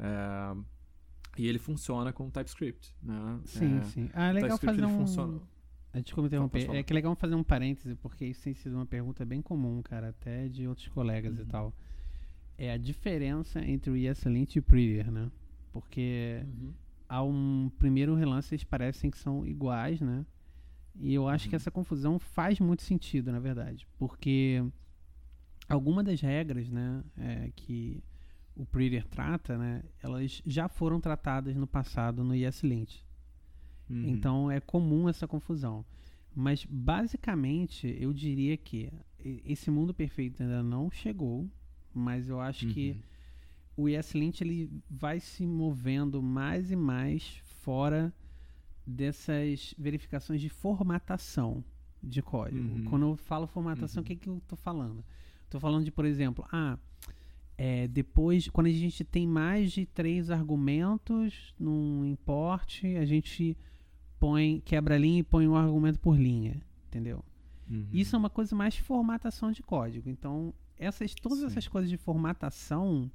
É, 0.00 0.56
e 1.38 1.46
ele 1.46 1.58
funciona 1.58 2.12
com 2.12 2.28
TypeScript, 2.30 2.94
né? 3.02 3.40
Sim, 3.44 3.78
é, 3.78 3.82
sim. 3.84 4.10
Ah, 4.12 4.28
é 4.28 4.32
legal 4.32 4.58
fazer 4.58 4.84
um... 4.84 4.98
Funciona... 4.98 5.40
Desculpa 5.94 6.28
interromper. 6.28 6.70
É 6.70 6.82
que 6.82 6.92
é 6.92 6.94
legal 6.94 7.16
fazer 7.16 7.34
um 7.34 7.42
parêntese, 7.42 7.96
porque 7.96 8.24
isso 8.24 8.44
tem 8.44 8.54
sido 8.54 8.76
uma 8.76 8.86
pergunta 8.86 9.24
bem 9.24 9.42
comum, 9.42 9.82
cara, 9.82 10.10
até 10.10 10.48
de 10.48 10.68
outros 10.68 10.86
colegas 10.88 11.36
uhum. 11.36 11.42
e 11.42 11.46
tal. 11.46 11.74
É 12.56 12.72
a 12.72 12.76
diferença 12.76 13.60
entre 13.60 13.90
o 13.90 13.96
ESLint 13.96 14.54
e 14.54 14.58
o 14.60 14.62
Prettier, 14.62 15.10
né? 15.10 15.30
Porque 15.72 16.44
uhum. 16.44 16.72
a 17.08 17.22
um 17.24 17.70
primeiro 17.78 18.14
relance 18.14 18.54
eles 18.54 18.62
parecem 18.62 19.10
que 19.10 19.18
são 19.18 19.44
iguais, 19.44 20.00
né? 20.00 20.24
E 21.00 21.12
eu 21.12 21.26
acho 21.26 21.46
uhum. 21.46 21.50
que 21.50 21.56
essa 21.56 21.70
confusão 21.70 22.18
faz 22.20 22.60
muito 22.60 22.82
sentido, 22.82 23.32
na 23.32 23.40
verdade. 23.40 23.86
Porque 23.98 24.62
algumas 25.68 26.04
das 26.04 26.20
regras, 26.20 26.68
né, 26.68 27.02
é, 27.16 27.50
que 27.56 28.02
o 28.60 28.66
Prettier 28.66 29.06
trata, 29.06 29.56
né, 29.56 29.82
elas 30.02 30.42
já 30.46 30.68
foram 30.68 31.00
tratadas 31.00 31.56
no 31.56 31.66
passado 31.66 32.22
no 32.22 32.34
ESLint. 32.34 33.02
Uhum. 33.88 34.04
Então 34.06 34.50
é 34.50 34.60
comum 34.60 35.08
essa 35.08 35.26
confusão. 35.26 35.84
Mas 36.34 36.66
basicamente 36.68 37.96
eu 37.98 38.12
diria 38.12 38.56
que 38.58 38.92
esse 39.44 39.70
mundo 39.70 39.94
perfeito 39.94 40.42
ainda 40.42 40.62
não 40.62 40.90
chegou, 40.90 41.48
mas 41.92 42.28
eu 42.28 42.38
acho 42.38 42.66
uhum. 42.66 42.72
que 42.72 43.02
o 43.76 43.88
ESLint 43.88 44.42
ele 44.42 44.70
vai 44.90 45.18
se 45.18 45.46
movendo 45.46 46.22
mais 46.22 46.70
e 46.70 46.76
mais 46.76 47.40
fora 47.62 48.12
dessas 48.86 49.74
verificações 49.78 50.40
de 50.40 50.50
formatação 50.50 51.64
de 52.02 52.20
código. 52.20 52.76
Uhum. 52.76 52.84
Quando 52.84 53.06
eu 53.06 53.16
falo 53.16 53.46
formatação, 53.46 54.02
o 54.02 54.06
que, 54.06 54.16
que 54.16 54.28
eu 54.28 54.36
estou 54.36 54.58
falando? 54.58 55.02
Estou 55.44 55.60
falando 55.60 55.84
de, 55.84 55.90
por 55.90 56.04
exemplo, 56.04 56.46
ah, 56.52 56.78
é, 57.62 57.86
depois, 57.88 58.48
quando 58.48 58.68
a 58.68 58.72
gente 58.72 59.04
tem 59.04 59.26
mais 59.26 59.70
de 59.70 59.84
três 59.84 60.30
argumentos 60.30 61.54
num 61.58 62.06
import, 62.06 62.82
a 62.98 63.04
gente 63.04 63.54
põe 64.18 64.62
quebra 64.64 64.94
a 64.94 64.98
linha 64.98 65.18
e 65.18 65.22
põe 65.22 65.46
um 65.46 65.54
argumento 65.54 66.00
por 66.00 66.16
linha, 66.16 66.62
entendeu? 66.88 67.22
Uhum. 67.70 67.86
Isso 67.92 68.16
é 68.16 68.18
uma 68.18 68.30
coisa 68.30 68.56
mais 68.56 68.72
de 68.72 68.80
formatação 68.80 69.52
de 69.52 69.62
código. 69.62 70.08
Então, 70.08 70.54
essas, 70.78 71.14
todas 71.14 71.40
Sim. 71.40 71.46
essas 71.48 71.68
coisas 71.68 71.90
de 71.90 71.98
formatação 71.98 73.10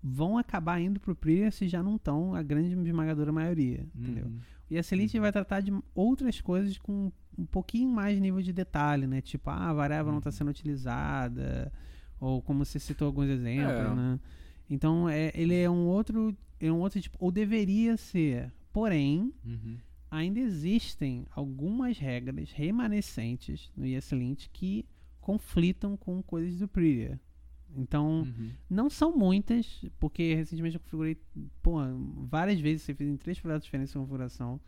vão 0.00 0.38
acabar 0.38 0.80
indo 0.80 1.00
para 1.00 1.10
o 1.10 1.16
Prettier 1.16 1.50
se 1.50 1.66
já 1.66 1.82
não 1.82 1.96
estão 1.96 2.32
a 2.32 2.44
grande 2.44 2.78
esmagadora 2.78 3.32
maioria, 3.32 3.80
uhum. 3.92 4.02
entendeu? 4.04 4.32
E 4.70 4.78
a 4.78 4.84
Selite 4.84 5.16
uhum. 5.16 5.22
vai 5.22 5.32
tratar 5.32 5.60
de 5.60 5.76
outras 5.96 6.40
coisas 6.40 6.78
com 6.78 7.10
um 7.36 7.44
pouquinho 7.44 7.90
mais 7.90 8.14
de 8.14 8.20
nível 8.20 8.40
de 8.40 8.52
detalhe, 8.52 9.08
né? 9.08 9.20
Tipo, 9.20 9.50
ah, 9.50 9.70
a 9.70 9.72
variável 9.72 10.12
não 10.12 10.18
está 10.18 10.30
uhum. 10.30 10.36
sendo 10.36 10.50
utilizada, 10.50 11.72
ou 12.24 12.40
como 12.40 12.64
você 12.64 12.78
citou 12.78 13.06
alguns 13.06 13.28
exemplos, 13.28 13.74
é. 13.74 13.94
né? 13.94 14.20
Então, 14.68 15.08
é, 15.08 15.30
ele 15.34 15.54
é 15.54 15.68
um 15.68 15.86
outro, 15.86 16.34
é 16.58 16.72
um 16.72 16.78
outro 16.78 17.00
tipo, 17.00 17.16
ou 17.20 17.30
deveria 17.30 17.96
ser. 17.96 18.52
Porém, 18.72 19.32
uhum. 19.44 19.76
ainda 20.10 20.40
existem 20.40 21.26
algumas 21.30 21.98
regras 21.98 22.50
remanescentes 22.50 23.70
no 23.76 23.84
ESLint 23.86 24.48
que 24.52 24.86
conflitam 25.20 25.96
com 25.96 26.22
coisas 26.22 26.58
do 26.58 26.66
Prettier. 26.66 27.18
Então, 27.76 28.22
Uhum. 28.22 28.50
não 28.70 28.88
são 28.88 29.16
muitas, 29.16 29.84
porque 29.98 30.34
recentemente 30.34 30.76
eu 30.76 30.80
configurei 30.80 31.16
pô, 31.60 31.78
várias 32.28 32.60
vezes, 32.60 32.82
você 32.82 32.94
fez 32.94 33.10
em 33.10 33.16
três 33.16 33.38
projetos 33.38 33.64
diferentes 33.64 33.90
essa 33.90 33.98
configuração. 33.98 34.60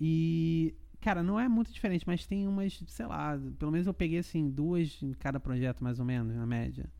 E, 0.00 0.74
cara, 1.02 1.22
não 1.22 1.38
é 1.38 1.48
muito 1.48 1.72
diferente, 1.72 2.04
mas 2.06 2.26
tem 2.26 2.48
umas, 2.48 2.82
sei 2.86 3.06
lá, 3.06 3.38
pelo 3.58 3.70
menos 3.72 3.86
eu 3.86 3.94
peguei 3.94 4.18
assim, 4.20 4.50
duas 4.50 5.02
em 5.02 5.12
cada 5.12 5.38
projeto, 5.40 5.82
mais 5.84 5.98
ou 5.98 6.04
menos, 6.04 6.34
na 6.36 6.46
média. 6.46 6.90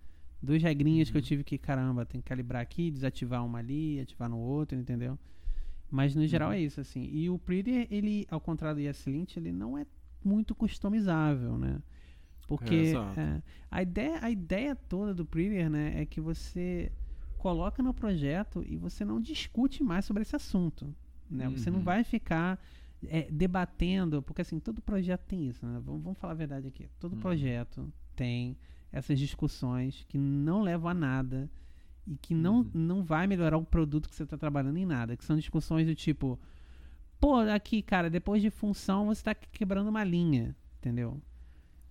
Duas 0.42 0.62
regrinhas 0.62 1.10
que 1.10 1.16
eu 1.16 1.22
Uhum. 1.22 1.26
tive 1.28 1.44
que, 1.44 1.56
caramba, 1.56 2.04
tem 2.04 2.20
que 2.20 2.28
calibrar 2.28 2.60
aqui, 2.62 2.90
desativar 2.90 3.44
uma 3.46 3.58
ali, 3.60 4.00
ativar 4.00 4.28
no 4.28 4.38
outro, 4.38 4.76
entendeu? 4.78 5.18
Mas 5.90 6.14
no 6.14 6.26
geral 6.26 6.50
Uhum. 6.50 6.54
é 6.54 6.60
isso, 6.60 6.80
assim. 6.80 7.04
E 7.12 7.30
o 7.30 7.38
Prettier, 7.38 7.86
ele, 7.90 8.26
ao 8.30 8.40
contrário 8.40 8.82
do 8.82 8.88
ESLint, 8.88 9.36
ele 9.36 9.52
não 9.52 9.78
é 9.78 9.86
muito 10.24 10.54
customizável, 10.54 11.58
né? 11.58 11.80
Porque 12.46 13.00
É, 13.14 13.20
é, 13.20 13.42
a, 13.70 13.82
ideia, 13.82 14.18
a 14.22 14.30
ideia 14.30 14.76
toda 14.76 15.14
do 15.14 15.24
Prettier, 15.24 15.70
né, 15.70 16.00
é 16.00 16.06
que 16.06 16.20
você 16.20 16.92
coloca 17.38 17.82
no 17.82 17.94
projeto 17.94 18.62
e 18.66 18.76
você 18.76 19.04
não 19.04 19.20
discute 19.20 19.82
mais 19.82 20.04
sobre 20.04 20.22
esse 20.22 20.36
assunto. 20.36 20.94
Né? 21.30 21.48
Você 21.50 21.70
não 21.70 21.78
Uhum. 21.78 21.84
vai 21.84 22.04
ficar 22.04 22.60
é, 23.06 23.28
debatendo, 23.30 24.22
porque 24.22 24.42
assim, 24.42 24.58
todo 24.60 24.80
projeto 24.80 25.22
tem 25.26 25.46
isso, 25.48 25.66
né? 25.66 25.80
Vamos, 25.84 26.02
vamos 26.02 26.18
falar 26.18 26.32
a 26.32 26.36
verdade 26.36 26.68
aqui. 26.68 26.88
Todo 26.98 27.14
Uhum. 27.14 27.20
projeto 27.20 27.92
tem 28.14 28.56
essas 28.92 29.18
discussões 29.18 30.04
que 30.08 30.18
não 30.18 30.62
levam 30.62 30.90
a 30.90 30.94
nada 30.94 31.50
e 32.06 32.16
que 32.16 32.34
não, 32.34 32.58
Uhum. 32.58 32.70
não 32.74 33.02
vai 33.04 33.26
melhorar 33.26 33.56
o 33.56 33.64
produto 33.64 34.08
que 34.08 34.14
você 34.14 34.22
está 34.24 34.36
trabalhando 34.36 34.76
em 34.76 34.86
nada. 34.86 35.16
Que 35.16 35.24
são 35.24 35.36
discussões 35.36 35.86
do 35.86 35.94
tipo, 35.94 36.38
pô, 37.20 37.36
aqui, 37.36 37.82
cara, 37.82 38.10
depois 38.10 38.42
de 38.42 38.50
função 38.50 39.06
você 39.06 39.20
está 39.20 39.34
quebrando 39.34 39.88
uma 39.88 40.04
linha, 40.04 40.54
entendeu? 40.78 41.20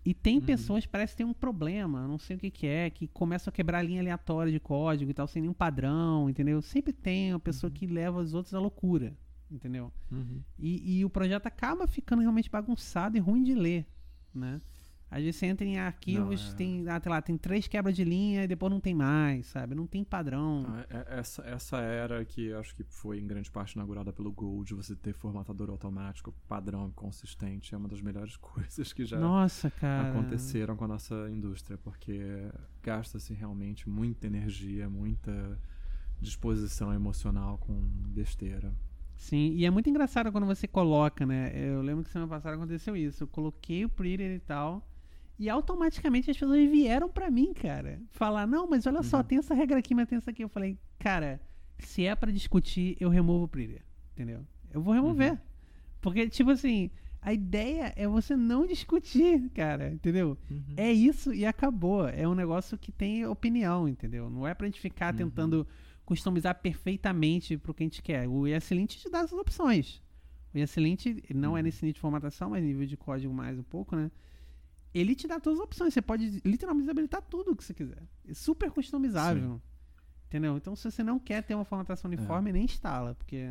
E 0.03 0.13
tem 0.15 0.37
Uhum. 0.37 0.41
pessoas 0.45 0.83
que 0.85 0.91
parece 0.91 1.13
que 1.13 1.17
tem 1.17 1.25
um 1.27 1.33
problema, 1.33 2.07
não 2.07 2.17
sei 2.17 2.35
o 2.35 2.39
que, 2.39 2.49
que 2.49 2.65
é, 2.65 2.89
que 2.89 3.07
começam 3.07 3.51
a 3.51 3.53
quebrar 3.53 3.83
linha 3.83 4.01
aleatória 4.01 4.51
de 4.51 4.59
código 4.59 5.11
e 5.11 5.13
tal, 5.13 5.27
sem 5.27 5.41
nenhum 5.43 5.53
padrão, 5.53 6.27
entendeu? 6.29 6.59
Sempre 6.61 6.91
tem 6.91 7.31
uma 7.33 7.39
pessoa 7.39 7.69
Uhum. 7.69 7.73
que 7.75 7.85
leva 7.85 8.19
os 8.19 8.33
outros 8.33 8.53
à 8.55 8.59
loucura, 8.59 9.15
entendeu? 9.51 9.91
Uhum. 10.11 10.41
E, 10.57 10.99
e 10.99 11.05
o 11.05 11.09
projeto 11.09 11.47
acaba 11.47 11.85
ficando 11.87 12.21
realmente 12.21 12.49
bagunçado 12.49 13.17
e 13.17 13.19
ruim 13.19 13.43
de 13.43 13.53
ler, 13.53 13.85
né? 14.33 14.61
Às 15.13 15.21
vezes 15.23 15.35
você 15.35 15.47
entra 15.47 15.65
em 15.67 15.77
arquivos, 15.77 16.41
Não, 16.45 16.51
é- 16.53 16.55
tem, 16.55 16.87
ah, 16.87 16.97
sei 17.01 17.11
lá, 17.11 17.21
tem 17.21 17.37
três 17.37 17.67
quebras 17.67 17.93
de 17.93 18.01
linha 18.05 18.45
e 18.45 18.47
depois 18.47 18.71
não 18.71 18.79
tem 18.79 18.95
mais, 18.95 19.45
sabe? 19.47 19.75
Não 19.75 19.85
tem 19.85 20.05
padrão. 20.05 20.63
Ah, 20.65 20.85
é- 20.89 21.19
Essa, 21.19 21.41
essa 21.43 21.77
era 21.81 22.23
que 22.23 22.53
acho 22.53 22.73
que 22.73 22.83
foi 22.85 23.19
em 23.19 23.27
grande 23.27 23.51
parte 23.51 23.73
inaugurada 23.73 24.13
pelo 24.13 24.31
Go, 24.31 24.63
de 24.63 24.73
você 24.73 24.95
ter 24.95 25.11
formatador 25.13 25.69
automático, 25.69 26.33
padrão 26.47 26.87
e 26.87 26.93
consistente, 26.93 27.75
é 27.75 27.77
uma 27.77 27.89
das 27.89 28.01
melhores 28.01 28.37
coisas 28.39 28.93
que 28.93 29.03
já 29.03 29.19
Nossa, 29.19 29.69
aconteceram 29.81 30.77
com 30.77 30.85
a 30.85 30.87
nossa 30.87 31.29
indústria, 31.29 31.77
porque 31.77 32.21
gasta-se 32.81 33.33
realmente 33.33 33.89
muita 33.89 34.27
energia, 34.27 34.89
muita 34.89 35.59
disposição 36.21 36.93
emocional 36.93 37.57
com 37.57 37.73
besteira. 38.07 38.73
Sim, 39.21 39.53
e 39.55 39.65
é 39.67 39.69
muito 39.69 39.87
engraçado 39.87 40.31
quando 40.31 40.47
você 40.47 40.67
coloca, 40.67 41.27
né? 41.27 41.51
Eu 41.55 41.83
lembro 41.83 42.03
que 42.03 42.09
semana 42.09 42.27
passada 42.27 42.55
aconteceu 42.55 42.97
isso. 42.97 43.23
Eu 43.23 43.27
coloquei 43.27 43.85
o 43.85 43.89
Prettier 43.89 44.31
e 44.35 44.39
tal. 44.39 44.83
E 45.37 45.47
automaticamente 45.47 46.31
as 46.31 46.37
pessoas 46.37 46.67
vieram 46.71 47.07
pra 47.07 47.29
mim, 47.29 47.53
cara. 47.53 48.01
Falar, 48.09 48.47
não, 48.47 48.67
mas 48.67 48.87
olha 48.87 49.03
só, 49.03 49.17
Uhum. 49.17 49.23
tem 49.23 49.37
essa 49.37 49.53
regra 49.53 49.77
aqui, 49.77 49.93
mas 49.93 50.07
tem 50.07 50.17
essa 50.17 50.31
aqui. 50.31 50.43
Eu 50.43 50.49
falei, 50.49 50.75
cara, 50.97 51.39
se 51.77 52.03
é 52.03 52.15
pra 52.15 52.31
discutir, 52.31 52.97
eu 52.99 53.09
removo 53.09 53.43
o 53.45 53.47
Prettier. 53.47 53.83
Entendeu? 54.13 54.43
Eu 54.73 54.81
vou 54.81 54.91
remover. 54.93 55.33
Uhum. 55.33 55.37
Porque, 56.01 56.27
tipo 56.27 56.49
assim, 56.49 56.89
a 57.21 57.31
ideia 57.31 57.93
é 57.95 58.07
você 58.07 58.35
não 58.35 58.65
discutir, 58.65 59.49
cara, 59.53 59.91
entendeu? 59.93 60.35
Uhum. 60.49 60.63
É 60.75 60.91
isso 60.91 61.31
e 61.31 61.45
acabou. 61.45 62.07
É 62.07 62.27
um 62.27 62.33
negócio 62.33 62.75
que 62.75 62.91
tem 62.91 63.23
opinião, 63.27 63.87
entendeu? 63.87 64.31
Não 64.31 64.47
é 64.47 64.55
pra 64.55 64.65
gente 64.65 64.79
ficar 64.81 65.13
Uhum. 65.13 65.17
tentando 65.19 65.67
customizar 66.11 66.53
perfeitamente 66.61 67.57
pro 67.57 67.73
que 67.73 67.83
a 67.83 67.85
gente 67.85 68.01
quer. 68.01 68.27
O 68.27 68.45
ESLint 68.45 68.97
te 68.97 69.09
dá 69.09 69.19
essas 69.19 69.39
opções. 69.39 70.01
O 70.53 70.57
ESLint 70.57 71.05
não 71.33 71.55
é 71.55 71.61
Uhum. 71.61 71.63
nesse 71.65 71.85
nível 71.85 71.93
de 71.93 71.99
formatação, 72.01 72.49
mas 72.49 72.61
nível 72.61 72.85
de 72.85 72.97
código 72.97 73.33
mais 73.33 73.57
um 73.57 73.63
pouco, 73.63 73.95
né? 73.95 74.11
Ele 74.93 75.15
te 75.15 75.25
dá 75.25 75.39
todas 75.39 75.57
as 75.59 75.63
opções. 75.65 75.93
Você 75.93 76.01
pode 76.01 76.41
literalmente 76.43 76.89
habilitar 76.89 77.21
tudo 77.21 77.51
o 77.51 77.55
que 77.55 77.63
você 77.63 77.73
quiser. 77.73 78.03
É 78.27 78.33
super 78.33 78.69
customizável. 78.71 79.61
Entendeu? 80.27 80.57
Então, 80.57 80.75
se 80.75 80.83
você 80.91 81.01
não 81.01 81.17
quer 81.17 81.43
ter 81.43 81.55
uma 81.55 81.63
formatação 81.63 82.11
É. 82.11 82.15
uniforme, 82.15 82.51
nem 82.51 82.65
instala, 82.65 83.15
porque 83.15 83.47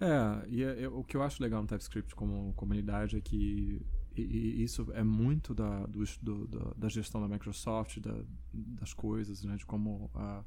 É, 0.00 0.48
e 0.48 0.64
é- 0.64 0.82
é- 0.84 0.88
o 0.88 1.04
que 1.04 1.14
eu 1.16 1.22
acho 1.22 1.42
legal 1.42 1.60
no 1.60 1.68
TypeScript 1.68 2.14
como 2.14 2.52
comunidade 2.54 3.16
é 3.16 3.20
que 3.20 3.80
e- 4.16 4.22
e 4.60 4.62
isso 4.62 4.86
é 4.92 5.02
muito 5.02 5.54
da, 5.54 5.86
do, 5.86 6.04
do- 6.20 6.74
da, 6.76 6.88
gestão 6.88 7.20
da 7.20 7.28
Microsoft, 7.28 7.98
da- 8.00 8.22
das 8.52 8.92
coisas, 8.92 9.42
né, 9.44 9.56
de 9.56 9.64
como 9.66 10.10
a, 10.14 10.44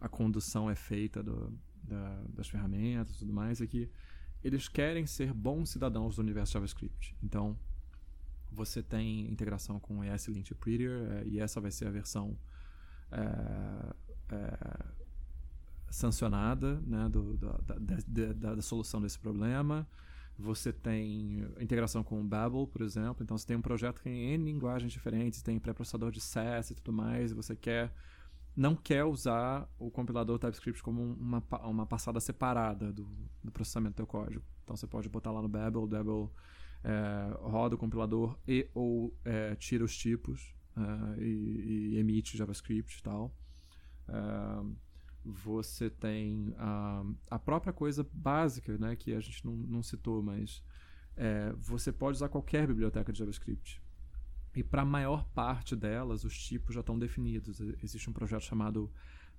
a 0.00 0.08
condução 0.08 0.70
é 0.70 0.74
feita 0.74 1.22
do- 1.22 1.52
da- 1.82 2.22
das 2.34 2.48
ferramentas 2.48 3.14
e 3.16 3.18
tudo 3.18 3.32
mais, 3.32 3.60
é 3.60 3.66
que 3.66 3.88
eles 4.44 4.68
querem 4.68 5.06
ser 5.06 5.32
bons 5.32 5.70
cidadãos 5.70 6.16
do 6.16 6.22
universo 6.22 6.52
JavaScript. 6.52 7.14
Então, 7.22 7.56
você 8.52 8.82
tem 8.82 9.28
integração 9.30 9.78
com 9.80 10.04
ESLint 10.04 10.52
Prettier, 10.54 11.10
é, 11.12 11.24
e 11.26 11.38
essa 11.38 11.60
vai 11.60 11.70
ser 11.70 11.86
a 11.86 11.90
versão 11.90 12.36
é, 13.10 13.94
é, 14.34 14.86
sancionada 15.90 16.80
né, 16.80 17.08
do, 17.08 17.36
da, 17.36 17.52
da- 17.58 18.32
da- 18.32 18.54
da 18.56 18.62
solução 18.62 19.00
desse 19.00 19.18
problema. 19.18 19.86
Você 20.38 20.72
tem 20.72 21.46
integração 21.58 22.04
com 22.04 22.20
o 22.20 22.24
Babel, 22.24 22.66
por 22.66 22.82
exemplo. 22.82 23.22
Então, 23.22 23.36
você 23.38 23.46
tem 23.46 23.56
um 23.56 23.62
projeto 23.62 23.98
que 23.98 24.04
tem 24.04 24.34
N 24.34 24.44
linguagens 24.44 24.92
diferentes, 24.92 25.42
tem 25.42 25.58
pré-processador 25.58 26.10
de 26.10 26.20
SAS 26.20 26.70
e 26.70 26.74
tudo 26.74 26.92
mais, 26.92 27.30
e 27.30 27.34
você 27.34 27.56
quer 27.56 27.92
não 28.54 28.74
quer 28.74 29.04
usar 29.04 29.68
o 29.78 29.90
compilador 29.90 30.38
TypeScript 30.38 30.82
como 30.82 31.02
um, 31.02 31.12
uma, 31.12 31.44
uma 31.64 31.86
passada 31.86 32.18
separada 32.20 32.90
do, 32.90 33.06
do 33.44 33.52
processamento 33.52 33.92
do 33.92 33.96
teu 33.96 34.06
código. 34.06 34.42
Então, 34.64 34.74
você 34.74 34.86
pode 34.86 35.08
botar 35.08 35.30
lá 35.30 35.42
no 35.42 35.48
Babel, 35.48 35.82
o 35.82 35.86
Babel 35.86 36.32
é, 36.82 37.36
roda 37.40 37.74
o 37.74 37.78
compilador 37.78 38.38
e 38.46 38.68
ou 38.74 39.14
é, 39.24 39.54
tira 39.56 39.84
os 39.84 39.96
tipos 39.96 40.54
é, 40.76 41.22
e, 41.22 41.92
e 41.94 41.98
emite 41.98 42.36
JavaScript 42.36 42.98
e 42.98 43.02
tal. 43.02 43.34
Você 45.28 45.90
tem 45.90 46.54
a, 46.56 47.04
a 47.30 47.38
própria 47.38 47.72
coisa 47.72 48.06
básica, 48.12 48.78
né, 48.78 48.94
que 48.94 49.12
a 49.12 49.20
gente 49.20 49.44
não, 49.44 49.52
não 49.54 49.82
citou, 49.82 50.22
mas 50.22 50.62
é, 51.16 51.52
você 51.58 51.90
pode 51.90 52.16
usar 52.16 52.28
qualquer 52.28 52.66
biblioteca 52.66 53.12
de 53.12 53.18
JavaScript. 53.18 53.82
E 54.54 54.62
para 54.62 54.82
a 54.82 54.84
maior 54.84 55.24
parte 55.34 55.74
delas, 55.76 56.24
os 56.24 56.38
tipos 56.38 56.74
já 56.74 56.80
estão 56.80 56.98
definidos. 56.98 57.60
Existe 57.82 58.08
um 58.08 58.12
projeto 58.12 58.42
chamado 58.42 58.90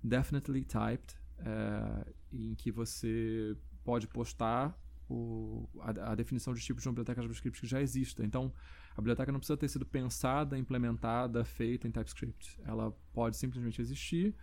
Definitely 0.04 0.64
Typed, 0.64 1.16
é, 1.40 2.14
em 2.32 2.54
que 2.54 2.72
você 2.72 3.56
pode 3.84 4.08
postar 4.08 4.78
o- 5.10 5.68
a, 5.80 6.12
a 6.12 6.16
definição 6.16 6.54
de 6.54 6.62
tipo 6.62 6.82
de 6.82 6.88
uma 6.88 6.92
biblioteca 6.94 7.22
JavaScript 7.22 7.62
que 7.62 7.68
já 7.68 7.82
exista. 7.82 8.24
Então, 8.24 8.54
a 8.92 9.02
biblioteca 9.02 9.32
não 9.32 9.40
precisa 9.40 9.58
ter 9.58 9.70
sido 9.70 9.86
pensada, 9.86 10.58
implementada, 10.58 11.44
feita 11.46 11.88
em 11.88 11.92
TypeScript. 11.92 12.60
Ela 12.66 12.92
pode 13.14 13.38
simplesmente 13.38 13.82
existir. 13.82 14.36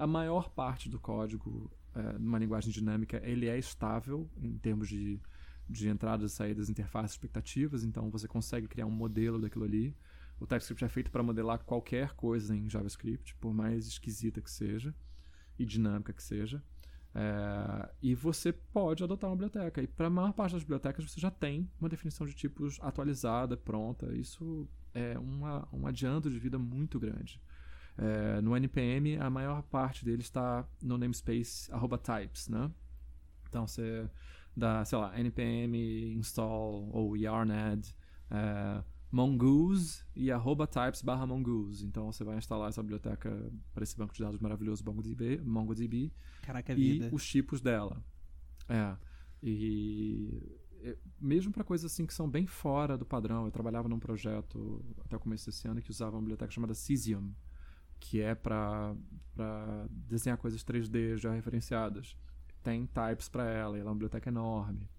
A 0.00 0.06
maior 0.06 0.48
parte 0.48 0.88
do 0.88 0.98
código, 0.98 1.70
é, 1.94 2.18
numa 2.18 2.38
linguagem 2.38 2.72
dinâmica, 2.72 3.20
ele 3.22 3.46
é 3.46 3.58
estável 3.58 4.26
em 4.40 4.56
termos 4.56 4.88
de, 4.88 5.20
de 5.68 5.90
entradas 5.90 6.32
saídas, 6.32 6.70
interfaces, 6.70 7.10
expectativas. 7.10 7.84
Então, 7.84 8.10
você 8.10 8.26
consegue 8.26 8.66
criar 8.66 8.86
um 8.86 8.90
modelo 8.90 9.38
daquilo 9.38 9.66
ali. 9.66 9.94
O 10.40 10.46
TypeScript 10.46 10.82
é 10.82 10.88
feito 10.88 11.10
para 11.10 11.22
modelar 11.22 11.58
qualquer 11.58 12.14
coisa 12.14 12.56
em 12.56 12.66
JavaScript, 12.66 13.34
por 13.36 13.52
mais 13.52 13.86
esquisita 13.86 14.40
que 14.40 14.50
seja 14.50 14.94
e 15.58 15.66
dinâmica 15.66 16.14
que 16.14 16.22
seja. 16.22 16.62
É, 17.14 17.90
e 18.00 18.14
você 18.14 18.54
pode 18.54 19.04
adotar 19.04 19.28
uma 19.28 19.36
biblioteca. 19.36 19.82
E 19.82 19.86
para 19.86 20.06
a 20.06 20.10
maior 20.10 20.32
parte 20.32 20.52
das 20.52 20.62
bibliotecas 20.62 21.04
você 21.04 21.20
já 21.20 21.30
tem 21.30 21.68
uma 21.78 21.90
definição 21.90 22.26
de 22.26 22.32
tipos 22.32 22.78
atualizada, 22.80 23.54
pronta. 23.54 24.16
Isso 24.16 24.66
é 24.94 25.18
uma, 25.18 25.68
um 25.70 25.86
adianto 25.86 26.30
de 26.30 26.38
vida 26.38 26.58
muito 26.58 26.98
grande. 26.98 27.38
É, 28.02 28.40
no 28.40 28.56
NPM, 28.56 29.18
a 29.18 29.28
maior 29.28 29.62
parte 29.62 30.06
dele 30.06 30.22
está 30.22 30.66
no 30.80 30.96
namespace 30.96 31.70
arroba 31.70 31.98
types, 31.98 32.48
né? 32.48 32.70
Então 33.46 33.66
você 33.66 34.08
dá, 34.56 34.82
sei 34.86 34.96
lá, 34.96 35.12
npm 35.18 35.76
install 36.16 36.88
ou 36.94 37.14
yarnad 37.14 37.86
é, 38.30 38.82
mongoose 39.12 40.02
e 40.16 40.32
arroba 40.32 40.66
types 40.66 41.02
barra 41.02 41.26
mongoose. 41.26 41.84
Então 41.84 42.10
você 42.10 42.24
vai 42.24 42.38
instalar 42.38 42.70
essa 42.70 42.82
biblioteca 42.82 43.52
para 43.74 43.84
esse 43.84 43.98
banco 43.98 44.14
de 44.14 44.22
dados 44.22 44.40
maravilhoso 44.40 44.82
MongoDB, 44.82 45.42
MongoDB 45.44 46.10
caraca, 46.40 46.72
e 46.72 46.76
vida. 46.76 47.10
os 47.12 47.28
tipos 47.28 47.60
dela. 47.60 48.02
É. 48.66 48.96
E 49.42 50.58
é, 50.82 50.96
mesmo 51.20 51.52
para 51.52 51.64
coisas 51.64 51.92
assim 51.92 52.06
que 52.06 52.14
são 52.14 52.30
bem 52.30 52.46
fora 52.46 52.96
do 52.96 53.04
padrão. 53.04 53.44
Eu 53.44 53.50
trabalhava 53.50 53.90
num 53.90 53.98
projeto 53.98 54.82
até 55.04 55.16
o 55.16 55.20
começo 55.20 55.44
desse 55.44 55.68
ano 55.68 55.82
que 55.82 55.90
usava 55.90 56.16
uma 56.16 56.22
biblioteca 56.22 56.50
chamada 56.50 56.72
Cesium, 56.72 57.30
que 58.00 58.20
é 58.20 58.34
para 58.34 58.94
desenhar 60.08 60.38
coisas 60.38 60.64
3D 60.64 61.18
já 61.18 61.32
referenciadas. 61.32 62.16
tem 62.62 62.86
types 62.86 63.28
para 63.28 63.44
ela, 63.44 63.78
ela 63.78 63.88
é 63.88 63.90
uma 63.90 63.94
biblioteca 63.94 64.28
enorme. 64.28 64.90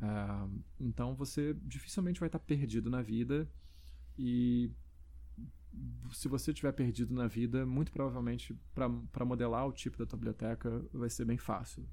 Uh, 0.00 0.62
então 0.78 1.14
você 1.14 1.54
dificilmente 1.62 2.20
vai 2.20 2.28
estar 2.28 2.38
perdido 2.38 2.90
na 2.90 3.02
vida 3.02 3.50
e 4.16 4.70
se 6.12 6.28
você 6.28 6.50
estiver 6.50 6.72
perdido 6.72 7.14
na 7.14 7.26
vida, 7.26 7.64
muito 7.66 7.92
provavelmente 7.92 8.56
para 8.74 9.24
modelar 9.24 9.66
o 9.66 9.72
tipo 9.72 9.98
da 9.98 10.06
tua 10.06 10.16
biblioteca 10.16 10.84
vai 10.92 11.10
ser 11.10 11.24
bem 11.24 11.38
fácil. 11.38 11.88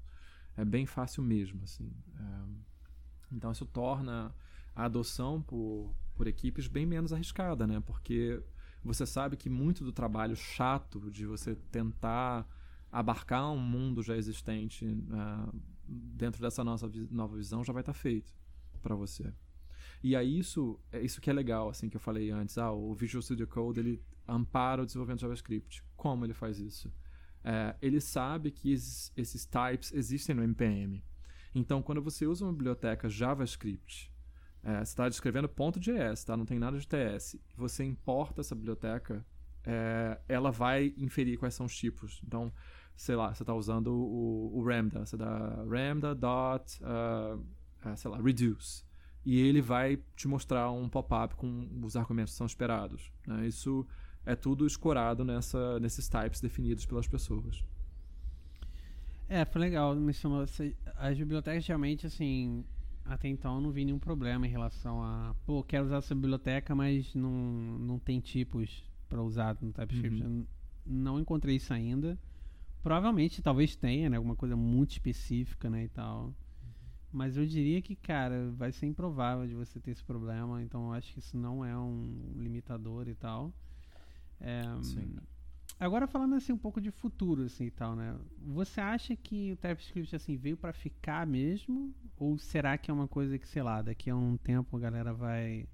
É 0.56 0.64
bem 0.64 0.86
fácil 0.86 1.22
mesmo, 1.22 1.62
assim. 1.64 1.92
Uh, 2.14 2.56
então 3.32 3.52
isso 3.52 3.66
torna 3.66 4.34
a 4.74 4.84
adoção 4.84 5.42
por, 5.42 5.94
por 6.14 6.26
equipes 6.26 6.66
bem 6.66 6.86
menos 6.86 7.12
arriscada, 7.12 7.66
né? 7.66 7.80
Porque 7.80 8.42
você 8.86 9.04
sabe 9.04 9.36
que 9.36 9.50
muito 9.50 9.84
do 9.84 9.92
trabalho 9.92 10.36
chato 10.36 11.10
de 11.10 11.26
você 11.26 11.54
tentar 11.70 12.48
abarcar 12.90 13.50
um 13.52 13.58
mundo 13.58 14.02
já 14.02 14.16
existente 14.16 14.86
uh, 14.86 15.60
dentro 15.86 16.40
dessa 16.40 16.64
nossa 16.64 16.88
vi 16.88 17.06
nova 17.10 17.36
visão 17.36 17.64
já 17.64 17.72
vai 17.72 17.82
estar 17.82 17.92
tá 17.92 17.98
feito 17.98 18.32
para 18.82 18.94
você. 18.94 19.32
E 20.02 20.14
aí 20.14 20.38
isso 20.38 20.78
é 20.92 21.00
isso 21.00 21.20
que 21.20 21.28
é 21.28 21.32
legal, 21.32 21.68
assim 21.68 21.88
que 21.88 21.96
eu 21.96 22.00
falei 22.00 22.30
antes. 22.30 22.56
Ah, 22.58 22.70
o 22.70 22.94
Visual 22.94 23.22
Studio 23.22 23.46
Code 23.46 23.80
ele 23.80 24.02
ampara 24.28 24.82
o 24.82 24.86
desenvolvimento 24.86 25.18
de 25.18 25.22
JavaScript. 25.22 25.82
Como 25.96 26.24
ele 26.24 26.34
faz 26.34 26.58
isso? 26.58 26.92
É, 27.42 27.76
ele 27.80 28.00
sabe 28.00 28.50
que 28.50 28.72
esses, 28.72 29.12
esses 29.16 29.46
types 29.46 29.92
existem 29.92 30.34
no 30.34 30.42
npm. 30.42 31.02
Então, 31.54 31.80
quando 31.80 32.02
você 32.02 32.26
usa 32.26 32.44
uma 32.44 32.52
biblioteca 32.52 33.08
JavaScript 33.08 34.12
é, 34.66 34.78
você 34.78 34.82
está 34.82 35.08
descrevendo 35.08 35.48
ponto 35.48 35.78
.js, 35.78 36.24
tá? 36.24 36.36
Não 36.36 36.44
tem 36.44 36.58
nada 36.58 36.76
de 36.76 36.88
TS. 36.88 37.36
Você 37.56 37.84
importa 37.84 38.40
essa 38.40 38.52
biblioteca, 38.52 39.24
é, 39.64 40.18
ela 40.28 40.50
vai 40.50 40.92
inferir 40.98 41.38
quais 41.38 41.54
são 41.54 41.66
os 41.66 41.76
tipos. 41.76 42.20
Então, 42.26 42.52
sei 42.96 43.14
lá, 43.14 43.32
você 43.32 43.44
está 43.44 43.54
usando 43.54 43.94
o, 43.94 44.58
o 44.58 44.64
Ramda. 44.64 45.06
Você 45.06 45.16
dá 45.16 45.64
Ramda 45.70 46.16
dot, 46.16 46.80
uh, 46.82 47.96
sei 47.96 48.10
lá, 48.10 48.20
reduce. 48.20 48.84
E 49.24 49.38
ele 49.38 49.60
vai 49.60 50.00
te 50.16 50.26
mostrar 50.26 50.68
um 50.72 50.88
pop-up 50.88 51.36
com 51.36 51.68
os 51.84 51.96
argumentos 51.96 52.32
que 52.32 52.38
são 52.38 52.46
esperados. 52.46 53.12
Né? 53.24 53.46
Isso 53.46 53.86
é 54.24 54.34
tudo 54.34 54.66
escorado 54.66 55.24
nessa, 55.24 55.78
nesses 55.78 56.08
types 56.08 56.40
definidos 56.40 56.84
pelas 56.84 57.06
pessoas. 57.06 57.64
É, 59.28 59.44
foi 59.44 59.60
legal. 59.60 59.94
Mencionou 59.94 60.44
as 60.96 61.16
bibliotecas 61.16 61.64
realmente, 61.64 62.04
assim, 62.04 62.64
até 63.08 63.28
então 63.28 63.56
eu 63.56 63.60
não 63.60 63.70
vi 63.70 63.84
nenhum 63.84 63.98
problema 63.98 64.46
em 64.46 64.50
relação 64.50 65.02
a, 65.02 65.34
pô, 65.44 65.62
quero 65.62 65.86
usar 65.86 65.98
essa 65.98 66.14
biblioteca, 66.14 66.74
mas 66.74 67.14
não, 67.14 67.30
não 67.30 67.98
tem 67.98 68.20
tipos 68.20 68.84
para 69.08 69.22
usar 69.22 69.56
no 69.60 69.72
TypeScript. 69.72 70.22
Uhum. 70.22 70.46
Não 70.84 71.20
encontrei 71.20 71.56
isso 71.56 71.72
ainda. 71.72 72.18
Provavelmente, 72.82 73.42
talvez 73.42 73.74
tenha, 73.74 74.08
né, 74.08 74.16
alguma 74.16 74.36
coisa 74.36 74.56
muito 74.56 74.92
específica, 74.92 75.68
né, 75.68 75.84
e 75.84 75.88
tal. 75.88 76.34
Mas 77.12 77.36
eu 77.36 77.46
diria 77.46 77.80
que, 77.80 77.96
cara, 77.96 78.50
vai 78.52 78.72
ser 78.72 78.86
improvável 78.86 79.46
de 79.46 79.54
você 79.54 79.80
ter 79.80 79.92
esse 79.92 80.04
problema, 80.04 80.62
então 80.62 80.86
eu 80.86 80.92
acho 80.92 81.12
que 81.12 81.18
isso 81.18 81.36
não 81.36 81.64
é 81.64 81.76
um 81.76 82.32
limitador 82.36 83.08
e 83.08 83.14
tal. 83.14 83.52
É, 84.40 84.62
Sim. 84.82 85.16
Agora 85.78 86.06
falando 86.06 86.34
assim 86.34 86.52
um 86.52 86.58
pouco 86.58 86.80
de 86.80 86.90
futuro 86.90 87.42
assim 87.42 87.64
e 87.66 87.70
tal, 87.70 87.94
né? 87.94 88.18
Você 88.38 88.80
acha 88.80 89.14
que 89.14 89.52
o 89.52 89.56
TypeScript 89.56 90.16
assim 90.16 90.36
veio 90.36 90.56
para 90.56 90.72
ficar 90.72 91.26
mesmo 91.26 91.94
ou 92.16 92.38
será 92.38 92.78
que 92.78 92.90
é 92.90 92.94
uma 92.94 93.06
coisa 93.06 93.38
que, 93.38 93.46
sei 93.46 93.62
lá, 93.62 93.82
daqui 93.82 94.08
a 94.08 94.16
um 94.16 94.38
tempo 94.38 94.76
a 94.76 94.80
galera 94.80 95.12
vai 95.12 95.68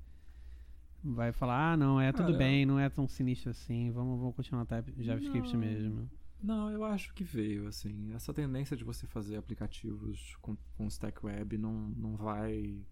vai 1.05 1.33
falar: 1.33 1.73
"Ah, 1.73 1.77
não, 1.77 2.01
é 2.01 2.13
tudo 2.13 2.27
Cara, 2.27 2.39
bem, 2.39 2.67
não 2.67 2.79
é 2.79 2.89
tão 2.89 3.07
sinistro 3.07 3.51
assim, 3.51 3.91
vamos, 3.93 4.19
vamos 4.19 4.35
continuar 4.35 4.67
type, 4.67 4.93
JavaScript 5.03 5.53
não, 5.53 5.61
mesmo". 5.61 6.11
Não, 6.43 6.71
eu 6.71 6.85
acho 6.85 7.15
que 7.15 7.23
veio 7.23 7.69
assim. 7.69 8.13
Essa 8.13 8.35
tendência 8.35 8.77
de 8.77 8.83
você 8.83 9.07
fazer 9.07 9.37
aplicativos 9.37 10.37
com, 10.43 10.57
com 10.77 10.89
stack 10.89 11.25
web 11.25 11.57
não, 11.57 11.73
não 11.91 12.17
vai 12.17 12.85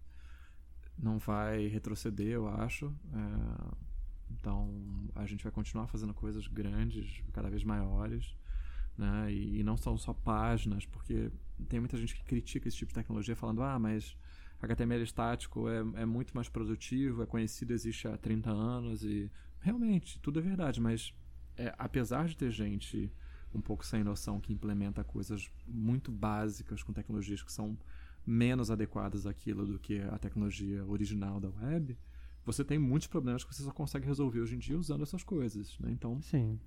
não 0.97 1.17
vai 1.17 1.67
retroceder, 1.67 2.27
eu 2.27 2.47
acho. 2.47 2.93
É, 3.13 3.90
então, 4.39 4.71
a 5.15 5.25
gente 5.25 5.43
vai 5.43 5.51
continuar 5.51 5.87
fazendo 5.87 6.13
coisas 6.13 6.47
grandes, 6.47 7.21
cada 7.33 7.49
vez 7.49 7.63
maiores, 7.63 8.35
né? 8.97 9.31
E, 9.31 9.59
e, 9.59 9.63
não 9.63 9.77
são 9.77 9.97
só 9.97 10.13
páginas, 10.13 10.85
porque 10.85 11.31
tem 11.67 11.79
muita 11.79 11.97
gente 11.97 12.15
que 12.15 12.23
critica 12.23 12.67
esse 12.67 12.77
tipo 12.77 12.89
de 12.89 12.95
tecnologia 12.95 13.35
falando: 13.35 13.61
ah, 13.63 13.77
mas 13.79 14.15
HTML 14.61 15.03
estático 15.03 15.67
é, 15.67 15.79
é 16.01 16.05
muito 16.05 16.33
mais 16.33 16.47
produtivo, 16.47 17.23
é 17.23 17.25
conhecido, 17.25 17.73
existe 17.73 18.07
há 18.07 18.17
30 18.17 18.49
anos 18.49 19.03
e 19.03 19.31
realmente 19.59 20.19
tudo 20.19 20.39
é 20.39 20.41
verdade, 20.41 20.79
mas 20.79 21.13
é, 21.57 21.73
apesar 21.77 22.27
de 22.27 22.37
ter 22.37 22.51
gente 22.51 23.11
um 23.53 23.61
pouco 23.61 23.85
sem 23.85 24.03
noção 24.03 24.39
que 24.39 24.53
implementa 24.53 25.03
coisas 25.03 25.51
muito 25.67 26.11
básicas 26.11 26.81
com 26.83 26.93
tecnologias 26.93 27.43
que 27.43 27.51
são 27.51 27.77
menos 28.25 28.71
adequadas 28.71 29.25
àquilo 29.25 29.65
do 29.65 29.79
que 29.79 29.99
a 29.99 30.17
tecnologia 30.17 30.85
original 30.85 31.39
da 31.39 31.49
web, 31.49 31.97
você 32.45 32.63
tem 32.63 32.79
muitos 32.79 33.07
problemas 33.07 33.43
que 33.43 33.53
você 33.53 33.63
só 33.63 33.71
consegue 33.71 34.05
resolver 34.05 34.39
hoje 34.39 34.55
em 34.55 34.59
dia 34.59 34.77
usando 34.77 35.03
essas 35.03 35.23
coisas, 35.23 35.77
né? 35.79 35.91
Então, 35.91 36.21
Sim. 36.21 36.59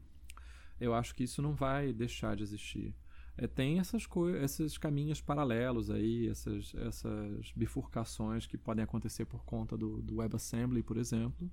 eu 0.81 0.95
acho 0.95 1.14
que 1.14 1.25
isso 1.25 1.43
não 1.43 1.53
vai 1.53 1.93
deixar 1.93 2.37
de 2.37 2.43
existir. 2.43 2.95
É, 3.37 3.49
tem 3.49 3.81
essas 3.81 4.07
esses 4.43 4.79
caminhos 4.79 5.20
paralelos 5.20 5.91
aí, 5.91 6.29
essas, 6.29 6.72
essas 6.77 7.53
bifurcações 7.57 8.47
que 8.47 8.57
podem 8.57 8.85
acontecer 8.85 9.25
por 9.25 9.45
conta 9.45 9.77
do, 9.77 10.01
do 10.01 10.16
WebAssembly, 10.16 10.85
por 10.85 10.97
exemplo. 10.97 11.51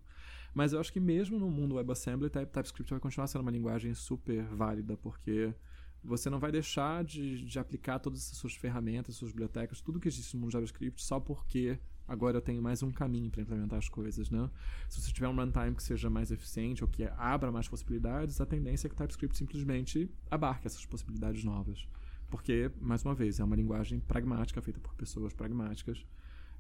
Mas 0.54 0.74
eu 0.74 0.80
acho 0.80 0.94
que 0.94 1.00
mesmo 1.00 1.40
no 1.40 1.50
mundo 1.50 1.76
WebAssembly, 1.76 2.30
TypeScript 2.30 2.92
vai 2.92 3.00
continuar 3.00 3.26
sendo 3.28 3.42
uma 3.42 3.52
linguagem 3.52 3.94
super 3.96 4.44
válida, 4.46 4.96
porque 4.96 5.56
você 6.04 6.30
não 6.30 6.40
vai 6.40 6.52
deixar 6.52 7.04
de, 7.04 7.44
de 7.44 7.58
aplicar 7.58 8.00
todas 8.00 8.20
essas 8.20 8.38
suas 8.38 8.56
ferramentas, 8.56 9.16
suas 9.16 9.32
bibliotecas, 9.32 9.82
tudo 9.82 10.00
que 10.00 10.08
existe 10.08 10.36
no 10.36 10.42
mundo 10.42 10.52
JavaScript 10.52 11.02
só 11.04 11.20
porque 11.20 11.80
agora 12.12 12.38
eu 12.38 12.41
tenho 12.41 12.62
mais 12.62 12.84
um 12.84 12.91
caminho 12.91 13.32
para 13.32 13.41
implementar 13.41 13.80
as 13.80 13.88
coisas, 13.88 14.30
né? 14.30 14.49
Se 14.89 15.01
você 15.01 15.12
tiver 15.12 15.30
um 15.30 15.36
runtime 15.36 15.74
que 15.74 15.82
seja 15.82 16.09
mais 16.09 16.30
eficiente 16.30 16.84
ou 16.84 16.89
que 16.89 17.03
abra 17.18 17.51
mais 17.51 17.68
possibilidades, 17.68 18.41
a 18.41 18.45
tendência 18.45 18.88
é 18.88 18.89
que 18.89 18.95
o 18.95 18.97
TypeScript 18.97 19.38
simplesmente 19.38 20.09
abarque 20.30 20.68
essas 20.68 20.86
possibilidades 20.86 21.43
novas. 21.43 21.88
Porque, 22.30 22.70
mais 22.80 23.03
uma 23.03 23.16
vez, 23.16 23.39
é 23.39 23.43
uma 23.43 23.55
linguagem 23.55 23.99
pragmática, 23.99 24.62
feita 24.62 24.80
por 24.80 24.93
pessoas 24.95 25.34
pragmáticas. 25.34 26.05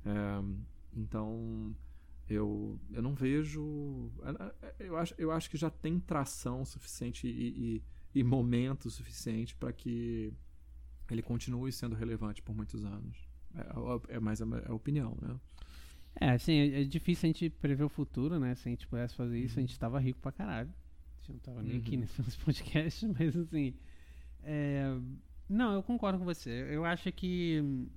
É, 0.05 0.43
então, 0.95 1.75
eu, 2.29 2.79
eu 2.91 3.01
não 3.01 3.13
vejo... 3.13 4.09
Eu 4.79 4.97
acho, 4.97 5.13
eu 5.17 5.31
acho 5.31 5.49
que 5.49 5.57
já 5.57 5.69
tem 5.69 5.99
tração 5.99 6.63
suficiente 6.63 7.27
e, 7.27 7.75
e, 7.75 8.19
e 8.19 8.23
momento 8.23 8.89
suficiente 8.89 9.53
para 9.55 9.71
que 9.73 10.33
ele 11.09 11.21
continue 11.21 11.71
sendo 11.71 11.95
relevante 11.95 12.41
por 12.41 12.55
muitos 12.55 12.85
anos. 12.85 13.30
É, 13.55 14.15
é 14.15 14.19
mais 14.19 14.41
a, 14.41 14.45
a, 14.67 14.73
opinião, 14.73 15.17
né? 15.21 15.35
É, 16.19 16.31
assim, 16.31 16.53
é, 16.53 16.81
é, 16.81 16.83
difícil 16.83 17.27
a 17.27 17.31
gente 17.31 17.49
prever 17.49 17.83
o 17.83 17.89
futuro, 17.89 18.39
né? 18.39 18.55
Se 18.55 18.67
a 18.67 18.71
gente 18.71 18.87
pudesse 18.87 19.15
fazer 19.15 19.39
isso, 19.39 19.57
uhum. 19.57 19.63
a 19.63 19.67
gente 19.67 19.79
tava 19.79 19.99
rico 19.99 20.19
pra 20.19 20.31
caralho. 20.31 20.69
A 20.69 21.21
gente 21.21 21.33
não 21.33 21.39
tava 21.39 21.63
nem 21.63 21.73
uhum. 21.73 21.79
aqui 21.79 21.97
nesse 21.97 22.21
podcast, 22.43 23.07
mas 23.07 23.35
assim. 23.35 23.73
É... 24.43 24.97
Não, 25.47 25.73
eu 25.73 25.83
concordo 25.83 26.19
com 26.19 26.25
você. 26.25 26.67
Eu 26.69 26.85
acho 26.85 27.11
que. 27.11 27.87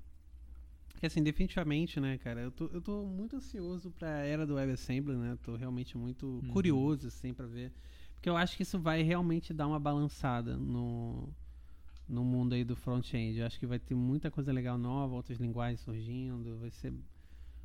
Que 1.01 1.07
assim, 1.07 1.23
definitivamente, 1.23 2.01
né, 2.01 2.19
cara, 2.19 2.41
eu 2.41 2.51
tô, 2.51 2.67
eu 2.67 2.81
tô 2.81 3.05
muito 3.05 3.37
ansioso 3.37 3.91
pra 3.91 4.09
era 4.25 4.47
do 4.47 4.55
WebAssembly, 4.55 5.17
né? 5.17 5.33
Eu 5.33 5.37
tô 5.37 5.57
realmente 5.57 5.99
muito 5.99 6.27
uhum. 6.27 6.49
curioso, 6.49 7.09
assim, 7.09 7.35
pra 7.35 7.47
ver. 7.47 7.73
Porque 8.15 8.31
eu 8.31 8.37
acho 8.37 8.57
que 8.57 8.63
isso 8.63 8.79
vai 8.79 9.03
realmente 9.03 9.53
dar 9.53 9.67
uma 9.67 9.79
balançada 9.79 10.57
no 10.57 11.29
no 12.09 12.25
mundo 12.25 12.55
aí 12.55 12.65
do 12.65 12.77
front-end. 12.77 13.43
Acho 13.43 13.59
que 13.59 13.67
vai 13.67 13.79
ter 13.79 13.95
muita 13.95 14.31
coisa 14.31 14.53
legal 14.53 14.77
nova, 14.77 15.15
outras 15.15 15.39
linguagens 15.39 15.81
surgindo, 15.81 16.59
vai 16.59 16.71
ser 16.71 16.91
uhum. 16.91 16.99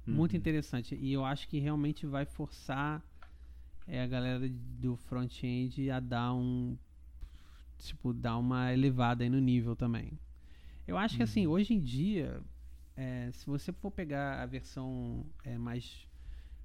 muito 0.07 0.35
interessante. 0.35 0.95
E 0.95 1.11
eu 1.11 1.25
acho 1.25 1.47
que 1.47 1.59
realmente 1.59 2.05
vai 2.05 2.25
forçar 2.25 3.03
é, 3.87 4.01
a 4.01 4.07
galera 4.07 4.47
do 4.49 4.95
front-end 4.95 5.89
a 5.89 5.99
dar 5.99 6.33
um 6.33 6.77
tipo 7.77 8.13
dar 8.13 8.37
uma 8.37 8.73
elevada 8.73 9.23
aí 9.23 9.29
no 9.29 9.39
nível 9.39 9.75
também. 9.75 10.19
Eu 10.85 10.97
acho 10.97 11.17
que 11.17 11.23
assim, 11.23 11.47
uhum. 11.47 11.53
hoje 11.53 11.73
em 11.73 11.79
dia, 11.79 12.41
é, 12.95 13.29
se 13.31 13.45
você 13.45 13.71
for 13.71 13.91
pegar 13.91 14.41
a 14.41 14.45
versão 14.45 15.25
é, 15.43 15.57
mais 15.57 16.07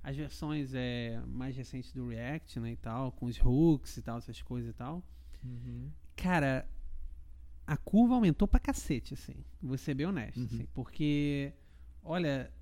as 0.03 0.15
versões 0.17 0.75
é, 0.75 1.19
mais 1.27 1.57
recentes 1.57 1.91
do 1.93 2.09
React, 2.09 2.61
né, 2.61 2.73
e 2.73 2.77
tal, 2.77 3.11
com 3.13 3.25
os 3.25 3.41
hooks 3.41 3.97
e 3.97 4.03
tal, 4.03 4.19
essas 4.19 4.43
coisas 4.43 4.71
e 4.71 4.75
tal. 4.75 5.03
Uhum. 5.43 5.91
Cara, 6.15 6.69
a 7.67 7.77
curva 7.77 8.15
aumentou 8.15 8.47
pra 8.47 8.61
cacete, 8.61 9.15
assim. 9.15 9.37
Vou 9.63 9.79
ser 9.79 9.95
bem 9.95 10.07
honesto, 10.07 10.39
uhum. 10.39 10.45
assim. 10.45 10.67
Porque, 10.75 11.53
olha, 12.03 12.53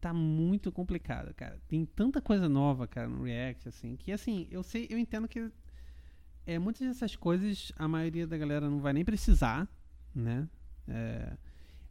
tá 0.00 0.12
muito 0.12 0.72
complicado, 0.72 1.32
cara. 1.34 1.60
Tem 1.68 1.84
tanta 1.84 2.20
coisa 2.20 2.48
nova, 2.48 2.86
cara, 2.86 3.08
no 3.08 3.22
React, 3.22 3.68
assim, 3.68 3.96
que, 3.96 4.12
assim, 4.12 4.46
eu 4.50 4.62
sei, 4.62 4.86
eu 4.90 4.98
entendo 4.98 5.28
que 5.28 5.50
é, 6.46 6.58
muitas 6.58 6.86
dessas 6.86 7.16
coisas 7.16 7.72
a 7.76 7.88
maioria 7.88 8.26
da 8.26 8.36
galera 8.36 8.68
não 8.68 8.80
vai 8.80 8.92
nem 8.92 9.04
precisar, 9.04 9.68
né? 10.14 10.48
É, 10.86 11.36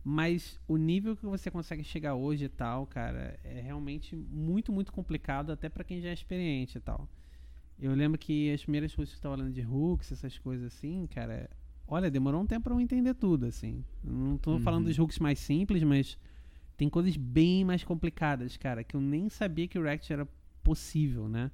mas 0.04 0.60
o 0.68 0.76
nível 0.76 1.16
que 1.16 1.26
você 1.26 1.50
consegue 1.50 1.84
chegar 1.84 2.16
hoje 2.16 2.46
e 2.46 2.50
tal, 2.50 2.86
cara, 2.86 3.40
é 3.44 3.62
realmente 3.62 4.16
muito, 4.16 4.72
muito 4.72 4.92
complicado, 4.92 5.52
até 5.52 5.70
para 5.70 5.84
quem 5.84 6.02
já 6.02 6.10
é 6.10 6.14
experiente 6.14 6.78
e 6.78 6.82
tal. 6.82 7.10
Eu 7.80 7.96
lembro 7.96 8.20
que 8.20 8.52
as 8.52 8.62
primeiras 8.62 8.94
coisas 8.94 9.14
que 9.14 9.16
eu 9.16 9.20
estava 9.20 9.38
falando 9.38 9.54
de 9.54 9.66
hooks, 9.66 10.12
essas 10.12 10.38
coisas 10.38 10.74
assim, 10.74 11.08
cara, 11.08 11.50
olha, 11.94 12.12
demorou 12.12 12.42
um 12.42 12.46
tempo 12.48 12.66
pra 12.66 12.74
eu 12.74 12.80
entender 12.80 13.14
tudo, 13.14 13.46
assim. 13.46 13.84
Não 14.04 14.38
tô 14.38 14.60
falando 14.60 14.84
Uhum. 14.84 14.90
dos 14.90 15.00
hooks 15.00 15.20
mais 15.20 15.40
simples, 15.40 15.84
mas 15.84 16.18
tem 16.76 16.90
coisas 16.90 17.16
bem 17.16 17.64
mais 17.64 17.84
complicadas, 17.84 18.58
cara, 18.58 18.84
que 18.84 18.96
eu 18.96 19.02
nem 19.02 19.30
sabia 19.30 19.68
que 19.68 19.78
o 19.78 19.84
React 19.84 20.14
era 20.14 20.28
possível, 20.64 21.28
né? 21.30 21.52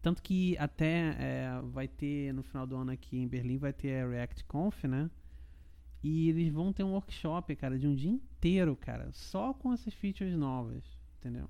Tanto 0.00 0.22
que 0.22 0.56
até 0.58 1.14
é, 1.18 1.60
vai 1.72 1.86
ter, 1.86 2.32
no 2.34 2.42
final 2.42 2.66
do 2.66 2.76
ano 2.76 2.90
aqui 2.90 3.16
em 3.18 3.28
Berlim, 3.28 3.56
vai 3.58 3.72
ter 3.72 4.02
a 4.02 4.08
React 4.08 4.44
Conf, 4.44 4.84
né? 4.84 5.10
E 6.02 6.28
eles 6.28 6.48
vão 6.52 6.72
ter 6.72 6.82
um 6.82 6.92
workshop, 6.92 7.54
cara, 7.54 7.78
de 7.78 7.86
um 7.86 7.94
dia 7.94 8.10
inteiro, 8.10 8.74
cara, 8.74 9.10
só 9.12 9.54
com 9.54 9.72
essas 9.72 9.94
features 9.94 10.34
novas, 10.36 10.82
entendeu? 11.18 11.48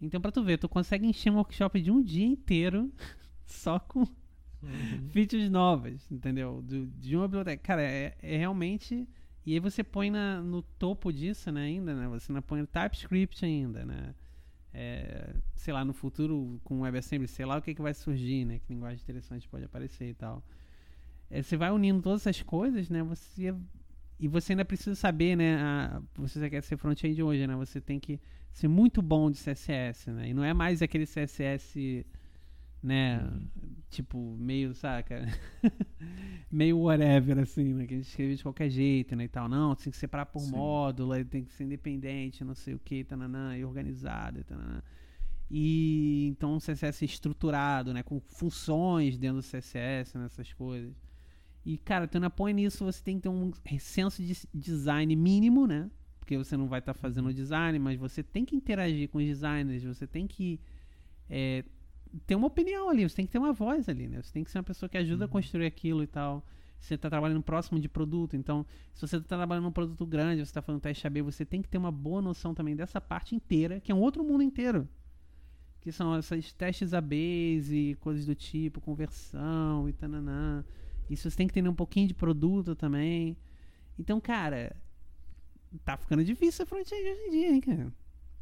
Então, 0.00 0.20
pra 0.20 0.30
tu 0.32 0.42
ver, 0.42 0.58
tu 0.58 0.68
consegue 0.68 1.06
encher 1.06 1.30
um 1.30 1.36
workshop 1.36 1.80
de 1.80 1.90
um 1.90 2.02
dia 2.02 2.26
inteiro 2.26 2.92
só 3.46 3.78
com 3.78 4.04
Uhum. 4.62 5.08
features 5.10 5.50
novas, 5.50 6.10
entendeu? 6.10 6.62
Do- 6.62 6.86
de 6.86 7.16
uma 7.16 7.26
biblioteca. 7.26 7.62
Cara, 7.62 7.82
é, 7.82 8.14
é 8.22 8.36
realmente. 8.36 9.08
E 9.44 9.54
aí 9.54 9.58
você 9.60 9.82
põe 9.82 10.10
na- 10.10 10.40
no 10.40 10.62
topo 10.62 11.12
disso, 11.12 11.50
né, 11.50 11.62
ainda, 11.62 11.94
né? 11.94 12.06
Você 12.08 12.32
não 12.32 12.40
põe 12.40 12.64
TypeScript 12.64 13.44
ainda, 13.44 13.84
né? 13.84 14.14
É, 14.74 15.34
sei 15.54 15.74
lá, 15.74 15.84
no 15.84 15.92
futuro 15.92 16.60
com 16.64 16.80
WebAssembly, 16.80 17.28
sei 17.28 17.44
lá 17.44 17.58
o 17.58 17.62
que, 17.62 17.74
que 17.74 17.82
vai 17.82 17.92
surgir, 17.92 18.44
né? 18.44 18.58
Que 18.60 18.72
linguagem 18.72 19.02
interessante 19.02 19.48
pode 19.48 19.64
aparecer 19.64 20.08
e 20.10 20.14
tal. 20.14 20.42
É, 21.30 21.42
você 21.42 21.56
vai 21.56 21.70
unindo 21.70 22.00
todas 22.00 22.22
essas 22.26 22.40
coisas, 22.42 22.88
né? 22.88 23.02
Você 23.02 23.54
e 24.20 24.28
você 24.28 24.52
ainda 24.52 24.64
precisa 24.64 24.94
saber, 24.94 25.36
né? 25.36 25.56
A, 25.56 26.00
você 26.14 26.48
quer 26.48 26.62
ser 26.62 26.76
front-end 26.76 27.20
hoje, 27.22 27.44
né? 27.46 27.56
Você 27.56 27.80
tem 27.80 27.98
que 27.98 28.20
ser 28.52 28.68
muito 28.68 29.02
bom 29.02 29.30
de 29.30 29.36
CSS, 29.38 30.10
né? 30.10 30.28
E 30.28 30.34
não 30.34 30.44
é 30.44 30.54
mais 30.54 30.80
aquele 30.80 31.04
CSS, 31.06 32.06
né? 32.82 33.30
Tipo, 33.90 34.36
meio, 34.38 34.74
saca? 34.74 35.26
meio 36.50 36.78
whatever, 36.80 37.38
assim, 37.38 37.72
né? 37.74 37.86
Que 37.86 37.94
a 37.94 37.96
gente 37.98 38.08
escreve 38.08 38.34
de 38.34 38.42
qualquer 38.42 38.68
jeito, 38.68 39.14
né? 39.14 39.24
E 39.24 39.28
tal. 39.28 39.48
Não, 39.48 39.74
tem 39.74 39.90
que 39.90 39.96
separar 39.96 40.26
por 40.26 40.40
Sim. 40.40 40.50
módulo, 40.50 41.24
tem 41.24 41.44
que 41.44 41.52
ser 41.52 41.64
independente, 41.64 42.42
não 42.42 42.54
sei 42.54 42.74
o 42.74 42.78
que, 42.78 43.04
tananã, 43.04 43.56
e 43.56 43.64
organizado, 43.64 44.40
e 44.40 44.44
tananã. 44.44 44.82
E 45.50 46.28
então 46.28 46.54
um 46.54 46.58
CSS 46.58 47.04
estruturado, 47.04 47.92
né? 47.92 48.02
Com 48.02 48.18
funções 48.20 49.18
dentro 49.18 49.40
do 49.40 49.42
CSS, 49.42 50.18
nessas 50.18 50.52
coisas. 50.52 50.94
E, 51.64 51.78
cara, 51.78 52.10
não 52.20 52.30
põe 52.30 52.52
nisso, 52.52 52.84
você 52.84 53.02
tem 53.02 53.16
que 53.16 53.22
ter 53.22 53.28
um 53.28 53.52
senso 53.78 54.20
de 54.20 54.36
design 54.52 55.14
mínimo, 55.14 55.66
né? 55.66 55.88
Porque 56.18 56.36
você 56.36 56.56
não 56.56 56.66
vai 56.66 56.80
estar 56.80 56.94
fazendo 56.94 57.28
o 57.28 57.34
design, 57.34 57.78
mas 57.78 57.98
você 57.98 58.22
tem 58.22 58.44
que 58.44 58.56
interagir 58.56 59.08
com 59.08 59.18
os 59.18 59.24
designers, 59.24 59.84
você 59.84 60.06
tem 60.06 60.26
que 60.26 60.58
é, 61.28 61.64
ter 62.26 62.34
uma 62.34 62.46
opinião 62.46 62.88
ali, 62.90 63.08
você 63.08 63.16
tem 63.16 63.26
que 63.26 63.32
ter 63.32 63.38
uma 63.38 63.52
voz 63.52 63.88
ali, 63.88 64.08
né? 64.08 64.22
Você 64.22 64.32
tem 64.32 64.44
que 64.44 64.50
ser 64.50 64.58
uma 64.58 64.64
pessoa 64.64 64.88
que 64.88 64.98
ajuda 64.98 65.24
a 65.24 65.26
Uhum. 65.26 65.32
construir 65.32 65.66
aquilo 65.66 66.02
e 66.02 66.06
tal. 66.06 66.44
Você 66.78 66.94
está 66.94 67.08
trabalhando 67.08 67.42
próximo 67.42 67.78
de 67.78 67.88
produto, 67.88 68.36
então, 68.36 68.66
se 68.92 69.00
você 69.06 69.16
está 69.16 69.36
trabalhando 69.36 69.64
num 69.64 69.72
produto 69.72 70.04
grande, 70.04 70.44
você 70.44 70.50
está 70.50 70.60
fazendo 70.60 70.80
teste 70.80 71.06
AB, 71.06 71.22
você 71.22 71.44
tem 71.44 71.62
que 71.62 71.68
ter 71.68 71.78
uma 71.78 71.92
boa 71.92 72.20
noção 72.20 72.52
também 72.54 72.74
dessa 72.74 73.00
parte 73.00 73.36
inteira, 73.36 73.80
que 73.80 73.92
é 73.92 73.94
um 73.94 74.00
outro 74.00 74.24
mundo 74.24 74.42
inteiro. 74.42 74.88
Que 75.80 75.92
são 75.92 76.18
esses 76.18 76.52
testes 76.52 76.92
ABs 76.92 77.70
e 77.70 77.96
coisas 78.00 78.26
do 78.26 78.34
tipo, 78.34 78.80
conversão 78.80 79.88
e 79.88 79.92
tananã. 79.92 80.64
Isso 81.08 81.30
você 81.30 81.36
tem 81.36 81.46
que 81.46 81.52
entender 81.52 81.68
um 81.68 81.74
pouquinho 81.74 82.08
de 82.08 82.14
produto 82.14 82.74
também. 82.74 83.36
Então, 83.98 84.20
cara, 84.20 84.74
tá 85.84 85.96
ficando 85.96 86.24
difícil 86.24 86.64
a 86.64 86.66
front-end 86.66 87.02
hoje 87.10 87.20
em 87.22 87.30
dia, 87.30 87.52
hein, 87.54 87.60
cara? 87.60 87.92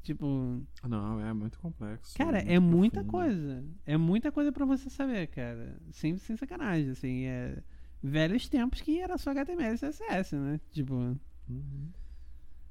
Tipo, 0.03 0.62
Não, 0.88 1.20
é 1.20 1.32
muito 1.32 1.59
complexo. 1.59 2.16
cara, 2.16 2.38
é 2.38 2.59
muita 2.59 3.05
coisa. 3.05 3.62
É 3.84 3.96
muita 3.96 4.32
coisa 4.32 4.51
pra 4.51 4.64
você 4.64 4.88
saber, 4.88 5.26
cara. 5.28 5.76
Sem, 5.92 6.16
sem 6.16 6.36
sacanagem, 6.36 6.90
assim. 6.90 7.24
É 7.24 7.62
velhos 8.03 8.48
tempos 8.48 8.80
que 8.80 8.98
era 8.98 9.18
só 9.18 9.30
HTML 9.30 9.74
e 9.74 9.78
CSS, 9.78 10.34
né? 10.36 10.59
Tipo, 10.72 10.94
Uhum. 11.48 11.88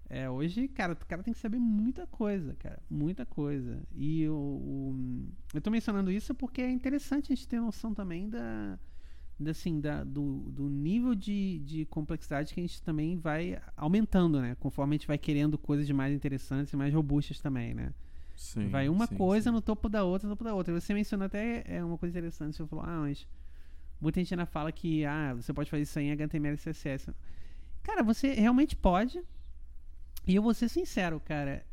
é, 0.10 0.28
hoje, 0.30 0.68
cara, 0.70 0.94
o 0.94 1.06
cara 1.06 1.22
tem 1.22 1.34
que 1.34 1.40
saber 1.40 1.60
muita 1.60 2.08
coisa, 2.08 2.56
cara. 2.56 2.82
Muita 2.90 3.26
coisa. 3.28 3.84
E 3.94 4.28
o, 4.28 4.34
o- 4.34 5.28
eu 5.54 5.62
tô 5.62 5.70
mencionando 5.70 6.10
isso 6.12 6.34
porque 6.34 6.62
é 6.64 6.72
interessante 6.72 7.32
a 7.32 7.36
gente 7.36 7.48
ter 7.48 7.60
noção 7.62 7.94
também 7.94 8.28
da, 8.28 8.80
assim, 9.48 9.80
da, 9.80 10.04
do, 10.04 10.52
do 10.52 10.70
nível 10.70 11.16
de, 11.16 11.60
de 11.60 11.86
complexidade 11.86 12.54
que 12.54 12.60
a 12.60 12.64
gente 12.64 12.82
também 12.82 13.18
vai 13.18 13.62
aumentando, 13.78 14.42
né? 14.42 14.56
Conforme 14.60 14.96
a 14.96 14.98
gente 14.98 15.08
vai 15.08 15.18
querendo 15.18 15.58
coisas 15.58 15.90
mais 15.92 16.14
interessantes 16.14 16.74
e 16.74 16.76
mais 16.76 16.94
robustas 16.94 17.40
também, 17.40 17.74
né? 17.74 17.94
Sim, 18.36 18.70
vai 18.70 18.90
uma 18.90 19.08
sim, 19.08 19.16
coisa 19.16 19.50
sim. 19.50 19.54
no 19.54 19.62
topo 19.62 19.88
da 19.88 20.04
outra, 20.04 20.28
no 20.28 20.36
topo 20.36 20.44
da 20.44 20.54
outra. 20.54 20.74
Você 20.74 20.94
mencionou 20.94 21.26
até 21.26 21.64
é 21.66 21.84
uma 21.84 21.98
coisa 21.98 22.18
interessante. 22.18 22.56
Você 22.56 22.66
falou, 22.66 22.86
ah, 22.86 23.02
mas 23.02 23.28
muita 24.00 24.20
gente 24.20 24.34
ainda 24.34 24.46
fala 24.46 24.72
que 24.72 25.06
ah, 25.06 25.34
você 25.36 25.54
pode 25.54 25.70
fazer 25.70 25.84
isso 25.84 26.00
aí 26.00 26.06
em 26.06 26.12
HTML 26.12 26.56
e 26.56 26.58
CSS. 26.58 27.14
Cara, 27.84 28.04
você 28.04 28.34
realmente 28.34 28.76
pode. 28.76 29.22
E 30.28 30.36
eu 30.36 30.42
vou 30.42 30.54
ser 30.54 30.70
sincero, 30.70 31.20
cara. 31.20 31.66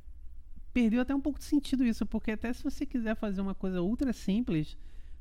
Perdeu 0.72 1.00
até 1.00 1.14
um 1.14 1.20
pouco 1.20 1.38
de 1.38 1.44
sentido 1.44 1.84
isso, 1.84 2.04
porque 2.04 2.32
até 2.32 2.52
se 2.52 2.62
você 2.62 2.84
quiser 2.84 3.14
fazer 3.16 3.40
uma 3.40 3.54
coisa 3.54 3.80
ultra 3.80 4.12
simples, 4.12 4.76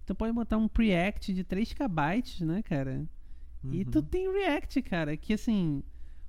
tu 0.06 0.16
pode 0.16 0.34
botar 0.34 0.58
um 0.58 0.68
Preact 0.68 1.34
de 1.34 1.44
3 1.44 1.74
KB, 1.74 2.46
né, 2.46 2.62
cara? 2.62 3.08
E 3.72 3.84
tu 3.86 4.00
Uhum. 4.00 4.06
tem 4.06 4.32
React, 4.32 4.82
cara, 4.84 5.18
que 5.18 5.34
assim. 5.34 5.82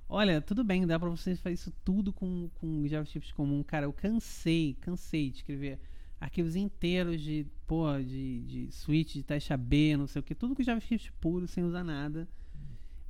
Olha, 0.09 0.41
tudo 0.41 0.63
bem, 0.63 0.87
dá 0.87 0.97
pra 0.97 1.09
você 1.09 1.35
fazer 1.35 1.53
isso 1.55 1.71
tudo 1.83 2.13
com, 2.13 2.49
com 2.55 2.87
JavaScript 2.87 3.33
comum. 3.33 3.61
Cara, 3.61 3.85
eu 3.85 3.93
cansei, 3.93 4.75
cansei 4.79 5.29
de 5.29 5.37
escrever 5.37 5.79
arquivos 6.19 6.55
inteiros 6.55 7.21
de, 7.21 7.45
pô, 7.67 7.85
de, 7.99 8.41
de 8.43 8.71
switch, 8.71 9.13
de 9.15 9.23
teste 9.23 9.51
AB, 9.53 9.97
não 9.97 10.07
sei 10.07 10.21
o 10.21 10.23
que, 10.23 10.33
tudo 10.33 10.55
com 10.55 10.63
JavaScript 10.63 11.11
puro, 11.19 11.45
sem 11.47 11.63
usar 11.63 11.83
nada. 11.83 12.27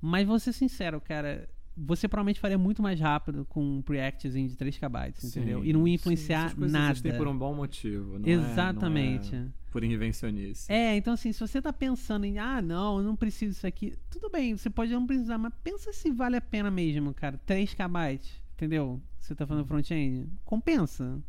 Mas 0.02 0.28
vou 0.28 0.40
ser 0.40 0.54
sincero, 0.54 1.00
cara, 1.00 1.48
você 1.78 2.08
provavelmente 2.08 2.40
faria 2.40 2.58
muito 2.58 2.82
mais 2.82 3.00
rápido 3.00 3.46
com 3.46 3.64
um 3.78 3.82
Preactzinho 3.82 4.50
de 4.50 4.56
3 4.58 4.78
KB, 4.78 5.14
entendeu? 5.24 5.62
Sim, 5.62 5.70
E 5.70 5.74
não 5.74 5.82
ia 5.88 5.92
sim, 5.92 6.02
influenciar 6.02 6.56
coisas 6.56 6.72
nada. 6.72 6.92
existem 6.92 7.16
por 7.16 7.28
um 7.28 7.38
bom 7.38 7.54
motivo. 7.54 8.18
Não 8.18 8.28
é- 8.28 8.32
Exatamente. 8.32 9.36
não 9.36 9.42
é 9.44 9.48
por 9.72 9.84
invencionice. 9.84 10.72
É, 10.72 10.96
então 10.96 11.14
assim, 11.14 11.32
se 11.32 11.40
você 11.40 11.62
tá 11.62 11.72
pensando 11.72 12.26
em, 12.26 12.40
ah, 12.40 12.62
não, 12.62 12.98
eu 12.98 13.04
não 13.04 13.16
preciso 13.16 13.52
disso 13.54 13.68
aqui, 13.68 13.96
tudo 14.10 14.30
bem, 14.30 14.58
você 14.58 14.70
pode 14.72 14.92
não 14.92 15.06
precisar, 15.06 15.38
mas 15.38 15.54
pensa 15.64 15.94
se 15.94 16.10
vale 16.12 16.36
a 16.38 16.42
pena 16.42 16.72
mesmo, 16.72 17.14
cara. 17.14 17.38
3 17.46 17.74
KB, 17.76 18.20
entendeu? 18.56 19.00
Você 19.20 19.36
tá 19.36 19.46
falando 19.46 19.66
front-end, 19.68 20.28
compensa. 20.46 21.22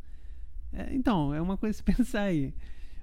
É, 0.73 0.93
então, 0.95 1.33
é 1.33 1.41
uma 1.41 1.57
coisa 1.57 1.77
se 1.77 1.83
pensar 1.83 2.23
aí. 2.23 2.53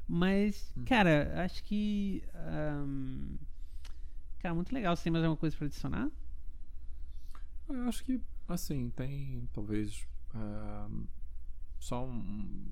Mas, 0.09 0.72
Uhum. 0.76 0.84
cara, 0.84 1.32
acho 1.44 1.62
que. 1.64 2.22
ahn, 2.34 3.36
cara, 4.40 4.55
muito 4.55 4.72
legal. 4.72 4.97
Você 4.97 5.05
tem 5.05 5.12
mais 5.12 5.24
alguma 5.24 5.36
coisa 5.36 5.57
pra 5.57 5.66
adicionar? 5.66 6.09
Eu 7.69 7.83
acho 7.89 8.05
que, 8.05 8.21
assim, 8.49 8.91
tem 8.91 9.49
talvez 9.53 10.07
ah, 10.35 10.89
só 11.79 12.05
um, 12.07 12.67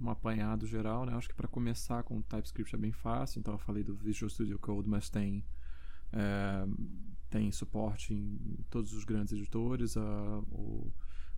um 0.00 0.10
apanhado 0.10 0.66
geral, 0.66 1.04
né? 1.06 1.14
Acho 1.14 1.28
que 1.28 1.34
para 1.34 1.48
começar 1.48 2.02
com 2.02 2.20
TypeScript 2.22 2.74
é 2.74 2.78
bem 2.78 2.92
fácil. 2.92 3.40
Então 3.40 3.54
eu 3.54 3.58
falei 3.58 3.82
do 3.84 3.94
Visual 3.94 4.28
Studio 4.30 4.58
Code, 4.58 4.88
mas 4.88 5.08
tem 5.10 5.44
eh, 6.12 6.66
tem 7.30 7.50
suporte 7.50 8.14
em 8.14 8.38
todos 8.70 8.92
os 8.92 9.04
grandes 9.04 9.32
editores. 9.32 9.96
ah, 9.96 10.38
o, 10.50 10.90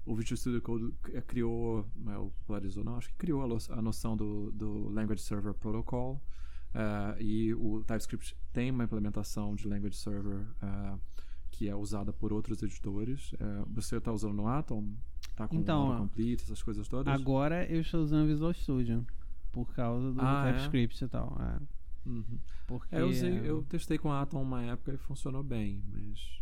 o 0.05 0.15
Visual 0.15 0.37
Studio 0.37 0.63
Code 0.63 0.95
c- 1.05 1.21
criou, 1.23 1.87
né, 1.97 2.17
ou 2.17 2.31
popularizou, 2.31 2.85
não, 2.85 2.97
acho 2.97 3.09
que 3.09 3.15
criou 3.17 3.43
a, 3.43 3.83
noção 3.83 4.17
do, 4.17 4.53
do 4.53 4.89
Language 4.91 5.23
Server 5.23 5.53
Protocol. 5.55 6.21
ah, 6.75 7.17
e 7.19 7.53
o 7.55 7.83
TypeScript 7.85 8.37
tem 8.53 8.71
uma 8.71 8.85
implementação 8.85 9.55
de 9.57 9.67
Language 9.67 9.97
Server 9.97 10.47
ah, 10.63 10.99
que 11.51 11.69
é 11.69 11.75
usada 11.75 12.13
por 12.13 12.33
outros 12.33 12.63
editores. 12.63 13.33
Eh, 13.39 13.65
você 13.69 13.97
está 13.97 14.13
usando 14.13 14.35
no 14.35 14.47
Atom? 14.49 14.93
Tá 15.35 15.47
com 15.49 15.57
Então, 15.57 15.89
ó, 15.89 15.99
complete, 15.99 16.43
essas 16.43 16.63
coisas 16.63 16.87
todas? 16.89 17.13
Agora 17.13 17.65
eu 17.71 17.81
estou 17.81 18.03
usando 18.03 18.25
o 18.25 18.27
Visual 18.29 18.53
Studio. 18.55 19.07
Por 19.53 19.73
causa 19.75 20.13
do 20.13 20.21
Ah, 20.21 20.47
é? 20.49 20.53
TypeScript 20.53 21.05
e 21.05 21.09
tal. 21.09 21.37
É, 21.41 22.09
Uhum. 22.09 22.39
porque, 22.67 22.95
É, 22.95 23.01
eu, 23.01 23.09
usei, 23.09 23.41
eu 23.49 23.63
testei 23.65 23.99
com 23.99 24.13
a 24.13 24.21
Atom 24.23 24.41
uma 24.43 24.63
época 24.63 24.93
e 24.93 24.97
funcionou 24.99 25.43
bem, 25.43 25.83
mas. 25.93 26.41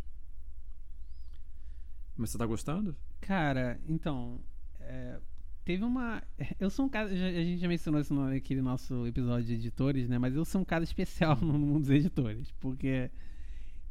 Mas 2.16 2.30
você 2.30 2.38
tá 2.38 2.46
gostando? 2.46 2.94
Cara, 3.20 3.80
então. 3.88 4.40
é, 4.80 5.18
teve 5.64 5.82
uma. 5.84 6.22
Eu 6.60 6.70
sou 6.70 6.86
um 6.86 6.88
cara. 6.88 7.08
A 7.08 7.14
gente 7.14 7.58
já 7.58 7.68
mencionou 7.68 8.00
isso 8.00 8.14
naquele 8.14 8.60
nosso 8.62 9.06
episódio 9.06 9.46
de 9.46 9.54
editores, 9.54 10.08
né? 10.08 10.18
Mas 10.18 10.34
eu 10.36 10.44
sou 10.44 10.60
um 10.60 10.64
cara 10.64 10.84
especial 10.84 11.36
no 11.40 11.58
mundo 11.58 11.80
dos 11.80 11.90
editores. 11.90 12.50
Porque 12.60 13.10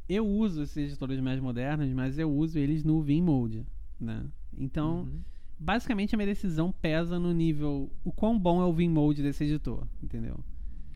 eu 0.08 0.26
uso 0.26 0.62
esses 0.62 0.76
editores 0.76 1.20
mais 1.20 1.40
modernos, 1.40 1.88
mas 1.92 2.18
eu 2.18 2.30
uso 2.30 2.58
eles 2.58 2.84
no 2.84 3.00
Vimode, 3.00 3.64
né? 4.00 4.24
Então, 4.56 5.00
Uhum. 5.02 5.20
basicamente 5.58 6.14
a 6.14 6.18
minha 6.18 6.26
decisão 6.26 6.72
pesa 6.72 7.18
no 7.18 7.32
nível. 7.32 7.90
O 8.04 8.12
quão 8.12 8.38
bom 8.38 8.60
é 8.60 8.64
o 8.64 8.72
Vimode 8.72 9.22
desse 9.22 9.44
editor, 9.44 9.86
entendeu? 10.02 10.38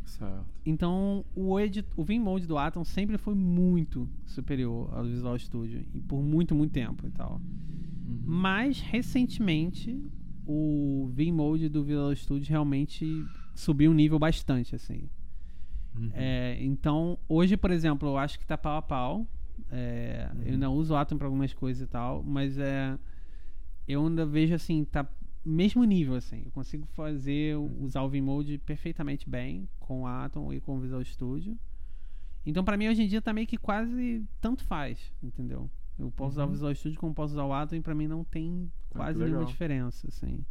Certo. 0.05 0.47
Então, 0.65 1.25
o, 1.35 1.59
edit 1.61 1.87
o 1.97 2.03
Vimode 2.03 2.47
do 2.47 2.57
Atom 2.57 2.83
sempre 2.85 3.19
foi 3.19 3.35
muito 3.35 4.09
superior 4.27 4.89
ao 4.95 5.05
Visual 5.05 5.39
Studio. 5.39 5.85
E 5.95 6.01
por 6.01 6.23
muito, 6.23 6.55
muito 6.55 6.73
tempo 6.73 7.07
e 7.07 7.11
tal. 7.11 7.41
Uhum. 8.07 8.21
Mas, 8.25 8.81
recentemente, 8.81 9.99
o 10.47 11.11
Vmode 11.13 11.69
do 11.69 11.85
Visual 11.85 12.15
Studio 12.17 12.49
realmente 12.49 13.07
subiu 13.55 13.91
um 13.91 13.95
nível 13.95 14.19
bastante, 14.19 14.75
assim. 14.75 15.09
Uhum. 15.99 16.11
É, 16.15 16.57
então, 16.61 17.19
hoje, 17.29 17.57
por 17.57 17.71
exemplo, 17.71 18.09
eu 18.09 18.19
acho 18.19 18.39
que 18.39 18.47
tá 18.47 18.57
pau 18.57 18.77
a 18.77 18.83
pau. 18.83 19.27
É, 19.71 20.31
uhum. 20.33 20.43
Eu 20.43 20.53
ainda 20.53 20.71
uso 20.71 20.95
o 20.95 20.97
Atom 20.97 21.19
para 21.19 21.27
algumas 21.27 21.53
coisas 21.53 21.83
e 21.83 21.91
tal, 21.91 22.23
mas 22.23 22.59
é, 22.59 22.97
eu 23.87 24.07
ainda 24.07 24.25
vejo 24.25 24.55
assim, 24.55 24.85
tá 24.85 25.09
mesmo 25.45 25.83
nível 25.85 26.15
assim. 26.15 26.43
Eu 26.45 26.53
consigo 26.53 26.87
fazer 26.87 27.57
uhum. 27.57 27.85
usar 27.85 28.03
o 28.03 28.09
Vmode 28.09 28.59
perfeitamente 28.59 29.29
bem 29.29 29.69
com 29.81 30.03
o 30.03 30.07
Atom 30.07 30.53
e 30.53 30.61
com 30.61 30.77
o 30.77 30.81
Visual 30.81 31.05
Studio. 31.05 31.59
Então, 32.47 32.65
para 32.65 32.77
mim 32.77 32.89
hoje 32.89 33.03
em 33.03 33.09
dia 33.09 33.21
tá 33.21 33.33
meio 33.33 33.47
que 33.47 33.57
quase 33.57 34.25
tanto 34.41 34.65
faz, 34.65 35.13
entendeu? 35.23 35.71
Eu 35.99 36.11
posso 36.13 36.35
usar 36.35 36.45
o 36.45 36.47
uhum. 36.47 36.53
Visual 36.53 36.75
Studio 36.75 36.99
como 36.99 37.13
posso 37.13 37.35
usar 37.35 37.45
o 37.45 37.53
Atom 37.53 37.77
e 37.77 37.81
para 37.81 37.95
mim 37.95 38.07
não 38.07 38.23
tem 38.25 38.71
ah, 38.93 38.99
quase 38.99 39.21
ah, 39.21 39.27
nenhuma 39.27 39.45
diferença, 39.45 40.07
assim. 40.09 40.45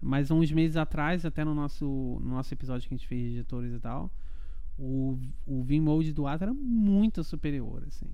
Mas 0.00 0.30
uns 0.30 0.50
meses 0.50 0.76
atrás, 0.76 1.24
até 1.24 1.44
no 1.44 1.54
nosso, 1.54 1.84
no 2.20 2.30
nosso 2.30 2.52
episódio 2.52 2.86
que 2.88 2.94
a 2.94 2.96
gente 2.96 3.06
fez 3.06 3.32
de 3.32 3.38
editores 3.38 3.72
e 3.72 3.78
tal, 3.78 4.10
o, 4.78 5.18
o 5.46 5.62
Vmode 5.62 6.12
do 6.12 6.26
Atom 6.26 6.44
era 6.44 6.54
muito 6.54 7.22
superior, 7.22 7.84
assim. 7.86 8.06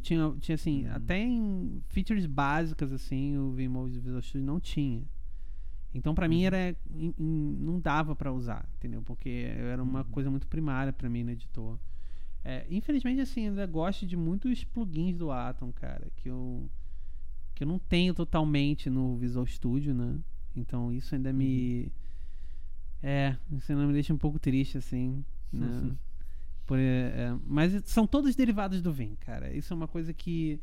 Tinha, 0.00 0.34
tinha 0.40 0.54
assim, 0.54 0.86
uhum. 0.86 0.92
até 0.92 1.18
em 1.18 1.82
features 1.88 2.26
básicas, 2.26 2.92
assim, 2.92 3.36
o 3.38 3.52
Vmode 3.52 3.94
do 3.94 4.00
Visual 4.00 4.22
Studio 4.22 4.46
não 4.46 4.58
tinha. 4.58 5.04
Então, 5.94 6.14
para 6.14 6.26
uhum. 6.26 6.30
mim, 6.30 6.44
era 6.44 6.76
in, 6.90 7.14
in, 7.18 7.56
não 7.60 7.80
dava 7.80 8.14
para 8.16 8.32
usar, 8.32 8.68
entendeu? 8.76 9.02
Porque 9.02 9.46
era 9.56 9.82
uma 9.82 10.00
uhum. 10.00 10.10
coisa 10.10 10.30
muito 10.30 10.46
primária 10.46 10.92
para 10.92 11.08
mim 11.08 11.22
no 11.22 11.30
editor. 11.30 11.78
É, 12.44 12.66
infelizmente, 12.70 13.20
assim, 13.20 13.48
ainda 13.48 13.66
gosto 13.66 14.06
de 14.06 14.16
muitos 14.16 14.64
plugins 14.64 15.16
do 15.16 15.30
Atom, 15.30 15.72
cara, 15.72 16.08
que 16.16 16.28
eu 16.28 16.68
que 17.54 17.64
eu 17.64 17.68
não 17.68 17.78
tenho 17.78 18.14
totalmente 18.14 18.88
no 18.88 19.16
Visual 19.16 19.44
Studio, 19.44 19.92
né? 19.92 20.16
Então, 20.54 20.92
isso 20.92 21.14
ainda 21.14 21.32
me 21.32 21.92
uhum. 23.02 23.08
é, 23.08 23.36
isso 23.52 23.72
ainda 23.72 23.86
me 23.86 23.92
deixa 23.92 24.14
um 24.14 24.18
pouco 24.18 24.38
triste, 24.38 24.78
assim, 24.78 25.24
né? 25.52 25.96
Por, 26.68 26.78
é, 26.78 27.34
mas 27.46 27.82
são 27.86 28.06
todos 28.06 28.36
derivados 28.36 28.82
do 28.82 28.92
Vim, 28.92 29.14
cara. 29.14 29.50
Isso 29.56 29.72
é 29.72 29.76
uma 29.76 29.88
coisa 29.88 30.12
que. 30.12 30.60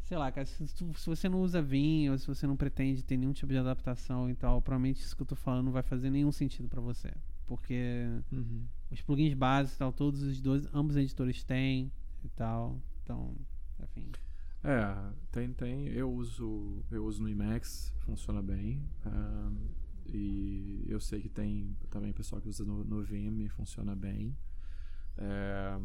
Sei 0.00 0.16
lá, 0.16 0.32
cara, 0.32 0.46
se, 0.46 0.66
se, 0.66 0.84
você 1.06 1.28
não 1.28 1.42
usa 1.42 1.60
Vim 1.60 2.08
ou 2.08 2.16
se 2.16 2.26
você 2.26 2.46
não 2.46 2.56
pretende 2.56 3.04
ter 3.04 3.18
nenhum 3.18 3.34
tipo 3.34 3.52
de 3.52 3.58
adaptação 3.58 4.30
e 4.30 4.34
tal, 4.34 4.62
provavelmente 4.62 5.02
isso 5.02 5.14
que 5.14 5.20
eu 5.20 5.26
tô 5.26 5.36
falando 5.36 5.66
não 5.66 5.72
vai 5.72 5.82
fazer 5.82 6.08
nenhum 6.08 6.32
sentido 6.32 6.66
para 6.66 6.80
você. 6.80 7.12
Porque 7.46 8.06
uhum. 8.32 8.64
os 8.90 9.02
plugins 9.02 9.34
básicos 9.34 9.76
e 9.76 9.78
tal, 9.80 9.92
todos 9.92 10.22
os 10.22 10.40
dois, 10.40 10.66
ambos 10.74 10.96
os 10.96 11.02
editores 11.02 11.44
têm 11.44 11.92
e 12.24 12.28
tal. 12.30 12.80
Então, 13.02 13.36
enfim. 13.82 14.10
É, 14.64 15.12
tem, 15.30 15.52
tem. 15.52 15.88
Eu 15.88 16.10
uso, 16.10 16.82
eu 16.90 17.04
uso 17.04 17.22
no 17.22 17.28
Emacs, 17.28 17.92
funciona 17.98 18.40
bem. 18.40 18.82
Um, 19.04 19.68
e 20.06 20.86
eu 20.88 20.98
sei 20.98 21.20
que 21.20 21.28
tem 21.28 21.76
também 21.90 22.14
pessoal 22.14 22.40
que 22.40 22.48
usa 22.48 22.64
no, 22.64 22.82
no 22.82 23.02
Vim 23.02 23.42
e 23.42 23.48
funciona 23.48 23.94
bem. 23.94 24.34
É, 25.16 25.78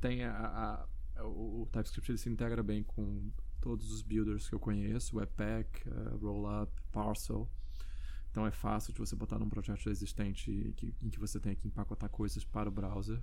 tem 0.00 0.24
a, 0.24 0.86
a, 1.16 1.22
o, 1.24 1.62
o, 1.62 1.68
TypeScript 1.72 2.10
ele 2.10 2.18
se 2.18 2.28
integra 2.28 2.62
bem 2.62 2.82
com 2.82 3.30
todos 3.60 3.90
os 3.90 4.02
builders 4.02 4.48
que 4.48 4.54
eu 4.54 4.60
conheço, 4.60 5.16
Webpack, 5.16 5.88
uh, 5.88 6.16
Rollup, 6.16 6.72
Parcel. 6.90 7.48
Então 8.30 8.46
é 8.46 8.50
fácil 8.50 8.92
de 8.92 8.98
você 8.98 9.16
botar 9.16 9.38
num 9.38 9.48
projeto 9.48 9.90
existente 9.90 10.72
que, 10.76 10.94
em 11.02 11.10
que 11.10 11.18
você 11.18 11.40
tem 11.40 11.54
que 11.54 11.66
empacotar 11.66 12.08
coisas 12.08 12.44
para 12.44 12.68
o 12.68 12.72
browser. 12.72 13.20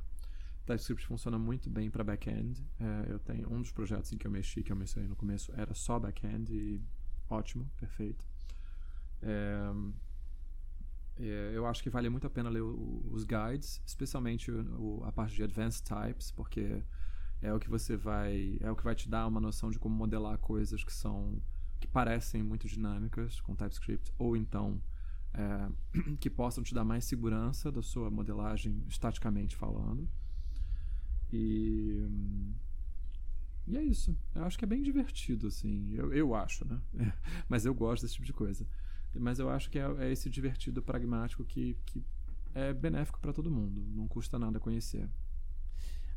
TypeScript 0.66 1.08
funciona 1.08 1.40
muito 1.40 1.70
bem 1.70 1.90
para 1.90 2.04
back-end. 2.04 2.62
É, 2.78 3.12
eu 3.12 3.20
tenho 3.20 3.52
um 3.52 3.62
dos 3.62 3.72
projetos 3.72 4.12
em 4.12 4.18
que 4.18 4.28
eu 4.28 4.32
mexi, 4.32 4.62
que 4.62 4.72
eu 4.72 4.76
mencionei 4.76 5.08
no 5.08 5.16
começo, 5.16 5.52
era 5.56 5.74
só 5.74 5.98
back-end 5.98 6.54
e 6.54 6.82
ótimo, 7.30 7.72
perfeito. 7.78 8.28
É, 9.22 9.72
eu 11.26 11.66
acho 11.66 11.82
que 11.82 11.90
vale 11.90 12.10
muito 12.10 12.28
a 12.28 12.30
pena 12.30 12.50
ler 12.50 12.62
os 12.62 13.24
guides, 13.24 13.82
especialmente 13.86 14.52
a 15.04 15.12
parte 15.12 15.36
de 15.36 15.44
advanced 15.44 15.84
types, 15.84 16.32
porque 16.32 16.84
é 17.42 17.54
o 17.54 17.60
que 17.60 17.70
você 17.70 17.96
vai, 17.96 18.58
é 18.62 18.72
o 18.72 18.76
que 18.76 18.84
vai 18.84 18.96
te 18.96 19.10
dar 19.10 19.28
uma 19.28 19.40
noção 19.40 19.70
de 19.70 19.80
como 19.80 19.96
modelar 19.96 20.38
coisas 20.38 20.84
que 20.84 20.94
são 20.94 21.42
que 21.80 21.88
parecem 21.88 22.42
muito 22.42 22.68
dinâmicas 22.68 23.40
com 23.42 23.56
TypeScript, 23.56 24.12
ou 24.18 24.36
então 24.36 24.82
é, 25.34 25.70
que 26.20 26.30
possam 26.30 26.64
te 26.64 26.74
dar 26.74 26.84
mais 26.84 27.06
segurança 27.06 27.72
da 27.72 27.82
sua 27.82 28.10
modelagem 28.10 28.84
estaticamente 28.88 29.56
falando. 29.56 30.08
E 31.32 32.08
e 33.68 33.76
é 33.78 33.84
isso. 33.84 34.18
Eu 34.34 34.46
acho 34.46 34.58
que 34.58 34.64
é 34.64 34.68
bem 34.68 34.82
divertido, 34.82 35.48
assim. 35.48 35.94
Eu, 35.94 36.14
eu 36.14 36.34
acho, 36.34 36.66
né? 36.66 36.82
Mas 37.50 37.66
eu 37.66 37.74
gosto 37.76 38.04
desse 38.04 38.14
tipo 38.14 38.26
de 38.26 38.34
coisa. 38.34 38.66
Mas 39.16 39.40
eu 39.40 39.50
acho 39.50 39.70
que 39.70 39.80
é, 39.80 39.86
é 40.00 40.12
esse 40.12 40.30
divertido 40.30 40.82
pragmático 40.82 41.44
que, 41.44 41.76
que 41.86 42.04
é 42.54 42.74
benéfico 42.74 43.20
para 43.20 43.34
todo 43.34 43.50
mundo. 43.52 43.84
Não 43.96 44.08
custa 44.08 44.38
nada 44.38 44.60
conhecer. 44.60 45.08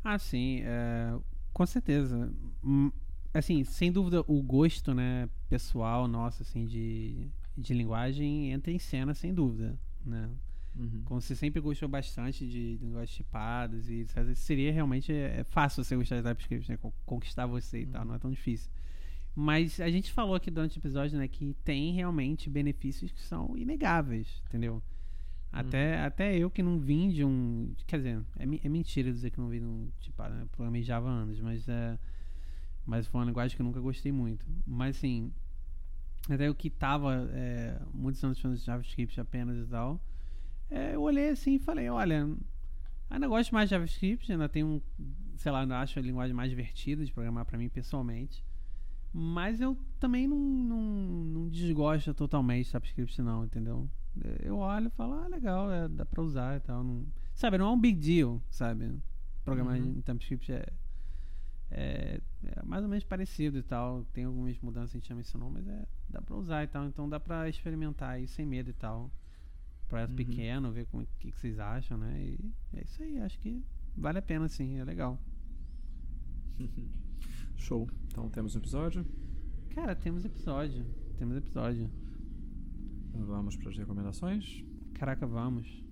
Ah, 0.03 0.19
sim. 0.19 0.61
É, 0.63 1.19
com 1.53 1.67
certeza. 1.67 2.33
Hum, 2.63 2.91
assim, 3.33 3.65
sem 3.65 3.93
dúvida, 3.93 4.25
o 4.27 4.43
gosto, 4.43 4.95
né, 4.95 5.29
pessoal 5.49 6.09
nosso, 6.09 6.43
assim, 6.43 6.67
de, 6.67 7.31
de 7.57 7.75
linguagem 7.75 8.53
entra 8.53 8.73
em 8.73 8.79
cena, 8.79 9.15
sem 9.15 9.33
dúvida, 9.33 9.79
né? 10.05 10.31
Uhum. 10.77 11.03
Como 11.05 11.21
você 11.21 11.35
sempre 11.35 11.61
gostou 11.61 11.89
bastante 11.89 12.49
de 12.49 12.79
linguagens 12.81 13.17
tipadas 13.17 13.89
e 13.89 14.07
seria 14.37 14.73
realmente 14.73 15.13
é, 15.13 15.41
é 15.41 15.45
fácil 15.45 15.83
você 15.83 15.97
gostar 15.97 16.17
de 16.17 16.23
TypeScript, 16.23 16.71
né? 16.71 16.79
Conquistar 17.05 17.47
você 17.47 17.81
e 17.81 17.85
uhum. 17.85 17.91
tal, 17.91 18.05
não 18.05 18.15
é 18.15 18.19
tão 18.19 18.31
difícil. 18.31 18.71
Mas 19.35 19.81
a 19.81 19.91
gente 19.91 20.13
falou 20.13 20.35
aqui 20.35 20.51
durante 20.51 20.79
o 20.79 20.81
episódio, 20.81 21.19
né, 21.19 21.29
que 21.29 21.55
tem 21.65 21.93
realmente 21.93 22.51
benefícios 22.51 23.13
que 23.13 23.21
são 23.21 23.57
inegáveis, 23.57 24.43
entendeu? 24.49 24.83
Até, 25.53 25.97
hum. 25.97 26.07
até 26.07 26.37
eu 26.37 26.51
que 26.51 26.63
não 26.63 26.79
vim 26.79 27.11
de 27.11 27.25
um. 27.25 27.75
Quer 27.87 27.97
dizer, 27.99 28.23
é, 28.39 28.45
é 28.45 28.69
mentira 28.69 29.11
dizer 29.11 29.31
que 29.31 29.41
não 29.41 29.49
vim 29.49 29.59
de 29.59 29.67
um. 29.67 29.91
Tipo, 30.01 30.23
né, 30.25 30.47
programei 30.53 30.83
Java 30.83 31.09
há 31.09 31.13
anos, 31.13 31.41
mas 31.41 31.69
é. 31.69 31.99
Mas 32.87 33.07
foi 33.07 33.21
uma 33.21 33.27
linguagem 33.27 33.57
que 33.57 33.63
eu 33.63 33.67
nunca 33.67 33.81
gostei 33.81 34.13
muito. 34.13 34.47
Mas 34.67 34.97
assim. 34.97 35.33
Até 36.29 36.47
eu 36.47 36.55
que 36.55 36.69
tava 36.69 37.29
é, 37.33 37.81
muitos 37.93 38.23
anos 38.23 38.39
falando 38.39 38.59
de 38.59 38.65
JavaScript 38.65 39.21
apenas 39.21 39.59
e 39.59 39.67
tal. 39.69 40.01
É, 40.71 40.95
eu 40.95 41.03
olhei 41.03 41.31
assim 41.31 41.55
e 41.55 41.59
falei: 41.59 41.89
olha, 41.89 42.29
ainda 43.09 43.27
gosto 43.27 43.53
mais 43.53 43.69
de 43.69 43.75
JavaScript, 43.75 44.31
ainda 44.31 44.49
tem 44.49 44.63
um. 44.63 44.81
Sei 45.37 45.51
lá, 45.51 45.63
ainda 45.63 45.81
acho 45.81 45.99
a 45.99 46.03
linguagem 46.03 46.35
mais 46.35 46.51
divertida 46.51 47.05
de 47.05 47.13
programar 47.13 47.45
para 47.45 47.59
mim 47.59 47.69
pessoalmente. 47.69 48.45
Mas 49.13 49.61
eu 49.61 49.77
também 49.99 50.27
não, 50.27 50.39
não, 50.39 50.83
não 50.83 51.49
desgosto 51.49 52.15
totalmente 52.15 52.67
de 52.67 52.73
TypeScript, 52.73 53.21
não, 53.23 53.45
entendeu? 53.45 53.89
Eu 54.41 54.59
olho 54.59 54.87
e 54.87 54.91
falo, 54.91 55.15
ah, 55.15 55.29
legal, 55.29 55.71
é, 55.71 55.89
dá 55.89 56.05
pra 56.05 56.23
usar 56.23 56.57
e 56.57 56.61
tal. 56.61 56.85
Não, 56.85 57.07
sabe, 57.35 57.59
não 57.59 57.67
é 57.67 57.71
um 57.71 57.81
big 57.81 57.99
deal, 57.99 58.43
sabe? 58.51 59.01
Programar 59.45 59.79
uhum. 59.79 59.99
em 59.99 60.01
TypeScript 60.01 60.53
é, 60.53 60.67
é, 61.71 62.21
é, 62.45 62.63
mais 62.65 62.83
ou 62.83 62.89
menos 62.89 63.05
parecido 63.05 63.59
e 63.59 63.63
tal. 63.63 64.05
Tem 64.13 64.25
algumas 64.25 64.59
mudanças, 64.61 64.91
a 64.91 64.99
gente 64.99 65.09
já 65.09 65.15
mencionou, 65.15 65.51
mas 65.51 65.67
é, 65.67 65.87
dá 66.09 66.23
pra 66.23 66.37
usar 66.37 66.65
e 66.65 66.69
tal. 66.69 66.87
Então 66.87 67.09
dá 67.09 67.19
pra 67.19 67.49
experimentar 67.49 68.11
aí 68.11 68.29
sem 68.29 68.47
medo 68.47 68.71
e 68.71 68.75
tal. 68.75 69.11
Projeto 69.89 70.11
uhum. 70.11 70.17
pequeno, 70.17 70.71
ver 70.71 70.87
o 70.93 71.07
que, 71.19 71.33
que 71.33 71.39
vocês 71.39 71.59
acham, 71.59 71.99
né? 71.99 72.21
E 72.21 72.39
é 72.77 72.85
isso 72.85 73.03
aí, 73.03 73.19
acho 73.21 73.39
que 73.41 73.65
vale 73.97 74.19
a 74.19 74.23
pena 74.23 74.49
sim, 74.49 74.79
é 74.79 74.85
legal. 74.85 75.19
Show. 77.61 77.89
Então 78.07 78.29
temos 78.31 78.57
um 78.57 78.59
episódio? 78.59 79.07
Cara, 79.75 79.95
temos 79.95 80.25
episódio. 80.25 80.85
Temos 81.19 81.37
episódio. 81.37 81.91
Vamos 83.13 83.55
para 83.57 83.69
as 83.69 83.77
recomendações? 83.77 84.65
Caraca, 84.95 85.27
vamos. 85.27 85.85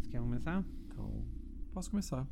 Você 0.00 0.10
quer 0.10 0.20
começar? 0.20 0.64
Então, 0.86 1.24
posso 1.72 1.90
começar. 1.90 2.24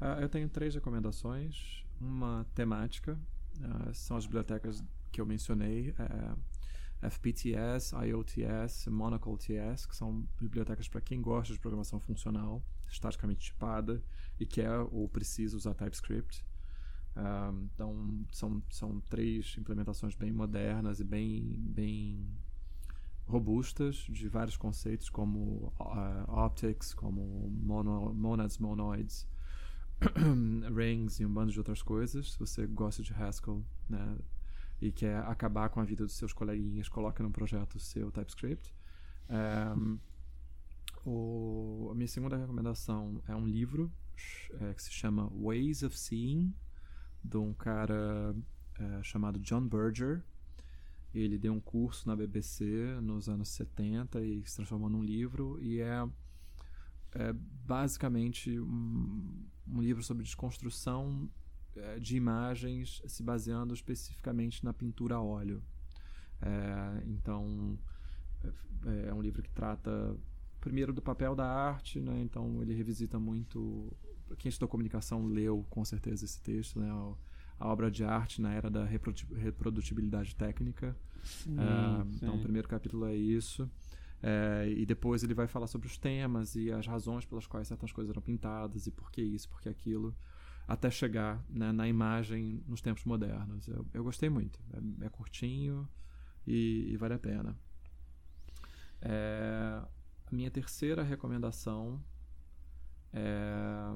Uh, 0.00 0.20
eu 0.20 0.28
tenho 0.28 0.48
três 0.48 0.74
recomendações. 0.74 1.84
Uma 2.00 2.44
temática, 2.54 3.18
uh, 3.60 3.94
são 3.94 4.16
as 4.16 4.26
bibliotecas 4.26 4.82
que 5.12 5.20
eu 5.20 5.26
mencionei. 5.26 5.90
Uh, 5.90 6.38
é, 7.00 7.10
FPTS, 7.10 7.94
IOTS, 7.94 8.86
MonocleTS, 8.88 9.86
que 9.86 9.94
são 9.94 10.26
bibliotecas 10.40 10.88
para 10.88 11.00
quem 11.00 11.20
gosta 11.20 11.52
de 11.52 11.60
programação 11.60 12.00
funcional, 12.00 12.64
estaticamente 12.88 13.52
tipada 13.52 14.02
e 14.40 14.46
quer 14.46 14.78
ou 14.90 15.08
precisa 15.08 15.56
usar 15.56 15.74
TypeScript 15.74 16.44
então, 17.72 18.24
são, 18.32 18.62
são 18.70 19.00
três 19.08 19.56
implementações 19.58 20.14
bem 20.14 20.32
modernas 20.32 20.98
e 20.98 21.04
bem, 21.04 21.56
bem 21.58 22.26
robustas 23.26 23.96
de 24.08 24.28
vários 24.28 24.56
conceitos, 24.56 25.08
como 25.08 25.72
uh, 25.78 26.44
optics, 26.44 26.92
como 26.92 27.48
mono, 27.50 28.12
monads, 28.12 28.58
monoids, 28.58 29.28
rings 30.74 31.20
e 31.20 31.24
um 31.24 31.32
bando 31.32 31.52
de 31.52 31.58
outras 31.58 31.82
coisas. 31.82 32.32
Se 32.32 32.38
você 32.38 32.66
gosta 32.66 33.02
de 33.02 33.14
Haskell 33.14 33.64
né, 33.88 34.18
e 34.80 34.90
quer 34.90 35.18
acabar 35.18 35.68
com 35.68 35.80
a 35.80 35.84
vida 35.84 36.04
dos 36.04 36.16
seus 36.16 36.32
coleguinhas, 36.32 36.88
coloque 36.88 37.22
no 37.22 37.30
projeto 37.30 37.78
seu 37.78 38.10
TypeScript. 38.10 38.74
Um, 39.30 39.98
o, 41.06 41.88
a 41.92 41.94
minha 41.94 42.08
segunda 42.08 42.36
recomendação 42.36 43.22
é 43.28 43.34
um 43.36 43.46
livro 43.46 43.92
é, 44.60 44.74
que 44.74 44.82
se 44.82 44.92
chama 44.92 45.30
Ways 45.32 45.82
of 45.82 45.96
Seeing 45.98 46.54
de 47.24 47.36
um 47.36 47.54
cara 47.54 48.34
é, 48.78 49.02
chamado 49.02 49.38
John 49.38 49.66
Berger. 49.66 50.22
Ele 51.14 51.38
deu 51.38 51.52
um 51.52 51.60
curso 51.60 52.08
na 52.08 52.16
BBC 52.16 52.64
nos 53.00 53.28
anos 53.28 53.48
70 53.48 54.20
e 54.22 54.44
se 54.44 54.56
transformou 54.56 54.90
num 54.90 55.02
livro 55.02 55.58
e 55.62 55.80
é, 55.80 56.06
é 57.12 57.32
basicamente 57.32 58.58
um, 58.58 59.46
um 59.68 59.80
livro 59.80 60.02
sobre 60.02 60.24
desconstrução 60.24 61.30
é, 61.76 61.98
de 61.98 62.16
imagens 62.16 63.02
se 63.06 63.22
baseando 63.22 63.74
especificamente 63.74 64.64
na 64.64 64.72
pintura 64.72 65.16
a 65.16 65.22
óleo. 65.22 65.62
É, 66.42 67.02
então, 67.06 67.78
é, 68.86 69.08
é, 69.08 69.14
um 69.14 69.22
livro 69.22 69.42
que 69.42 69.50
trata 69.50 70.16
primeiro 70.60 70.92
do 70.92 71.02
papel 71.02 71.34
da 71.34 71.46
arte, 71.46 72.00
né? 72.00 72.20
Então 72.22 72.62
ele 72.62 72.74
revisita 72.74 73.18
muito. 73.18 73.92
Quem 74.36 74.48
estudou 74.48 74.68
comunicação 74.68 75.26
leu 75.26 75.64
com 75.70 75.84
certeza 75.84 76.24
esse 76.24 76.40
texto, 76.40 76.78
né? 76.80 76.90
A 77.58 77.68
obra 77.68 77.90
de 77.90 78.04
arte 78.04 78.40
na 78.40 78.52
era 78.52 78.68
da 78.68 78.84
reprodutibilidade 78.84 80.34
técnica. 80.34 80.96
Sim, 81.22 81.56
é, 81.58 82.04
sim. 82.04 82.16
Então 82.16 82.36
o 82.36 82.40
primeiro 82.40 82.68
capítulo 82.68 83.06
é 83.06 83.14
isso. 83.14 83.70
É, 84.22 84.72
e 84.74 84.86
depois 84.86 85.22
ele 85.22 85.34
vai 85.34 85.46
falar 85.46 85.66
sobre 85.66 85.86
os 85.86 85.98
temas 85.98 86.54
e 86.54 86.72
as 86.72 86.86
razões 86.86 87.26
pelas 87.26 87.46
quais 87.46 87.68
certas 87.68 87.92
coisas 87.92 88.10
eram 88.10 88.22
pintadas 88.22 88.86
e 88.86 88.90
por 88.90 89.10
que 89.10 89.20
isso, 89.20 89.48
por 89.50 89.60
que 89.60 89.68
aquilo, 89.68 90.16
até 90.66 90.90
chegar 90.90 91.44
né, 91.46 91.70
na 91.72 91.86
imagem 91.86 92.64
nos 92.66 92.80
tempos 92.80 93.04
modernos. 93.04 93.68
Eu, 93.68 93.86
eu 93.92 94.02
gostei 94.02 94.30
muito. 94.30 94.58
É, 94.72 95.06
é 95.06 95.08
curtinho 95.10 95.86
e, 96.46 96.90
e, 96.90 96.96
vale 96.96 97.12
a 97.12 97.18
pena. 97.18 97.54
É, 99.02 99.82
a 100.26 100.34
minha 100.34 100.50
terceira 100.50 101.02
recomendação 101.02 102.02
é. 103.12 103.94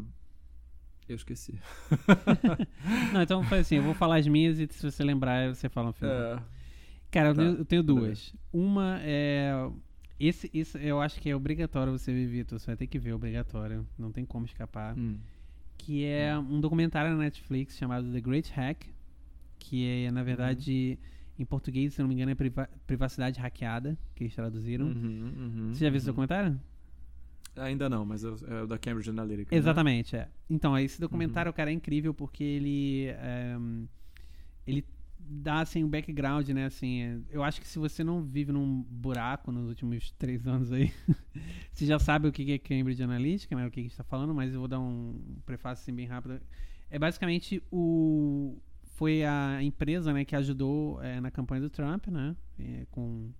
Eu 1.09 1.17
esqueci. 1.17 1.59
Não, 3.13 3.23
então 3.23 3.43
foi 3.45 3.61
assim: 3.61 3.77
eu 3.77 3.83
vou 3.83 3.95
falar 3.95 4.17
as 4.17 4.27
minhas 4.27 4.59
e 4.59 4.69
se 4.71 4.91
você 4.91 5.03
lembrar, 5.03 5.55
você 5.55 5.69
fala 5.69 5.89
no 5.89 5.93
final. 5.93 6.13
É. 6.13 6.43
Cara, 7.11 7.35
tá. 7.35 7.43
eu 7.43 7.65
tenho 7.65 7.83
duas. 7.83 8.35
Uma 8.53 8.99
é 9.01 9.53
esse, 10.19 10.51
esse 10.53 10.79
eu 10.85 11.01
acho 11.01 11.21
que 11.21 11.31
é 11.31 11.37
obrigatório 11.37 11.93
você 11.93 12.13
ver, 12.13 12.27
Vitor. 12.27 12.59
Você 12.59 12.67
vai 12.67 12.77
ter 12.77 12.87
que 12.87 12.99
ver, 12.99 13.13
obrigatório. 13.13 13.87
Não 13.97 14.11
tem 14.11 14.25
como 14.25 14.45
escapar. 14.45 14.97
Hum. 14.99 15.17
Que 15.77 16.05
é 16.05 16.37
hum. 16.37 16.57
um 16.57 16.61
documentário 16.61 17.13
na 17.13 17.19
Netflix 17.19 17.77
chamado 17.77 18.11
The 18.11 18.21
Great 18.21 18.53
Hack. 18.53 18.87
Que 19.59 20.05
é, 20.07 20.11
na 20.11 20.23
verdade, 20.23 20.99
uhum. 21.01 21.43
em 21.43 21.45
português, 21.45 21.95
se 21.95 22.01
não 22.01 22.09
me 22.09 22.15
engano, 22.15 22.31
é 22.31 22.35
priva 22.35 22.69
Privacidade 22.87 23.41
Hackeada, 23.41 23.99
que 24.15 24.25
eles 24.25 24.35
traduziram. 24.35 24.87
Uhum, 24.87 25.33
uhum, 25.37 25.75
você 25.75 25.85
já 25.85 25.91
viu 25.91 25.97
esse 25.97 26.07
uhum. 26.07 26.13
documentário? 26.13 26.61
Ainda 27.61 27.89
não, 27.89 28.05
mas 28.05 28.25
é 28.25 28.63
o 28.63 28.67
da 28.67 28.79
Cambridge 28.79 29.11
Analytica. 29.11 29.55
Né? 29.55 29.59
Exatamente, 29.59 30.17
né? 30.17 30.23
é. 30.23 30.29
Então, 30.49 30.79
esse 30.79 31.01
documentário, 31.01 31.51
uhum. 31.51 31.57
cara, 31.57 31.71
é 31.71 31.73
incrível 31.73 32.15
porque 32.15 32.45
ele. 32.45 33.07
É, 33.07 33.57
ele 34.67 34.85
dá 35.19 35.61
assim 35.61 35.85
um 35.85 35.89
background, 35.89 36.49
né? 36.49 36.65
Assim, 36.65 37.25
eu 37.31 37.43
acho 37.43 37.61
que 37.61 37.67
se 37.67 37.79
você 37.79 38.03
não 38.03 38.23
vive 38.23 38.53
num 38.53 38.83
buraco 38.83 39.53
nos 39.53 39.69
últimos 39.69 40.11
três 40.13 40.47
anos 40.47 40.73
aí, 40.73 40.93
você 41.73 41.85
já 41.85 41.99
sabe 41.99 42.29
o 42.29 42.33
que 42.33 42.51
é 42.53 42.59
Cambridge 42.59 43.03
Analytica, 43.03 43.55
né? 43.55 43.67
O 43.67 43.71
que 43.71 43.81
a 43.81 43.83
gente 43.83 43.93
está 43.93 44.05
falando, 44.05 44.35
mas 44.35 44.55
eu 44.55 44.61
vou 44.61 44.69
dar 44.69 44.81
um 44.81 45.21
prefácio 45.45 45.83
assim 45.83 45.95
bem 45.95 46.07
rápido. 46.07 46.41
É 46.91 46.99
basicamente 46.99 47.63
o 47.71 48.57
foi 48.99 49.23
a 49.23 49.63
empresa, 49.63 50.13
né, 50.13 50.25
que 50.25 50.35
ajudou 50.35 51.01
é, 51.01 51.21
na 51.21 51.31
campanha 51.31 51.61
do 51.63 51.71
Trump, 51.71 52.09
né? 52.09 52.35
É, 52.59 52.85
com 52.91 53.31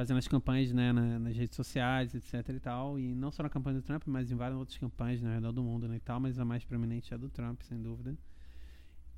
fazendo 0.00 0.16
as 0.16 0.26
campanhas 0.26 0.72
né, 0.72 0.94
na, 0.94 1.18
nas 1.18 1.36
redes 1.36 1.54
sociais, 1.54 2.14
etc 2.14 2.48
e 2.48 2.60
tal. 2.60 2.98
E 2.98 3.14
não 3.14 3.30
só 3.30 3.42
na 3.42 3.50
campanha 3.50 3.76
do 3.76 3.82
Trump, 3.82 4.02
mas 4.06 4.30
em 4.30 4.34
várias 4.34 4.58
outras 4.58 4.78
campanhas 4.78 5.20
né, 5.20 5.28
ao 5.28 5.34
redor 5.34 5.52
do 5.52 5.62
mundo 5.62 5.86
né, 5.86 5.96
e 5.96 6.00
tal. 6.00 6.18
Mas 6.18 6.38
a 6.38 6.44
mais 6.44 6.64
prominente 6.64 7.12
é 7.12 7.16
a 7.16 7.18
do 7.18 7.28
Trump, 7.28 7.60
sem 7.62 7.80
dúvida. 7.80 8.16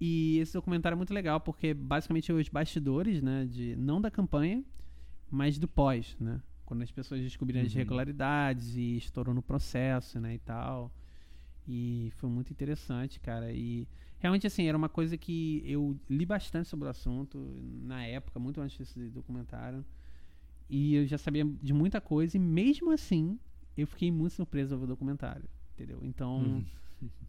E 0.01 0.39
esse 0.39 0.55
documentário 0.55 0.95
é 0.95 0.97
muito 0.97 1.15
legal 1.15 1.39
porque 1.41 1.73
basicamente 1.73 2.33
os 2.33 2.49
bastidores, 2.49 3.23
né, 3.23 3.47
de 3.47 3.77
não 3.77 4.01
da 4.01 4.11
campanha, 4.11 4.65
mas 5.31 5.57
do 5.57 5.69
pós, 5.69 6.17
né? 6.19 6.43
Quando 6.67 6.83
as 6.83 6.91
pessoas 6.91 7.21
descobriram 7.21 7.61
uhum. 7.61 7.67
as 7.67 7.73
irregularidades 7.73 8.75
e 8.75 8.97
estourou 8.97 9.33
no 9.33 9.43
processo, 9.43 10.19
né, 10.19 10.35
e 10.35 10.39
tal. 10.41 10.91
E 11.69 12.11
foi 12.17 12.29
muito 12.29 12.51
interessante, 12.51 13.21
cara. 13.21 13.53
E 13.53 13.87
realmente 14.19 14.49
assim, 14.49 14.67
era 14.67 14.77
uma 14.77 14.89
coisa 14.89 15.17
que 15.17 15.63
eu 15.65 15.97
li 16.11 16.27
bastante 16.27 16.69
sobre 16.69 16.89
o 16.89 16.91
assunto 16.91 17.39
na 17.85 18.05
época, 18.05 18.41
muito 18.41 18.61
antes 18.61 18.77
desse 18.77 19.09
documentário. 19.11 19.85
E 20.75 20.95
eu 20.95 21.07
já 21.07 21.19
sabia 21.19 21.45
de 21.45 21.73
muita 21.75 22.01
coisa 22.01 22.37
e 22.37 22.41
mesmo 22.41 22.91
assim, 22.91 23.39
eu 23.77 23.87
fiquei 23.87 24.11
muito 24.11 24.33
surpreso 24.33 24.75
ao 24.75 24.81
ver 24.81 24.85
o 24.85 24.89
documentário, 24.89 25.45
entendeu? 25.75 25.99
Então, 26.03 26.39
uhum. 26.39 26.65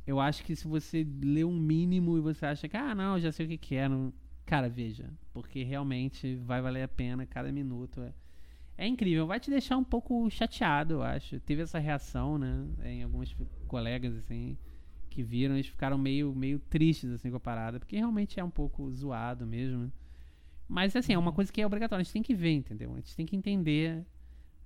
Eu 0.06 0.20
acho 0.20 0.44
que 0.44 0.56
se 0.56 0.68
você 0.68 1.06
lê 1.22 1.44
um 1.44 1.58
mínimo 1.58 2.18
e 2.18 2.22
você 2.22 2.46
acha 2.46 2.68
que, 2.68 2.78
ah, 2.78 2.94
não, 2.94 3.20
já 3.20 3.32
sei 3.32 3.46
o 3.46 3.50
que 3.50 3.58
quero. 3.58 4.14
Cara, 4.46 4.70
veja. 4.70 5.10
Porque 5.34 5.64
realmente 5.64 6.36
vai 6.36 6.62
valer 6.62 6.84
a 6.84 6.88
pena 6.88 7.26
cada 7.26 7.52
minuto. 7.52 8.02
É, 8.02 8.14
é 8.78 8.88
incrível. 8.88 9.26
Vai 9.26 9.40
te 9.40 9.50
deixar 9.50 9.78
um 9.78 9.84
pouco 9.84 10.30
chateado, 10.30 10.96
eu 10.96 11.04
acho. 11.04 11.40
Teve 11.40 11.62
essa 11.62 11.80
reação, 11.80 12.38
né? 12.38 12.66
Em 12.84 13.04
alguns 13.04 13.36
colegas, 13.68 14.16
assim, 14.16 14.58
que 15.10 15.24
viram. 15.24 15.56
Eles 15.56 15.68
ficaram 15.68 15.98
meio, 15.98 16.36
meio 16.36 16.60
tristes, 16.60 17.10
assim, 17.12 17.30
com 17.30 17.38
a 17.38 17.40
parada. 17.40 17.80
Porque 17.80 17.96
realmente 17.96 18.40
é 18.40 18.44
um 18.44 18.52
pouco 18.52 18.92
zoado 18.92 19.46
mesmo. 19.48 19.92
Mas, 20.68 20.96
assim, 20.96 21.14
é 21.14 21.18
uma 21.18 21.32
coisa 21.32 21.52
que 21.52 21.62
é 21.62 21.66
obrigatória. 21.66 22.02
A 22.02 22.04
gente 22.04 22.14
tem 22.14 22.24
que 22.24 22.34
ver, 22.34 22.52
entendeu? 22.52 22.94
A 22.94 22.96
gente 22.98 23.16
tem 23.16 23.26
que 23.26 23.36
entender 23.36 24.06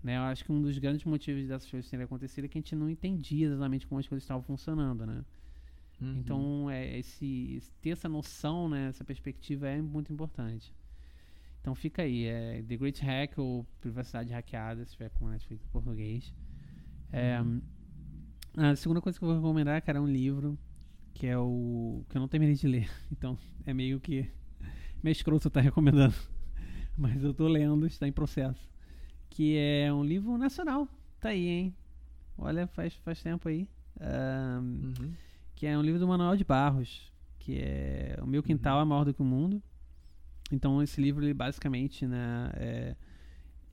né? 0.03 0.17
Eu 0.17 0.21
acho 0.21 0.45
que 0.45 0.51
um 0.51 0.61
dos 0.61 0.77
grandes 0.77 1.03
motivos 1.05 1.47
dessas 1.47 1.69
coisas 1.69 1.89
terem 1.89 2.05
acontecido 2.05 2.45
é 2.45 2.47
que 2.47 2.57
a 2.57 2.61
gente 2.61 2.75
não 2.75 2.89
entendia 2.89 3.47
exatamente 3.47 3.87
como 3.87 3.99
as 3.99 4.07
coisas 4.07 4.23
estavam 4.23 4.43
funcionando, 4.43 5.05
né? 5.05 5.25
Uhum. 5.99 6.17
Então, 6.19 6.69
é, 6.69 6.97
esse, 6.99 7.61
ter 7.81 7.89
essa 7.89 8.07
noção, 8.07 8.69
né, 8.69 8.87
essa 8.87 9.03
perspectiva 9.03 9.67
é 9.67 9.81
muito 9.81 10.13
importante. 10.13 10.73
Então 11.59 11.73
fica 11.75 12.03
aí, 12.03 12.23
é 12.25 12.63
The 12.65 12.77
Great 12.77 13.03
Hack 13.03 13.37
ou 13.37 13.65
Privacidade 13.81 14.31
Hackeada, 14.31 14.85
se 14.85 14.93
tiver 14.93 15.09
com 15.09 15.27
Netflix 15.27 15.65
em 15.65 15.69
português. 15.69 16.33
É, 17.11 17.41
uhum. 17.41 17.61
A 18.55 18.75
segunda 18.75 19.01
coisa 19.01 19.17
que 19.17 19.25
eu 19.25 19.27
vou 19.27 19.37
recomendar, 19.37 19.81
cara, 19.81 19.97
é 19.97 20.01
um 20.01 20.07
livro 20.07 20.57
que 21.13 21.25
é 21.27 21.37
o 21.37 22.05
que 22.07 22.15
eu 22.15 22.21
não 22.21 22.27
terminei 22.27 22.55
de 22.55 22.67
ler. 22.67 22.89
Então 23.11 23.37
é 23.65 23.73
meio 23.73 23.99
que 23.99 24.29
meio 25.03 25.11
escroto 25.11 25.47
estar 25.47 25.61
recomendando. 25.61 26.15
Mas 26.97 27.23
eu 27.23 27.33
tô 27.33 27.47
lendo, 27.47 27.85
está 27.85 28.07
em 28.07 28.11
processo 28.11 28.67
que 29.37 29.55
é 29.55 29.93
um 29.93 30.03
livro 30.03 30.35
nacional. 30.35 30.87
Tá 31.19 31.29
aí, 31.29 31.47
hein? 31.47 31.75
Olha, 32.35 32.65
faz, 32.65 32.95
faz 32.95 33.21
tempo 33.21 33.47
aí. 33.47 33.69
Um, 34.01 34.93
uhum. 34.97 35.13
Que 35.55 35.67
é 35.67 35.77
um 35.77 35.81
livro 35.83 35.99
do 35.99 36.07
Manuel 36.07 36.35
de 36.35 36.43
Barros, 36.43 37.13
que 37.37 37.59
é 37.59 38.17
O 38.19 38.25
Meu 38.25 38.41
Quintal 38.41 38.77
uhum. 38.77 38.81
é 38.81 38.85
Maior 38.85 39.05
do 39.05 39.13
que 39.13 39.21
o 39.21 39.25
Mundo. 39.25 39.61
Então, 40.51 40.81
esse 40.81 40.99
livro, 40.99 41.23
ele 41.23 41.35
basicamente, 41.35 42.07
né, 42.07 42.49
é, 42.55 42.95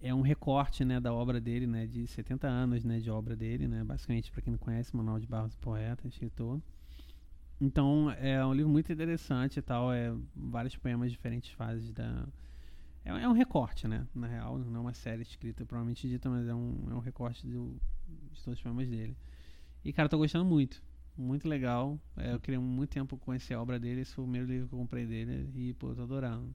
é 0.02 0.14
um 0.14 0.20
recorte, 0.20 0.84
né, 0.84 1.00
da 1.00 1.14
obra 1.14 1.40
dele, 1.40 1.66
né, 1.66 1.86
de 1.86 2.06
70 2.06 2.46
anos, 2.46 2.84
né, 2.84 2.98
de 2.98 3.10
obra 3.10 3.34
dele, 3.34 3.66
né, 3.66 3.82
basicamente, 3.84 4.30
para 4.32 4.42
quem 4.42 4.50
não 4.50 4.58
conhece, 4.58 4.94
Manuel 4.94 5.18
de 5.18 5.26
Barros, 5.26 5.56
poeta, 5.56 6.06
escritor. 6.06 6.60
Então, 7.60 8.10
é 8.18 8.44
um 8.44 8.52
livro 8.52 8.70
muito 8.70 8.92
interessante 8.92 9.58
e 9.58 9.62
tal, 9.62 9.92
é 9.92 10.12
vários 10.34 10.76
poemas 10.76 11.10
diferentes 11.10 11.50
fases 11.52 11.92
da, 11.92 12.26
é, 13.04 13.10
é, 13.10 13.28
um 13.28 13.32
recorte, 13.32 13.86
né? 13.86 14.06
Na 14.14 14.26
real, 14.26 14.58
não 14.58 14.76
é 14.76 14.80
uma 14.80 14.94
série 14.94 15.22
escrita 15.22 15.64
provavelmente 15.66 16.08
dita, 16.08 16.30
mas 16.30 16.48
é 16.48 16.54
um, 16.54 16.86
é 16.90 16.94
um 16.94 17.00
recorte 17.00 17.46
do, 17.46 17.76
de 18.32 18.42
todos 18.42 18.58
os 18.58 18.62
poemas 18.62 18.88
dele. 18.88 19.16
E, 19.84 19.92
cara, 19.92 20.08
tô 20.08 20.16
gostando 20.16 20.44
muito. 20.44 20.82
Muito 21.16 21.46
legal. 21.46 22.00
É, 22.16 22.32
eu 22.32 22.40
queria 22.40 22.58
muito 22.58 22.90
tempo 22.90 23.16
conhecer 23.18 23.54
a 23.54 23.60
obra 23.60 23.78
dele. 23.78 24.00
Esse 24.00 24.14
foi 24.14 24.24
o 24.24 24.26
primeiro 24.26 24.50
livro 24.50 24.68
que 24.68 24.74
eu 24.74 24.78
comprei 24.78 25.06
dele. 25.06 25.50
E, 25.54 25.74
pô, 25.74 25.90
eu 25.90 25.94
tô 25.94 26.02
adorando. 26.02 26.52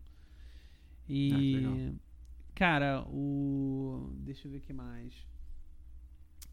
E. 1.07 1.31
Ah, 1.33 1.93
cara, 2.55 3.03
o. 3.07 4.11
Deixa 4.17 4.47
eu 4.47 4.51
ver 4.51 4.57
o 4.57 4.61
que 4.61 4.73
mais. 4.73 5.13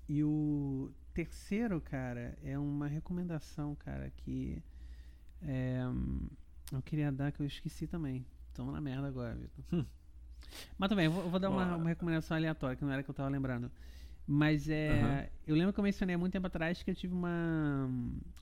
E 0.08 0.22
o 0.22 0.92
terceiro, 1.16 1.80
cara, 1.80 2.36
é 2.44 2.58
uma 2.58 2.86
recomendação, 2.86 3.74
cara, 3.74 4.12
que. 4.18 4.62
É, 5.40 5.80
eu 6.70 6.82
queria 6.82 7.10
dar 7.10 7.32
que 7.32 7.40
eu 7.40 7.46
esqueci 7.46 7.86
também. 7.86 8.26
Tamo 8.52 8.70
na 8.70 8.80
merda 8.82 9.08
agora, 9.08 9.34
Vitor. 9.34 9.64
Hum. 9.72 9.86
Mas 10.76 10.88
também, 10.90 11.06
eu 11.06 11.10
vou, 11.10 11.24
eu 11.24 11.30
vou 11.30 11.40
dar 11.40 11.48
uma, 11.48 11.76
uma, 11.76 11.88
recomendação 11.88 12.36
aleatória, 12.36 12.76
que 12.76 12.84
não 12.84 12.92
era 12.92 13.02
que 13.02 13.08
eu 13.08 13.14
tava 13.14 13.30
lembrando. 13.30 13.70
Mas 14.26 14.68
é. 14.68 14.90
Uhum. 14.90 15.36
Eu 15.46 15.56
lembro 15.56 15.72
que 15.72 15.80
eu 15.80 15.84
mencionei 15.84 16.14
há 16.14 16.18
muito 16.18 16.32
tempo 16.32 16.46
atrás 16.46 16.82
que 16.82 16.90
eu 16.90 16.94
tive 16.94 17.14
uma, 17.14 17.88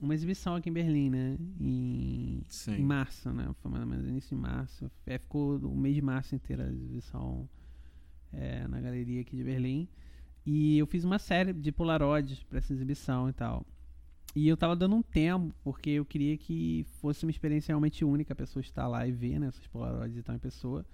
uma 0.00 0.14
exibição 0.14 0.56
aqui 0.56 0.68
em 0.68 0.72
Berlim, 0.72 1.10
né? 1.10 1.38
Em, 1.60 2.42
em 2.68 2.82
março, 2.82 3.30
né? 3.32 3.54
Foi 3.62 3.70
mais 3.70 3.84
ou 3.84 3.88
menos 3.88 4.08
início 4.08 4.36
de 4.36 4.42
março. 4.42 4.90
É, 5.06 5.18
ficou 5.18 5.58
o 5.58 5.76
mês 5.76 5.94
de 5.94 6.02
março 6.02 6.34
inteiro 6.34 6.62
a 6.62 6.66
exibição 6.66 7.48
é, 8.32 8.66
na 8.66 8.80
galeria 8.80 9.20
aqui 9.20 9.36
de 9.36 9.44
Berlim. 9.44 9.88
E 10.46 10.78
eu 10.78 10.86
fiz 10.86 11.04
uma 11.04 11.18
série 11.18 11.52
de 11.52 11.72
Polaroids 11.72 12.42
para 12.44 12.58
essa 12.58 12.72
exibição 12.72 13.28
e 13.28 13.32
tal. 13.32 13.64
E 14.34 14.48
eu 14.48 14.56
tava 14.56 14.74
dando 14.74 14.96
um 14.96 15.02
tempo, 15.02 15.54
porque 15.62 15.90
eu 15.90 16.04
queria 16.04 16.36
que 16.36 16.84
fosse 17.00 17.24
uma 17.24 17.30
experiência 17.30 17.72
realmente 17.72 18.04
única, 18.04 18.32
a 18.32 18.36
pessoa 18.36 18.60
estar 18.60 18.86
lá 18.88 19.06
e 19.06 19.12
ver, 19.12 19.38
né, 19.38 19.46
essas 19.46 19.66
Polaroids 19.68 20.16
e 20.16 20.22
tal 20.22 20.34
em 20.34 20.40
pessoa. 20.40 20.84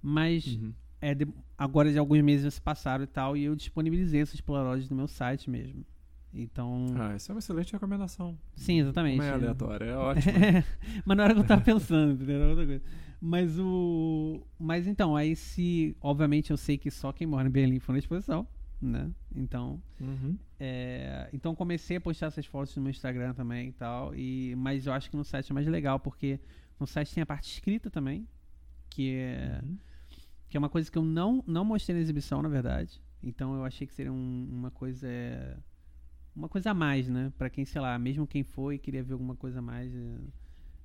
Mas 0.00 0.46
uhum. 0.46 0.72
é, 1.00 1.14
de, 1.14 1.26
agora 1.58 1.90
de 1.90 1.98
alguns 1.98 2.22
meses 2.22 2.44
já 2.44 2.50
se 2.50 2.60
passaram 2.60 3.02
e 3.02 3.08
tal, 3.08 3.36
e 3.36 3.44
eu 3.44 3.56
disponibilizei 3.56 4.20
essas 4.20 4.40
Polaroids 4.40 4.88
no 4.88 4.96
meu 4.96 5.08
site 5.08 5.50
mesmo. 5.50 5.84
Então. 6.32 6.86
Ah, 6.96 7.14
essa 7.14 7.32
é 7.32 7.34
uma 7.34 7.38
excelente 7.38 7.72
recomendação. 7.72 8.38
Sim, 8.54 8.80
exatamente. 8.80 9.18
Não 9.18 9.24
é 9.24 9.30
aleatória, 9.30 9.84
é 9.86 9.96
ótimo. 9.96 10.32
Mas 11.04 11.16
não 11.16 11.24
era 11.24 11.32
o 11.32 11.36
que 11.36 11.42
eu 11.42 11.46
tava 11.46 11.62
pensando, 11.62 12.12
entendeu? 12.12 12.36
Era 12.36 12.50
outra 12.50 12.66
coisa. 12.66 12.82
Mas 13.20 13.58
o. 13.58 14.42
Mas 14.58 14.86
então, 14.86 15.16
aí 15.16 15.34
se. 15.34 15.96
Obviamente 16.00 16.50
eu 16.50 16.56
sei 16.56 16.76
que 16.76 16.90
só 16.90 17.12
quem 17.12 17.26
mora 17.26 17.48
em 17.48 17.50
Berlim 17.50 17.80
foi 17.80 17.94
na 17.94 17.98
exposição. 17.98 18.46
Né? 18.80 19.10
Então, 19.34 19.82
Uhum. 20.00 20.36
é, 20.58 21.28
então 21.32 21.54
comecei 21.54 21.96
a 21.96 22.00
postar 22.00 22.26
essas 22.26 22.46
fotos 22.46 22.74
no 22.76 22.82
meu 22.82 22.90
Instagram 22.90 23.32
também 23.34 23.68
e 23.68 23.72
tal. 23.72 24.14
E, 24.14 24.54
mas 24.56 24.86
eu 24.86 24.92
acho 24.92 25.10
que 25.10 25.16
no 25.16 25.24
site 25.24 25.50
é 25.50 25.54
mais 25.54 25.66
legal, 25.66 25.98
porque 26.00 26.40
no 26.78 26.86
site 26.86 27.14
tem 27.14 27.22
a 27.22 27.26
parte 27.26 27.50
escrita 27.50 27.90
também, 27.90 28.26
que 28.90 29.14
é, 29.16 29.60
Uhum. 29.62 29.78
que 30.48 30.56
é 30.56 30.58
uma 30.58 30.68
coisa 30.68 30.90
que 30.90 30.98
eu 30.98 31.04
não, 31.04 31.42
não 31.46 31.64
mostrei 31.64 31.94
na 31.96 32.00
exibição, 32.02 32.42
na 32.42 32.48
verdade. 32.48 33.00
Então 33.22 33.54
eu 33.54 33.64
achei 33.64 33.86
que 33.86 33.94
seria 33.94 34.12
um- 34.12 34.48
uma 34.50 34.70
coisa. 34.70 35.08
Uma 36.34 36.48
coisa 36.50 36.70
a 36.70 36.74
mais, 36.74 37.08
né? 37.08 37.32
Pra 37.38 37.48
quem, 37.48 37.64
sei 37.64 37.80
lá, 37.80 37.98
mesmo 37.98 38.26
quem 38.26 38.42
foi 38.44 38.74
e 38.74 38.78
queria 38.78 39.02
ver 39.02 39.14
alguma 39.14 39.34
coisa 39.34 39.58
a 39.60 39.62
mais 39.62 39.90
é, 39.94 40.18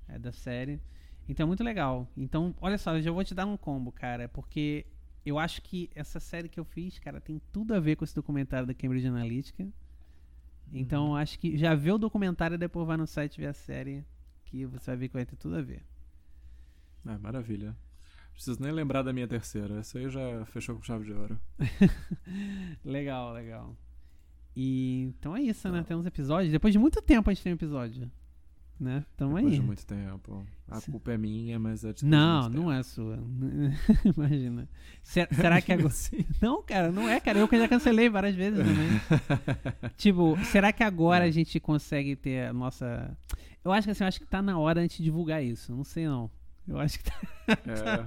é, 0.08 0.18
da 0.18 0.32
série. 0.32 0.80
Então 1.28 1.44
é 1.44 1.46
muito 1.46 1.62
legal. 1.62 2.08
Então, 2.16 2.54
olha 2.60 2.78
só, 2.78 2.96
eu 2.96 3.02
já 3.02 3.10
vou 3.12 3.22
te 3.22 3.34
dar 3.34 3.44
um 3.46 3.56
combo, 3.56 3.92
cara, 3.92 4.28
porque 4.28 4.86
eu 5.24 5.38
acho 5.38 5.62
que 5.62 5.90
essa 5.94 6.18
série 6.18 6.48
que 6.48 6.58
eu 6.58 6.64
fiz, 6.64 6.98
cara, 6.98 7.20
tem 7.20 7.40
tudo 7.52 7.74
a 7.74 7.80
ver 7.80 7.96
com 7.96 8.04
esse 8.04 8.14
documentário 8.14 8.66
da 8.66 8.74
Cambridge 8.74 9.06
Analytica. 9.06 9.68
Então, 10.72 11.08
eu 11.08 11.16
acho 11.16 11.38
que 11.38 11.56
já 11.56 11.74
vê 11.74 11.92
o 11.92 11.98
documentário 11.98 12.54
e 12.54 12.58
depois 12.58 12.86
vai 12.86 12.96
no 12.96 13.06
site 13.06 13.40
ver 13.40 13.46
a 13.46 13.52
série, 13.52 14.04
que 14.44 14.64
você 14.64 14.90
vai 14.90 14.96
ver 14.96 15.08
que 15.08 15.14
vai 15.14 15.26
ter 15.26 15.36
tudo 15.36 15.56
a 15.56 15.62
ver. 15.62 15.82
Ah, 17.04 17.18
maravilha. 17.18 17.76
Preciso 18.32 18.62
nem 18.62 18.72
lembrar 18.72 19.02
da 19.02 19.12
minha 19.12 19.28
terceira. 19.28 19.78
Essa 19.78 19.98
aí 19.98 20.08
já 20.08 20.44
fechou 20.46 20.76
com 20.76 20.82
chave 20.82 21.04
de 21.04 21.12
ouro. 21.12 21.38
legal, 22.84 23.32
legal. 23.32 23.76
E 24.56 25.02
então 25.02 25.36
é 25.36 25.42
isso, 25.42 25.68
né? 25.68 25.78
Então. 25.78 25.88
Temos 25.88 26.06
episódios. 26.06 26.52
Depois 26.52 26.72
de 26.72 26.78
muito 26.78 27.00
tempo 27.02 27.28
a 27.28 27.34
gente 27.34 27.42
tem 27.42 27.52
um 27.52 27.56
episódio. 27.56 28.10
Né? 28.80 29.04
Tamo 29.16 29.34
Depois 29.36 29.52
aí. 29.54 29.60
de 29.60 29.64
muito 29.66 29.86
tempo. 29.86 30.44
A 30.68 30.80
culpa 30.80 31.12
é 31.12 31.18
minha, 31.18 31.56
mas 31.58 31.84
é 31.84 31.92
de 31.92 32.04
Não, 32.04 32.48
não 32.48 32.72
é 32.72 32.82
sua. 32.82 33.16
Imagina. 34.16 34.68
Se- 35.04 35.28
será 35.30 35.60
que 35.60 35.72
agora. 35.72 35.86
Assim. 35.92 36.24
Não, 36.40 36.62
cara, 36.64 36.90
não 36.90 37.08
é, 37.08 37.20
cara. 37.20 37.38
Eu 37.38 37.46
que 37.46 37.56
já 37.58 37.68
cancelei 37.68 38.08
várias 38.08 38.34
vezes 38.34 38.58
também. 38.58 38.88
tipo, 39.96 40.36
será 40.46 40.72
que 40.72 40.82
agora 40.82 41.24
É. 41.24 41.28
a 41.28 41.30
gente 41.30 41.60
consegue 41.60 42.16
ter 42.16 42.48
a 42.48 42.52
nossa. 42.52 43.16
Eu 43.64 43.70
acho 43.70 43.86
que 43.86 43.92
assim, 43.92 44.02
eu 44.02 44.08
acho 44.08 44.18
que 44.18 44.26
tá 44.26 44.42
na 44.42 44.58
hora 44.58 44.80
a 44.80 44.82
gente 44.82 45.00
divulgar 45.02 45.44
isso. 45.44 45.72
Não 45.74 45.84
sei 45.84 46.06
não. 46.06 46.28
Eu 46.66 46.78
acho 46.78 46.98
que 46.98 47.04
tá. 47.04 47.20
É. 47.48 48.06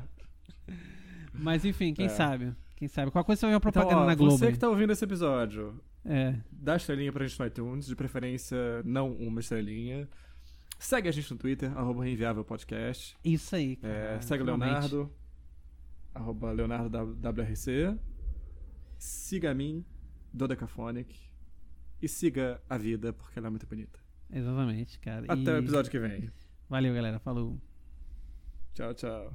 Mas 1.34 1.64
enfim, 1.66 1.94
quem 1.94 2.06
É. 2.08 2.10
sabe? 2.10 2.54
Quem 2.76 2.88
sabe? 2.90 3.12
Qual 3.12 3.24
coisa 3.24 3.40
você 3.40 3.46
vai 3.46 3.52
ver 3.52 3.56
uma 3.56 3.60
Então, 3.60 3.72
propaganda 3.72 4.02
ó, 4.02 4.06
na 4.06 4.16
Globo? 4.16 4.38
você 4.38 4.52
que 4.52 4.60
tá 4.60 4.68
ouvindo 4.70 4.92
esse 4.92 5.04
episódio, 5.06 5.80
É. 6.04 6.36
dá 6.52 6.76
estrelinha 6.76 7.12
pra 7.14 7.26
gente 7.26 7.40
no 7.40 7.46
iTunes, 7.46 7.86
de 7.86 7.96
preferência 7.96 8.58
não 8.84 9.14
uma 9.14 9.40
estrelinha. 9.40 10.08
Segue 10.78 11.08
a 11.08 11.12
gente 11.12 11.32
no 11.32 11.38
Twitter, 11.38 11.76
arroba 11.78 12.04
Reinviável 12.04 12.44
Podcast. 12.44 13.18
Isso 13.24 13.56
aí. 13.56 13.80
É, 13.82 14.08
cara, 14.08 14.22
segue 14.22 14.44
o. 14.44 14.46
Leonardo, 14.46 15.12
arroba 16.14 16.52
Leonardo 16.52 17.18
WRC. 17.22 17.98
Siga 18.98 19.52
a 19.52 19.54
mim, 19.54 19.86
Dodecaphonic. 20.34 21.18
E 22.02 22.08
siga 22.08 22.62
a 22.70 22.78
vida, 22.78 23.14
porque 23.14 23.40
ela 23.40 23.48
é 23.48 23.50
muito 23.50 23.66
bonita. 23.66 24.00
Exatamente, 24.32 25.00
cara. 25.00 25.26
Até 25.28 25.52
E 25.52 25.54
o 25.54 25.58
episódio 25.58 25.90
que 25.90 26.00
vem. 26.00 26.30
Valeu, 26.70 26.94
galera. 26.94 27.20
Falou. 27.20 27.60
Tchau, 28.74 28.94
tchau. 28.94 29.34